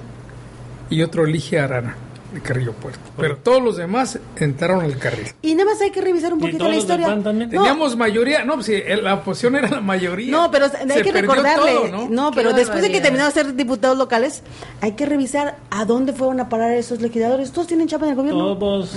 y 0.89 1.01
otro 1.01 1.25
Elige 1.25 1.59
Arana, 1.59 1.95
de 2.37 2.43
Carrillo 2.43 2.73
Puerto. 2.73 2.99
Pero 3.17 3.37
todos 3.37 3.61
los 3.61 3.77
demás 3.77 4.19
entraron 4.37 4.83
al 4.83 4.97
carril. 4.97 5.27
Y 5.41 5.55
nada 5.55 5.71
más 5.71 5.81
hay 5.81 5.89
que 5.91 6.01
revisar 6.01 6.33
un 6.33 6.39
¿Y 6.39 6.43
poquito 6.43 6.67
la 6.69 6.75
historia. 6.75 7.15
No, 7.15 7.23
Teníamos 7.49 7.97
mayoría, 7.97 8.43
no, 8.43 8.53
pues 8.55 8.67
sí, 8.67 8.75
la 9.01 9.15
oposición 9.15 9.55
era 9.55 9.69
la 9.69 9.81
mayoría. 9.81 10.31
No, 10.31 10.51
pero 10.51 10.69
Se 10.69 10.77
hay 10.77 11.01
que 11.01 11.11
recordarle, 11.11 11.71
todo, 11.73 11.87
¿no? 11.87 12.09
¿no? 12.09 12.31
pero 12.31 12.53
después 12.53 12.81
de 12.81 12.91
que 12.91 13.01
terminaron 13.01 13.33
de 13.33 13.41
ser 13.41 13.55
diputados 13.55 13.97
locales, 13.97 14.43
hay 14.81 14.91
que 14.93 15.05
revisar 15.05 15.57
a 15.71 15.85
dónde 15.85 16.13
fueron 16.13 16.39
a 16.39 16.49
parar 16.49 16.71
esos 16.73 17.01
legisladores. 17.01 17.51
Todos 17.51 17.67
tienen 17.67 17.87
chapa 17.87 18.05
en 18.05 18.11
el 18.11 18.17
gobierno. 18.17 18.57
Todos 18.57 18.95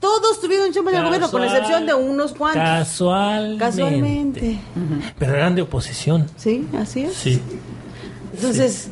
Todos 0.00 0.40
tuvieron 0.40 0.72
chamba 0.72 0.90
en 0.92 0.96
el 0.98 1.04
gobierno, 1.04 1.30
con 1.30 1.44
excepción 1.44 1.86
de 1.86 1.94
unos 1.94 2.32
cuantos. 2.32 2.62
casualmente. 2.62 3.58
Casualmente. 3.58 4.58
Pero 5.18 5.34
eran 5.34 5.54
de 5.54 5.62
oposición. 5.62 6.26
Sí, 6.36 6.66
así 6.78 7.04
es. 7.04 7.14
Sí. 7.14 7.40
Entonces, 8.34 8.88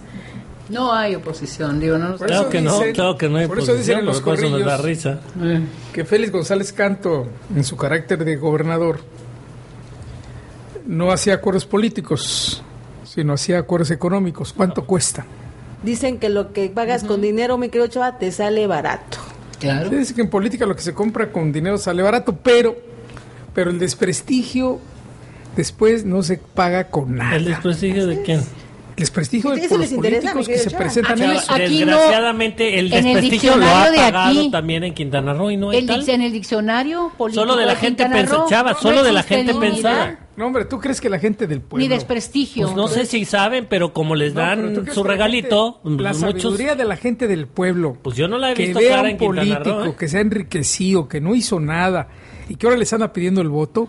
No 0.68 0.92
hay 0.92 1.14
oposición, 1.14 1.78
digo, 1.78 1.96
no 1.96 2.08
nos- 2.10 2.18
Por 2.18 2.26
Claro 2.26 2.42
eso 2.42 2.50
que 2.50 2.60
no, 2.60 2.78
dicen- 2.78 2.94
claro 2.94 3.16
que 3.16 3.28
no 3.28 3.36
hay 3.38 3.46
por 3.46 3.58
eso 3.60 3.74
dicen 3.74 4.04
los 4.04 4.20
por 4.20 4.34
eso 4.34 4.50
nos 4.50 4.64
da 4.64 4.76
risa. 4.76 5.20
que 5.92 6.04
Félix 6.04 6.32
González 6.32 6.72
Canto, 6.72 7.28
en 7.54 7.62
su 7.64 7.76
carácter 7.76 8.24
de 8.24 8.36
gobernador, 8.36 8.98
no 10.86 11.10
hacía 11.12 11.34
acuerdos 11.34 11.66
políticos, 11.66 12.62
sino 13.04 13.32
hacía 13.34 13.58
acuerdos 13.58 13.90
económicos. 13.90 14.52
¿Cuánto 14.52 14.84
cuesta? 14.84 15.24
dicen 15.82 16.18
que 16.18 16.30
lo 16.30 16.52
que 16.52 16.68
pagas 16.68 17.04
con 17.04 17.20
dinero, 17.20 17.58
mi 17.58 17.68
querido 17.68 17.86
Chava, 17.86 18.18
te 18.18 18.32
sale 18.32 18.66
barato. 18.66 19.18
Claro. 19.60 19.88
Se 19.90 19.96
dice 19.98 20.14
que 20.14 20.22
en 20.22 20.30
política 20.30 20.66
lo 20.66 20.74
que 20.74 20.82
se 20.82 20.92
compra 20.94 21.30
con 21.30 21.52
dinero 21.52 21.78
sale 21.78 22.02
barato, 22.02 22.36
pero 22.36 22.76
Pero 23.54 23.70
el 23.70 23.78
desprestigio 23.78 24.80
después 25.56 26.04
no 26.04 26.22
se 26.22 26.36
paga 26.38 26.88
con 26.90 27.14
nada. 27.16 27.36
¿El 27.36 27.44
desprestigio 27.46 28.06
de 28.06 28.20
quién? 28.22 28.42
Desprestigio 28.96 29.50
de 29.50 29.56
los 29.60 29.92
interesa, 29.92 30.32
políticos 30.32 30.48
que 30.48 30.58
se 30.58 30.70
Chava. 30.70 30.78
presentan 30.84 31.20
en 31.22 31.30
Aquí- 31.30 31.38
eso. 31.38 31.52
aquí 31.52 31.78
no- 31.84 31.86
Desgraciadamente 31.96 32.78
el 32.78 32.92
en 32.92 33.06
el 33.06 33.14
desprestigio 33.14 33.56
lo 33.56 33.66
ha 33.66 33.84
pagado 33.94 34.40
aquí- 34.40 34.50
también 34.50 34.84
en 34.84 34.94
Quintana 34.94 35.34
Roo 35.34 35.50
y 35.50 35.56
no 35.58 35.70
hay 35.70 35.78
El 35.80 35.86
tal. 35.86 36.08
en 36.08 36.22
el 36.22 36.32
diccionario 36.32 37.12
político 37.18 37.42
Solo 37.42 37.56
de 37.56 37.66
la 37.66 37.76
gente 37.76 38.04
Quintana 38.04 38.16
pensa- 38.22 38.36
Roo 38.36 38.48
Chava, 38.48 38.72
no 38.72 38.78
solo 38.78 39.02
de 39.02 39.12
la 39.12 39.22
gente 39.22 39.52
dignidad 39.52 39.72
pensada. 39.72 40.18
No, 40.36 40.46
hombre, 40.46 40.64
¿tú 40.64 40.78
crees 40.80 41.00
que 41.00 41.08
la 41.10 41.18
gente 41.18 41.46
del 41.46 41.60
pueblo... 41.60 41.82
Ni 41.82 41.88
desprestigio. 41.88 42.64
Pues 42.66 42.76
no 42.76 42.88
sé 42.88 43.04
si 43.06 43.24
saben, 43.26 43.66
pero 43.68 43.92
como 43.92 44.14
les 44.14 44.32
No, 44.34 44.40
pero 44.42 44.68
¿tú 44.72 44.80
dan 44.84 44.94
su 44.94 45.02
que 45.02 45.08
la 45.08 45.14
regalito, 45.14 45.80
gente- 45.82 46.02
la 46.02 46.10
pues 46.10 46.22
muchos 46.22 46.42
sabiduría 46.42 46.74
de 46.74 46.84
la 46.84 46.96
gente 46.96 47.26
del 47.28 47.46
pueblo. 47.46 47.96
Pues 48.02 48.16
yo 48.16 48.28
no 48.28 48.38
la 48.38 48.52
he 48.52 48.54
que 48.54 48.64
visto 48.64 48.78
vea 48.80 48.88
clara 48.88 49.02
un 49.02 49.08
en 49.10 49.18
Quintana 49.18 49.40
político 49.58 49.78
Roo, 49.84 49.90
¿eh? 49.92 49.96
que 49.98 50.08
se 50.08 50.18
ha 50.18 50.20
enriquecido, 50.22 51.08
que 51.08 51.20
no 51.20 51.34
hizo 51.34 51.60
nada 51.60 52.08
y 52.48 52.56
que 52.56 52.66
ahora 52.66 52.78
les 52.78 52.92
anda 52.92 53.12
pidiendo 53.12 53.40
el 53.42 53.48
voto. 53.50 53.88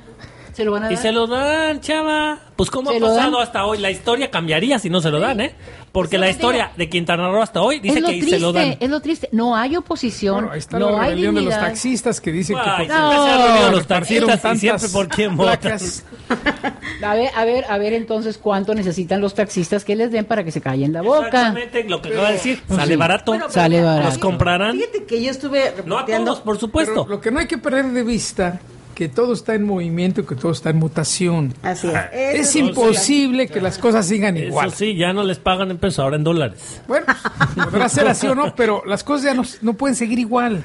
Se 0.58 0.66
lo 0.66 0.72
van 0.72 0.86
a 0.86 0.92
Y 0.92 0.98
se 0.98 1.12
lo 1.12 1.28
dan, 1.28 1.82
chava. 1.82 2.40
Pues 2.56 2.72
cómo 2.72 2.90
ha 2.90 2.94
¿Se 2.94 3.00
lo 3.00 3.10
pasado 3.10 3.34
dan? 3.34 3.44
hasta 3.44 3.64
hoy. 3.64 3.78
La 3.78 3.92
historia 3.92 4.32
cambiaría 4.32 4.80
si 4.80 4.90
no 4.90 5.02
se 5.02 5.12
lo 5.12 5.20
dan, 5.20 5.40
¿eh? 5.40 5.54
Porque 5.92 6.18
la 6.18 6.32
historia 6.32 6.64
digo. 6.64 6.78
de 6.78 6.90
Quintana 6.90 7.30
Roo 7.30 7.44
hasta 7.44 7.62
hoy 7.62 7.80
dice 7.80 8.02
que 8.02 8.08
triste, 8.08 8.32
se 8.32 8.40
lo 8.40 8.52
dan. 8.52 8.76
es 8.80 8.90
lo 8.90 9.00
triste. 9.00 9.30
No 9.32 9.56
hay 9.56 9.76
oposición, 9.76 10.34
Bueno, 10.34 10.52
ahí 10.54 10.58
está 10.58 10.80
no 10.80 10.90
la 10.90 11.04
hay 11.04 11.10
rebelión 11.12 11.36
de 11.36 11.42
los 11.42 11.54
taxistas 11.54 12.20
que 12.20 12.32
dicen 12.32 12.58
Ay, 12.60 12.88
que 12.88 12.94
No. 12.94 13.38
reunido 13.38 13.72
los 13.72 13.86
taxistas 13.86 14.44
y 14.56 14.58
siempre 14.58 14.90
por 14.90 15.08
quién 15.10 15.38
votan. 15.38 15.78
A 17.04 17.14
ver, 17.14 17.30
a 17.36 17.46
ver, 17.46 17.66
a 17.70 17.78
ver 17.78 17.94
entonces 17.94 18.40
cuánto 18.40 18.74
necesitan 18.74 19.22
los 19.22 19.36
taxistas 19.36 19.86
que 19.86 19.96
les 19.96 20.12
den 20.12 20.26
para 20.26 20.44
que 20.44 20.52
se 20.52 20.60
callen 20.60 20.92
la 20.92 21.04
boca. 21.04 21.28
Exactamente 21.28 21.84
lo 21.84 22.02
que 22.02 22.10
acaba 22.10 22.28
de 22.30 22.34
decir. 22.34 22.64
Sale 22.68 22.94
sí. 22.94 22.96
barato. 22.96 23.32
Bueno, 23.32 23.46
Sale 23.50 23.84
barato. 23.84 24.10
Los 24.10 24.18
comprarán. 24.18 24.76
Fíjate 24.76 25.06
que 25.06 25.22
yo 25.22 25.30
estuve 25.30 25.76
No 25.86 26.00
a 26.00 26.06
todos, 26.06 26.40
por 26.40 26.58
supuesto. 26.58 27.04
Pero 27.06 27.16
lo 27.16 27.22
que 27.22 27.30
no 27.30 27.40
hay 27.40 27.46
que 27.48 27.60
perder 27.60 27.86
de 27.92 28.04
vista 28.04 28.60
que 28.98 29.10
todo 29.10 29.34
está 29.34 29.54
en 29.54 29.64
movimiento 29.64 30.22
y 30.22 30.24
que 30.26 30.34
todo 30.34 30.52
está 30.52 30.72
en 30.72 30.78
mutación. 30.78 31.54
Así 31.62 31.88
es. 31.88 31.94
Ah, 31.94 32.10
Es 32.12 32.50
sí. 32.50 32.60
imposible 32.62 33.48
que 33.48 33.62
las 33.62 33.78
cosas 33.78 34.08
sigan 34.08 34.36
igual. 34.38 34.70
Eso 34.70 34.78
sí, 34.78 34.96
ya 34.96 35.14
no 35.14 35.22
les 35.24 35.38
pagan 35.38 35.70
en 35.70 35.78
pesos, 35.78 36.00
ahora 36.00 36.16
en 36.16 36.24
dólares. 36.24 36.82
Bueno, 36.88 37.06
podrá 37.56 37.90
ser 37.90 38.08
así 38.08 38.26
o 38.26 38.34
no, 38.34 38.56
pero 38.56 38.82
las 38.88 39.04
cosas 39.04 39.26
ya 39.26 39.34
no, 39.36 39.44
no 39.62 39.74
pueden 39.76 39.96
seguir 39.96 40.18
igual. 40.18 40.64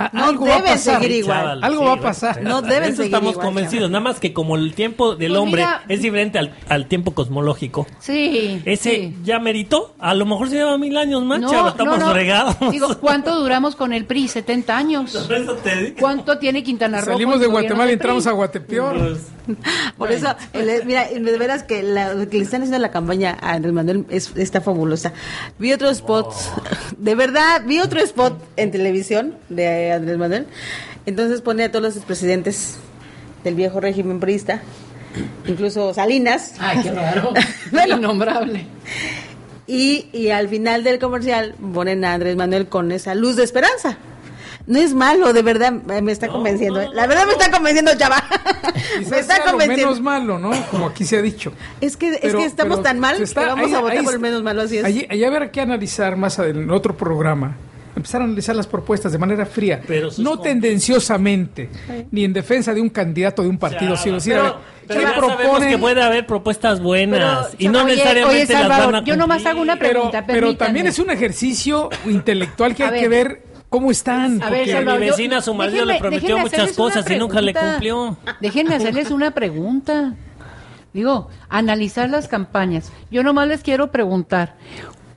A- 0.00 0.10
No 0.14 0.24
algo 0.24 0.46
va 0.46 0.56
a 0.56 0.62
pasar. 0.64 1.00
seguir 1.02 1.18
igual. 1.18 1.38
Chaval, 1.38 1.64
Algo 1.64 1.80
sí, 1.82 1.86
va 1.86 1.92
a 1.92 2.00
pasar. 2.00 2.42
No 2.42 2.62
De 2.62 2.68
deben 2.68 2.84
eso 2.88 2.96
seguir 3.02 3.12
estamos 3.14 3.32
igual, 3.32 3.46
convencidos. 3.46 3.90
Nada 3.90 4.02
más 4.02 4.18
que 4.18 4.32
como 4.32 4.56
el 4.56 4.72
tiempo 4.74 5.14
del 5.14 5.32
Pues 5.32 5.40
hombre 5.40 5.62
mira- 5.62 5.82
es 5.88 6.00
diferente 6.02 6.38
al, 6.38 6.54
al 6.68 6.86
tiempo 6.86 7.12
cosmológico. 7.12 7.86
Sí. 7.98 8.62
Ese 8.64 8.90
sí. 8.96 9.16
ya 9.22 9.38
meritó. 9.38 9.94
A 9.98 10.14
lo 10.14 10.24
mejor 10.24 10.48
se 10.48 10.56
lleva 10.56 10.78
mil 10.78 10.96
años 10.96 11.22
más, 11.24 11.40
Estamos 11.42 12.12
regados. 12.14 12.56
Digo, 12.70 12.98
¿cuánto 12.98 13.38
duramos 13.38 13.76
con 13.76 13.92
el 13.92 14.06
PRI? 14.06 14.28
70 14.28 14.76
años. 14.76 15.14
Eso 15.14 15.54
te 15.62 15.76
digo. 15.76 15.96
¿Cuánto 16.00 16.38
tiene 16.38 16.62
Quintana 16.62 17.00
Roo? 17.02 17.12
Salimos 17.12 17.38
de 17.40 17.46
Guatemala 17.46 17.90
y 17.90 17.94
entramos 17.94 18.26
a 18.26 18.32
Guatepeor. 18.32 19.18
Por 19.98 20.12
eso, 20.12 20.34
el- 20.52 20.84
mira, 20.86 21.06
de 21.08 21.38
veras 21.38 21.62
que 21.62 21.82
la, 21.82 22.14
lo 22.14 22.28
que 22.28 22.38
le 22.38 22.44
están 22.44 22.62
haciendo 22.62 22.78
la 22.78 22.90
campaña 22.90 23.36
a 23.40 23.52
Andrés 23.52 23.72
Manuel 23.72 24.06
es, 24.10 24.32
está 24.36 24.60
fabulosa. 24.60 25.12
Vi 25.58 25.72
otro 25.72 25.88
spot, 25.90 26.32
de 26.98 27.14
verdad, 27.14 27.62
vi 27.66 27.80
otro 27.80 28.00
spot 28.00 28.42
en 28.56 28.70
televisión 28.70 29.34
de 29.48 29.92
Andrés 29.92 30.18
Manuel. 30.18 30.46
Entonces 31.06 31.40
pone 31.40 31.64
a 31.64 31.70
todos 31.70 31.82
los 31.82 31.96
expresidentes 31.96 32.76
del 33.44 33.54
viejo 33.54 33.80
régimen 33.80 34.20
priista, 34.20 34.60
incluso 35.46 35.94
Salinas. 35.94 36.54
Ay, 36.58 36.80
qué 36.82 36.92
raro. 36.92 37.32
Bueno. 37.72 37.96
Innombrable. 37.98 38.66
Y, 39.66 40.08
y 40.12 40.30
al 40.30 40.48
final 40.48 40.82
del 40.82 40.98
comercial 40.98 41.54
ponen 41.72 42.04
a 42.04 42.14
Andrés 42.14 42.34
Manuel 42.36 42.66
con 42.68 42.90
esa 42.90 43.14
luz 43.14 43.36
de 43.36 43.44
esperanza. 43.44 43.96
No 44.66 44.78
es 44.78 44.94
malo, 44.94 45.32
de 45.32 45.42
verdad, 45.42 45.72
me 45.72 46.12
está 46.12 46.28
convenciendo. 46.28 46.80
¿eh? 46.80 46.88
La 46.92 47.06
verdad 47.06 47.26
me 47.26 47.32
está 47.32 47.50
convenciendo, 47.50 47.90
chava. 47.96 48.22
me 48.98 49.02
está 49.18 49.22
sea 49.36 49.38
lo 49.46 49.50
convenciendo. 49.52 49.86
menos 49.86 50.00
malo, 50.00 50.38
¿no? 50.38 50.50
Como 50.70 50.86
aquí 50.86 51.04
se 51.04 51.16
ha 51.18 51.22
dicho. 51.22 51.52
Es 51.80 51.96
que, 51.96 52.20
es 52.22 52.34
que 52.34 52.44
estamos 52.44 52.76
pero 52.78 52.82
tan 52.82 52.98
mal 53.00 53.20
está- 53.20 53.40
que 53.42 53.46
vamos 53.48 53.66
ahí- 53.68 53.74
a 53.74 53.80
votar 53.80 53.98
ahí 53.98 54.04
por 54.04 54.14
el 54.14 54.20
menos 54.20 54.42
malo, 54.42 54.62
así 54.62 54.78
es. 54.78 54.84
Allí, 54.84 55.06
allí 55.10 55.24
habrá 55.24 55.50
que 55.50 55.60
analizar 55.60 56.16
más 56.16 56.38
adelante, 56.38 56.64
en 56.64 56.70
otro 56.70 56.96
programa. 56.96 57.56
Empezar 57.96 58.20
a 58.20 58.24
analizar 58.24 58.54
las 58.54 58.68
propuestas 58.68 59.10
de 59.10 59.18
manera 59.18 59.44
fría, 59.44 59.80
Pero 59.86 60.10
no 60.18 60.38
tendenciosamente, 60.38 61.68
ni 62.12 62.24
en 62.24 62.32
defensa 62.32 62.72
de 62.72 62.80
un 62.80 62.88
candidato 62.88 63.42
de 63.42 63.48
un 63.48 63.58
partido, 63.58 63.92
Chava, 63.94 64.02
sino 64.02 64.14
decir, 64.16 64.34
a 64.34 64.36
pero, 64.36 64.44
ver, 64.44 64.54
pero 64.86 65.00
¿qué 65.00 65.06
ya 65.06 65.12
sabemos 65.14 65.36
proponen? 65.42 65.68
que 65.70 65.78
puede 65.78 66.02
haber 66.02 66.26
propuestas 66.26 66.80
buenas 66.80 67.46
Pero, 67.50 67.56
y 67.58 67.68
no 67.68 67.80
oye, 67.84 67.92
necesariamente 67.96 68.54
oye, 68.54 68.68
las 68.68 68.68
van 68.78 68.94
a 68.94 69.04
yo 69.04 69.16
nomás 69.16 69.44
hago 69.46 69.60
una 69.60 69.76
pero, 69.78 69.92
pregunta, 70.10 70.24
pero 70.26 70.56
también 70.56 70.86
es 70.86 70.98
un 70.98 71.10
ejercicio 71.10 71.88
intelectual 72.06 72.74
que 72.74 72.84
A 72.84 72.86
hay 72.86 72.92
ver. 72.92 73.00
que 73.02 73.08
ver 73.08 73.42
cómo 73.70 73.90
están. 73.90 74.42
A 74.42 74.50
ver, 74.50 74.60
porque- 74.60 74.72
Salvador, 74.72 75.00
mi 75.00 75.06
yo- 75.06 75.12
vecina, 75.12 75.40
su 75.40 75.54
marido, 75.54 75.84
le 75.86 75.98
prometió 75.98 76.36
muchas 76.38 76.72
cosas 76.72 77.08
y 77.10 77.16
nunca 77.16 77.40
le 77.40 77.54
cumplió. 77.54 78.18
Déjenme 78.40 78.74
hacerles 78.76 79.10
una 79.10 79.30
pregunta. 79.30 80.14
Digo, 80.92 81.28
analizar 81.48 82.10
las 82.10 82.28
campañas. 82.28 82.92
Yo 83.10 83.22
nomás 83.22 83.46
les 83.48 83.62
quiero 83.62 83.90
preguntar, 83.92 84.56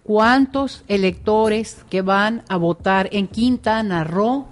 ¿cuántos 0.04 0.84
electores 0.88 1.78
que 1.90 2.02
van 2.02 2.44
a 2.48 2.58
votar 2.58 3.10
en 3.12 3.28
Quintana 3.28 4.04
Roo 4.04 4.46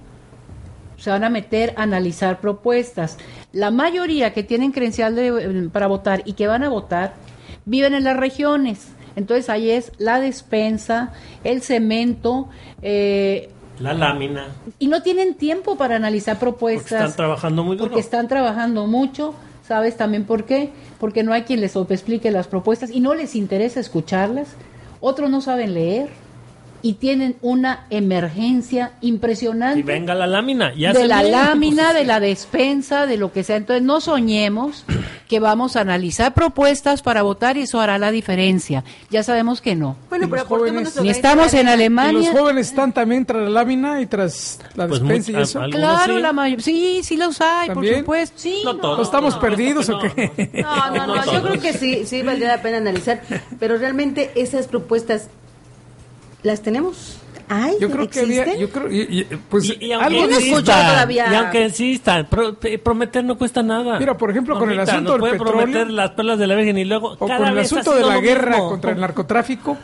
se 0.98 1.10
van 1.10 1.24
a 1.24 1.30
meter 1.30 1.74
a 1.78 1.84
analizar 1.84 2.40
propuestas? 2.40 3.18
La 3.54 3.70
mayoría 3.70 4.34
que 4.34 4.44
tienen 4.44 4.72
credencial 4.72 5.16
de- 5.16 5.70
para 5.72 5.88
votar 5.88 6.24
y 6.26 6.34
que 6.34 6.48
van 6.48 6.64
a 6.64 6.70
votar 6.70 7.14
viven 7.66 7.94
en 7.94 8.04
las 8.04 8.18
regiones. 8.18 8.88
Entonces 9.16 9.50
ahí 9.50 9.70
es 9.70 9.92
la 10.00 10.20
despensa, 10.22 11.12
el 11.44 11.62
cemento, 11.62 12.48
eh, 12.82 13.50
La 13.82 13.94
lámina. 13.94 14.48
y 14.80 14.88
no 14.88 15.02
tienen 15.02 15.36
tiempo 15.36 15.76
para 15.76 15.96
analizar 15.96 16.38
Porque 16.38 16.52
propuestas. 16.52 16.92
están 17.02 17.16
trabajando 17.16 17.64
muy 17.64 17.76
duro. 17.78 17.90
Porque 17.90 18.02
están 18.02 18.28
trabajando 18.28 18.88
mucho. 18.88 19.34
¿Sabes 19.68 19.96
también 19.96 20.26
por 20.26 20.46
qué? 20.46 20.72
Porque 21.00 21.24
no 21.24 21.34
hay 21.34 21.44
quien 21.44 21.62
les 21.62 21.76
explique 21.76 22.30
las 22.32 22.48
propuestas 22.48 22.92
y 22.92 23.00
no 23.00 23.14
les 23.16 23.36
interesa 23.36 23.80
escucharlas. 23.80 24.50
Otros 25.00 25.30
no 25.30 25.42
saben 25.42 25.74
leer 25.74 26.10
y 26.82 26.94
tienen 26.94 27.36
una 27.42 27.86
emergencia 27.90 28.94
impresionante 29.02 29.80
Y 29.80 29.84
venga 29.84 30.16
la 30.16 30.28
lámina. 30.28 30.74
Ya 30.76 30.94
de 30.94 31.08
la 31.08 31.24
lámina, 31.24 31.94
de 31.94 32.06
la 32.06 32.20
despensa, 32.20 33.06
de 33.06 33.18
lo 33.18 33.32
que 33.32 33.44
sea. 33.44 33.56
Entonces 33.56 33.84
no 33.84 34.02
soñemos 34.02 34.84
que 35.32 35.40
vamos 35.40 35.78
a 35.78 35.80
analizar 35.82 36.34
propuestas 36.34 37.02
para 37.02 37.22
votar 37.22 37.56
y 37.56 37.62
eso 37.62 37.80
hará 37.80 37.98
la 37.98 38.12
diferencia. 38.12 38.84
Ya 39.10 39.24
sabemos 39.24 39.62
que 39.62 39.78
no. 39.78 39.96
Bueno, 40.10 40.28
pero 40.30 40.44
jóvenes- 40.46 41.02
Ni 41.02 41.10
estamos 41.10 41.54
en. 41.54 41.68
Y 41.68 41.70
Alemania. 41.70 42.12
los 42.34 42.38
jóvenes 42.38 42.68
están 42.68 42.92
también 42.92 43.26
tras 43.26 43.42
la 43.44 43.50
lámina 43.50 44.02
y 44.02 44.08
tras 44.08 44.60
la 44.76 44.90
Pues 44.90 45.00
despensa 45.00 45.32
mucho- 45.32 45.40
y 45.40 45.44
eso. 45.44 45.60
Claro, 45.72 45.98
Algunos 46.00 46.22
la 46.22 46.30
sí. 46.32 46.36
mayoría. 46.36 46.66
Sí, 46.66 47.00
sí 47.04 47.16
los 47.16 47.40
hay, 47.40 47.70
¿También? 47.70 47.94
por 47.94 48.00
supuesto. 48.02 48.36
Sí, 48.40 48.62
No 48.66 48.74
no. 48.74 48.80
todos. 48.82 48.98
¿No 48.98 49.04
estamos 49.06 49.36
No, 49.36 49.40
perdidos 49.40 49.88
no, 49.88 49.98
o 49.98 50.02
qué? 50.02 50.52
No, 50.62 50.92
no, 50.96 51.08
no, 51.08 51.32
yo 51.32 51.42
creo 51.44 51.62
que 51.62 51.72
sí, 51.72 52.04
sí 52.06 52.24
valdría 52.24 52.50
la 52.50 52.62
pena 52.62 52.76
analizar, 52.80 53.22
pero 53.58 53.78
realmente 53.78 54.32
esas 54.36 54.68
propuestas 54.68 55.28
las 56.44 56.62
tenemos. 56.62 57.16
Ay, 57.54 57.76
Yo 57.82 57.90
creo 57.92 58.10
que 58.10 58.20
había, 58.22 58.44
¿existen? 58.44 58.62
yo 58.62 58.70
creo, 58.70 58.90
y- 58.90 59.02
y, 59.20 59.24
pues 59.50 59.66
Y, 59.66 59.86
y 59.88 59.92
algo 59.92 60.06
aunque 60.06 60.34
no 60.36 60.40
insistan, 60.40 60.64
todavía. 60.88 61.26
y 61.32 61.36
aunque 61.36 61.64
insistan, 61.66 62.28
pro- 62.30 62.58
prometer 62.82 63.26
no 63.26 63.38
cuesta 63.38 63.62
nada. 63.62 64.00
Mira, 64.00 64.16
por 64.18 64.32
ejemplo, 64.32 64.58
con 64.58 64.72
el 64.72 64.80
asunto 64.80 65.12
del 65.12 65.20
puede 65.20 65.34
petróleo, 65.34 65.58
prometer 65.58 65.90
las 65.92 66.12
perlas 66.12 66.40
de 66.40 66.48
la 66.48 66.56
Virgen 66.56 66.78
y 66.78 66.86
luego 66.86 67.18
o 67.20 67.28
cada 67.28 67.40
con 67.40 67.48
el 67.50 67.56
vez 67.56 67.66
asunto 67.74 67.94
de 67.94 68.06
la 68.06 68.20
guerra 68.20 68.52
mismo. 68.52 68.70
contra 68.70 68.92
el 68.92 69.02
narcotráfico, 69.02 69.78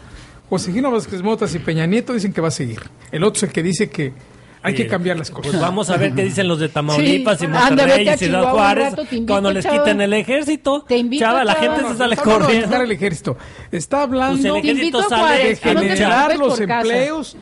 Josefino 0.49 0.91
Vázquez 0.91 1.21
Motas 1.21 1.53
y 1.55 1.59
Peña 1.59 1.85
Nieto 1.85 2.13
dicen 2.13 2.31
que 2.31 2.39
va 2.39 2.47
a 2.47 2.51
seguir. 2.51 2.79
El 3.11 3.25
otro 3.25 3.37
es 3.39 3.43
el 3.43 3.49
que 3.51 3.61
dice 3.63 3.89
que 3.89 4.13
hay 4.63 4.73
que 4.73 4.87
cambiar 4.87 5.17
las 5.17 5.29
cosas. 5.31 5.51
Pues 5.51 5.61
vamos 5.61 5.89
a 5.89 5.97
ver 5.97 6.13
qué 6.13 6.23
dicen 6.23 6.47
los 6.47 6.59
de 6.59 6.67
Tamaulipas 6.67 7.39
Sí, 7.39 7.45
y 7.45 7.47
Monterrey 7.47 8.09
y 8.09 8.17
Ciudad 8.17 8.51
Juárez 8.51 8.89
rato, 8.91 9.01
invito, 9.03 9.33
cuando 9.33 9.51
les 9.51 9.63
chava. 9.63 9.77
quiten 9.83 10.01
el 10.01 10.13
ejército. 10.13 10.83
Te 10.87 10.97
invito, 10.97 11.23
chava, 11.25 11.45
la 11.45 11.53
chava. 11.53 11.65
gente 11.65 11.81
No, 11.83 11.87
se 11.87 11.93
no, 11.93 11.97
sale 11.99 12.15
de 12.15 12.21
corriendo. 12.21 12.65
quitar 12.67 12.81
el 12.81 12.91
ejército. 12.91 13.37
Está 13.71 14.01
hablando 14.01 14.33
Pues 14.41 14.45
el 14.45 14.51
Te 14.53 14.57
ejército 14.59 14.97
invito, 14.97 15.09
sale 15.09 15.21
Juárez, 15.21 15.61
de 15.61 15.73
no 15.73 15.79
generar 15.81 16.37
los 16.37 16.59
empleos 16.59 17.37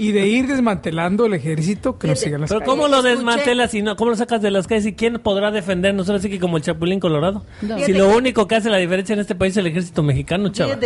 y 0.00 0.12
de 0.12 0.26
ir 0.26 0.46
desmantelando 0.46 1.26
el 1.26 1.34
ejército 1.34 1.98
que 1.98 2.06
no 2.08 2.14
Fíjate, 2.14 2.24
sigan 2.24 2.40
las 2.40 2.48
Pero 2.48 2.60
calles. 2.60 2.70
¿cómo 2.74 2.88
lo 2.88 2.96
Escuché- 2.98 3.10
desmantelas 3.16 3.74
y 3.74 3.82
no, 3.82 3.96
cómo 3.96 4.10
lo 4.10 4.16
sacas 4.16 4.40
de 4.40 4.50
las 4.50 4.66
calles 4.66 4.86
y 4.86 4.94
quién 4.94 5.18
podrá 5.20 5.50
defendernos? 5.50 6.08
Ahora 6.08 6.20
sí 6.22 6.30
que 6.30 6.40
como 6.40 6.56
el 6.56 6.62
Chapulín 6.62 7.00
Colorado. 7.00 7.44
No. 7.60 7.78
Si 7.78 7.92
lo 7.92 8.08
único 8.16 8.48
que 8.48 8.56
hace 8.56 8.70
la 8.70 8.78
diferencia 8.78 9.12
en 9.12 9.20
este 9.20 9.34
país 9.34 9.52
es 9.52 9.58
el 9.58 9.66
ejército 9.66 10.02
mexicano, 10.02 10.48
chaval. 10.50 10.80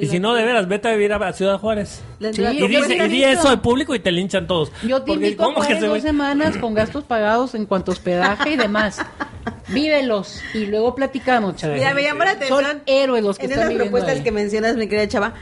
Y 0.00 0.06
si 0.06 0.20
no, 0.20 0.34
de 0.34 0.44
veras, 0.44 0.68
vete 0.68 0.88
a 0.88 0.92
vivir 0.92 1.12
a, 1.12 1.16
a 1.16 1.32
Ciudad 1.32 1.58
Juárez. 1.58 2.00
Sí, 2.20 2.42
Y 2.42 2.68
dice, 2.68 2.96
y 3.04 3.08
di 3.08 3.24
eso 3.24 3.48
al 3.48 3.60
público 3.60 3.94
y 3.94 3.98
te 3.98 4.12
linchan 4.12 4.46
todos. 4.46 4.70
Yo 4.86 5.00
te 5.02 5.08
Porque 5.12 5.26
invito 5.26 5.42
a 5.42 5.46
¿cómo 5.46 5.56
que 5.56 5.62
Juárez 5.66 5.80
se 5.80 5.86
dos 5.86 5.94
ve? 5.94 6.00
semanas 6.00 6.56
con 6.56 6.74
gastos 6.74 7.04
pagados 7.04 7.54
en 7.56 7.66
cuanto 7.66 7.90
a 7.90 7.94
hospedaje 7.94 8.52
y 8.52 8.56
demás. 8.56 8.98
Vívelos 9.68 10.40
y 10.54 10.66
luego 10.66 10.94
platicamos, 10.94 11.56
chaval. 11.56 11.78
Mira, 11.94 12.14
me 12.14 12.24
la 12.24 12.30
atención. 12.32 12.62
Son 12.64 12.82
héroes 12.86 13.24
los 13.24 13.38
que 13.38 13.46
en 13.46 13.52
están 13.52 13.68
esas 13.70 13.82
propuestas 13.82 14.16
ahí. 14.18 14.22
que 14.22 14.32
mencionas, 14.32 14.76
mi 14.76 14.86
querida 14.86 15.08
Chava, 15.08 15.34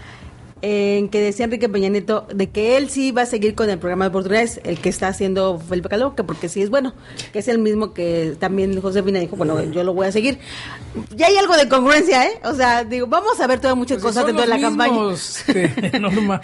en 0.63 1.09
que 1.09 1.21
decía 1.21 1.45
Enrique 1.47 1.69
Peña 1.69 1.89
Nieto 1.89 2.27
de 2.35 2.51
que 2.51 2.77
él 2.77 2.91
sí 2.91 3.13
va 3.13 3.23
a 3.23 3.27
seguir 3.27 3.55
con 3.55 3.71
el 3.71 3.79
programa 3.79 4.05
de 4.05 4.09
oportunidades, 4.11 4.61
el 4.65 4.79
que 4.79 4.89
está 4.89 5.09
haciendo 5.09 5.59
Felipe 5.59 5.89
Calderón, 5.89 6.15
que 6.15 6.25
porque 6.25 6.49
sí 6.49 6.63
es 6.63 6.71
bueno, 6.71 6.95
que 7.33 7.39
es 7.39 7.49
el 7.49 7.59
mismo 7.59 7.93
que 7.95 8.37
también 8.39 8.81
Josefina 8.81 9.19
dijo, 9.21 9.37
bueno, 9.37 9.63
yo 9.73 9.85
lo 9.85 9.95
voy 9.95 10.07
a 10.07 10.13
seguir. 10.13 10.39
Ya 11.15 11.27
hay 11.27 11.37
algo 11.37 11.57
de 11.57 11.69
congruencia, 11.69 12.27
¿eh? 12.27 12.41
O 12.45 12.55
sea, 12.55 12.85
digo, 12.85 13.07
vamos 13.07 13.41
a 13.41 13.47
ver 13.47 13.61
todas 13.61 13.77
muchas 13.77 13.99
Pues 14.01 14.15
cosas 14.15 14.27
dentro 14.27 14.43
de 14.43 14.49
la 14.49 14.61
campaña. 14.61 15.13
este, 15.13 15.99
Norma. 16.01 16.41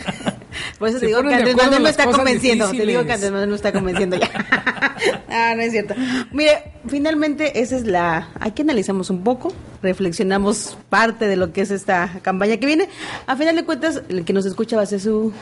Por 0.78 0.88
eso 0.88 0.98
te 0.98 1.07
digo 1.07 1.22
que 1.22 1.34
Andrés 1.34 1.57
Manuel 1.57 1.82
las 1.82 1.90
está 1.92 2.11
convenciendo. 2.11 2.70
Te 2.70 2.86
digo 2.86 3.04
que 3.04 3.12
Andrés 3.12 3.30
Manuel 3.30 3.50
me 3.50 3.57
está 3.57 3.72
convenciendo 3.72 4.16
ya. 4.16 4.30
ah, 5.28 5.54
no 5.57 5.62
es 5.62 5.72
cierto. 5.72 5.94
Mire, 6.32 6.72
finalmente 6.86 7.61
esa 7.61 7.76
es 7.76 7.86
la... 7.86 8.30
Aquí 8.40 8.62
analizamos 8.62 9.11
un 9.11 9.22
poco, 9.24 9.52
reflexionamos 9.82 10.76
parte 10.88 11.26
de 11.26 11.36
lo 11.36 11.52
que 11.52 11.62
es 11.62 11.70
esta 11.70 12.20
campaña 12.22 12.57
que 12.57 12.66
viene. 12.66 12.88
A 13.26 13.36
final 13.36 13.57
de 13.57 13.64
cuentas, 13.64 14.02
el 14.09 14.24
que 14.24 14.32
nos 14.32 14.46
escucha 14.46 14.76
va 14.76 14.82
a 14.82 14.84
hacer 14.84 15.00
su... 15.00 15.32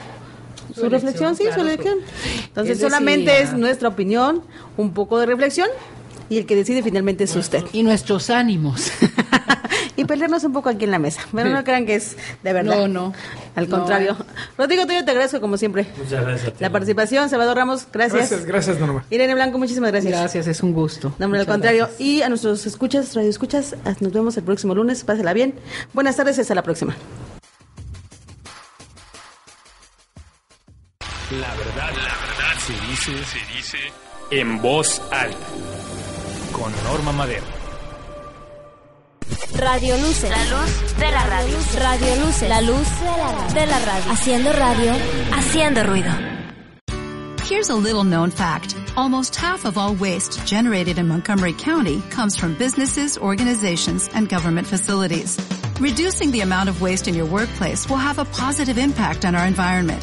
Su, 0.75 0.81
Su 0.81 0.89
reflexión, 0.89 1.35
elección, 1.35 1.37
sí, 1.37 1.55
su 1.55 1.61
elección. 1.61 1.99
Entonces, 2.47 2.81
solamente 2.81 3.43
es 3.43 3.53
nuestra 3.53 3.89
opinión, 3.89 4.43
un 4.77 4.93
poco 4.93 5.21
de 5.21 5.27
reflexión, 5.27 5.69
y 6.29 6.39
el 6.39 6.47
que 6.47 6.57
decide 6.57 6.83
finalmente 6.83 7.25
es 7.25 7.35
usted. 7.37 7.64
Y 7.72 7.83
nuestros 7.83 8.31
ánimos. 8.31 8.91
y 9.97 10.05
pelearnos 10.05 10.45
un 10.45 10.53
poco 10.53 10.68
aquí 10.68 10.85
en 10.85 10.91
la 10.91 10.99
mesa. 10.99 11.20
Pero 11.33 11.51
no 11.51 11.62
crean 11.64 11.87
que 11.87 11.95
es 11.95 12.16
de 12.43 12.53
verdad. 12.53 12.77
No, 12.77 12.89
no. 12.89 13.12
Al 13.55 13.68
No, 13.68 13.77
contrario. 13.79 14.16
Rodrigo, 14.59 14.83
yo 14.85 15.05
te 15.05 15.11
agradezco 15.11 15.41
como 15.41 15.57
siempre. 15.57 15.87
Muchas 15.97 16.25
gracias. 16.25 16.49
a 16.49 16.51
ti. 16.53 16.57
La 16.61 16.70
participación, 16.70 17.29
Salvador 17.29 17.57
Ramos, 17.57 17.87
gracias. 17.93 18.31
Gracias, 18.31 18.45
gracias, 18.47 18.81
Norma. 18.81 19.05
Irene 19.11 19.35
Blanco, 19.35 19.59
muchísimas 19.59 19.91
gracias. 19.93 20.12
Gracias, 20.12 20.47
es 20.47 20.62
un 20.62 20.72
gusto. 20.72 21.14
No, 21.18 21.27
al 21.27 21.47
contrario. 21.47 21.87
gracias. 21.87 22.01
Y 22.01 22.22
a 22.22 22.29
nuestros 22.29 22.66
escuchas, 22.66 23.14
radio 23.14 23.31
escuchas, 23.31 23.77
nos 24.01 24.12
vemos 24.12 24.37
el 24.37 24.45
próximo 24.45 24.75
lunes. 24.75 25.05
Pásela 25.05 25.33
bien. 25.33 25.55
Buenas 25.93 26.16
tardes 26.16 26.39
hasta 26.39 26.55
la 26.55 26.62
próxima. 26.62 26.97
La 31.31 31.55
verdad, 31.55 31.91
la 31.91 32.14
verdad 32.27 32.59
se 32.59 32.72
dice, 32.87 33.25
se 33.25 33.57
dice 33.57 33.79
en 34.31 34.61
voz 34.61 35.01
alta. 35.11 35.37
Con 36.55 36.73
Norma 36.85 37.11
Madero. 37.11 37.45
Radio 39.57 39.97
Luces. 39.97 40.31
La 40.31 40.45
luz 40.45 40.97
de 40.97 41.11
la 41.11 41.27
radio. 41.27 41.59
Radio 41.81 42.25
Luces. 42.25 42.49
La 42.49 42.61
luz 42.61 42.89
de 43.53 43.67
la 43.67 43.79
radio. 43.81 44.13
Haciendo 44.13 44.53
radio, 44.53 44.93
haciendo 45.33 45.83
ruido. 45.83 46.13
Here's 47.43 47.71
a 47.71 47.75
little 47.75 48.05
known 48.05 48.31
fact. 48.31 48.77
Almost 48.97 49.35
half 49.35 49.65
of 49.65 49.77
all 49.77 49.97
waste 49.97 50.47
generated 50.47 50.99
in 50.99 51.09
Montgomery 51.09 51.55
County 51.55 52.01
comes 52.11 52.37
from 52.37 52.55
businesses, 52.55 53.19
organizations, 53.19 54.09
and 54.15 54.29
government 54.29 54.69
facilities. 54.69 55.37
Reducing 55.81 56.31
the 56.31 56.43
amount 56.43 56.69
of 56.69 56.81
waste 56.81 57.09
in 57.09 57.17
your 57.17 57.27
workplace 57.27 57.89
will 57.89 57.97
have 57.97 58.21
a 58.21 58.25
positive 58.27 58.79
impact 58.79 59.25
on 59.25 59.35
our 59.35 59.47
environment. 59.47 60.03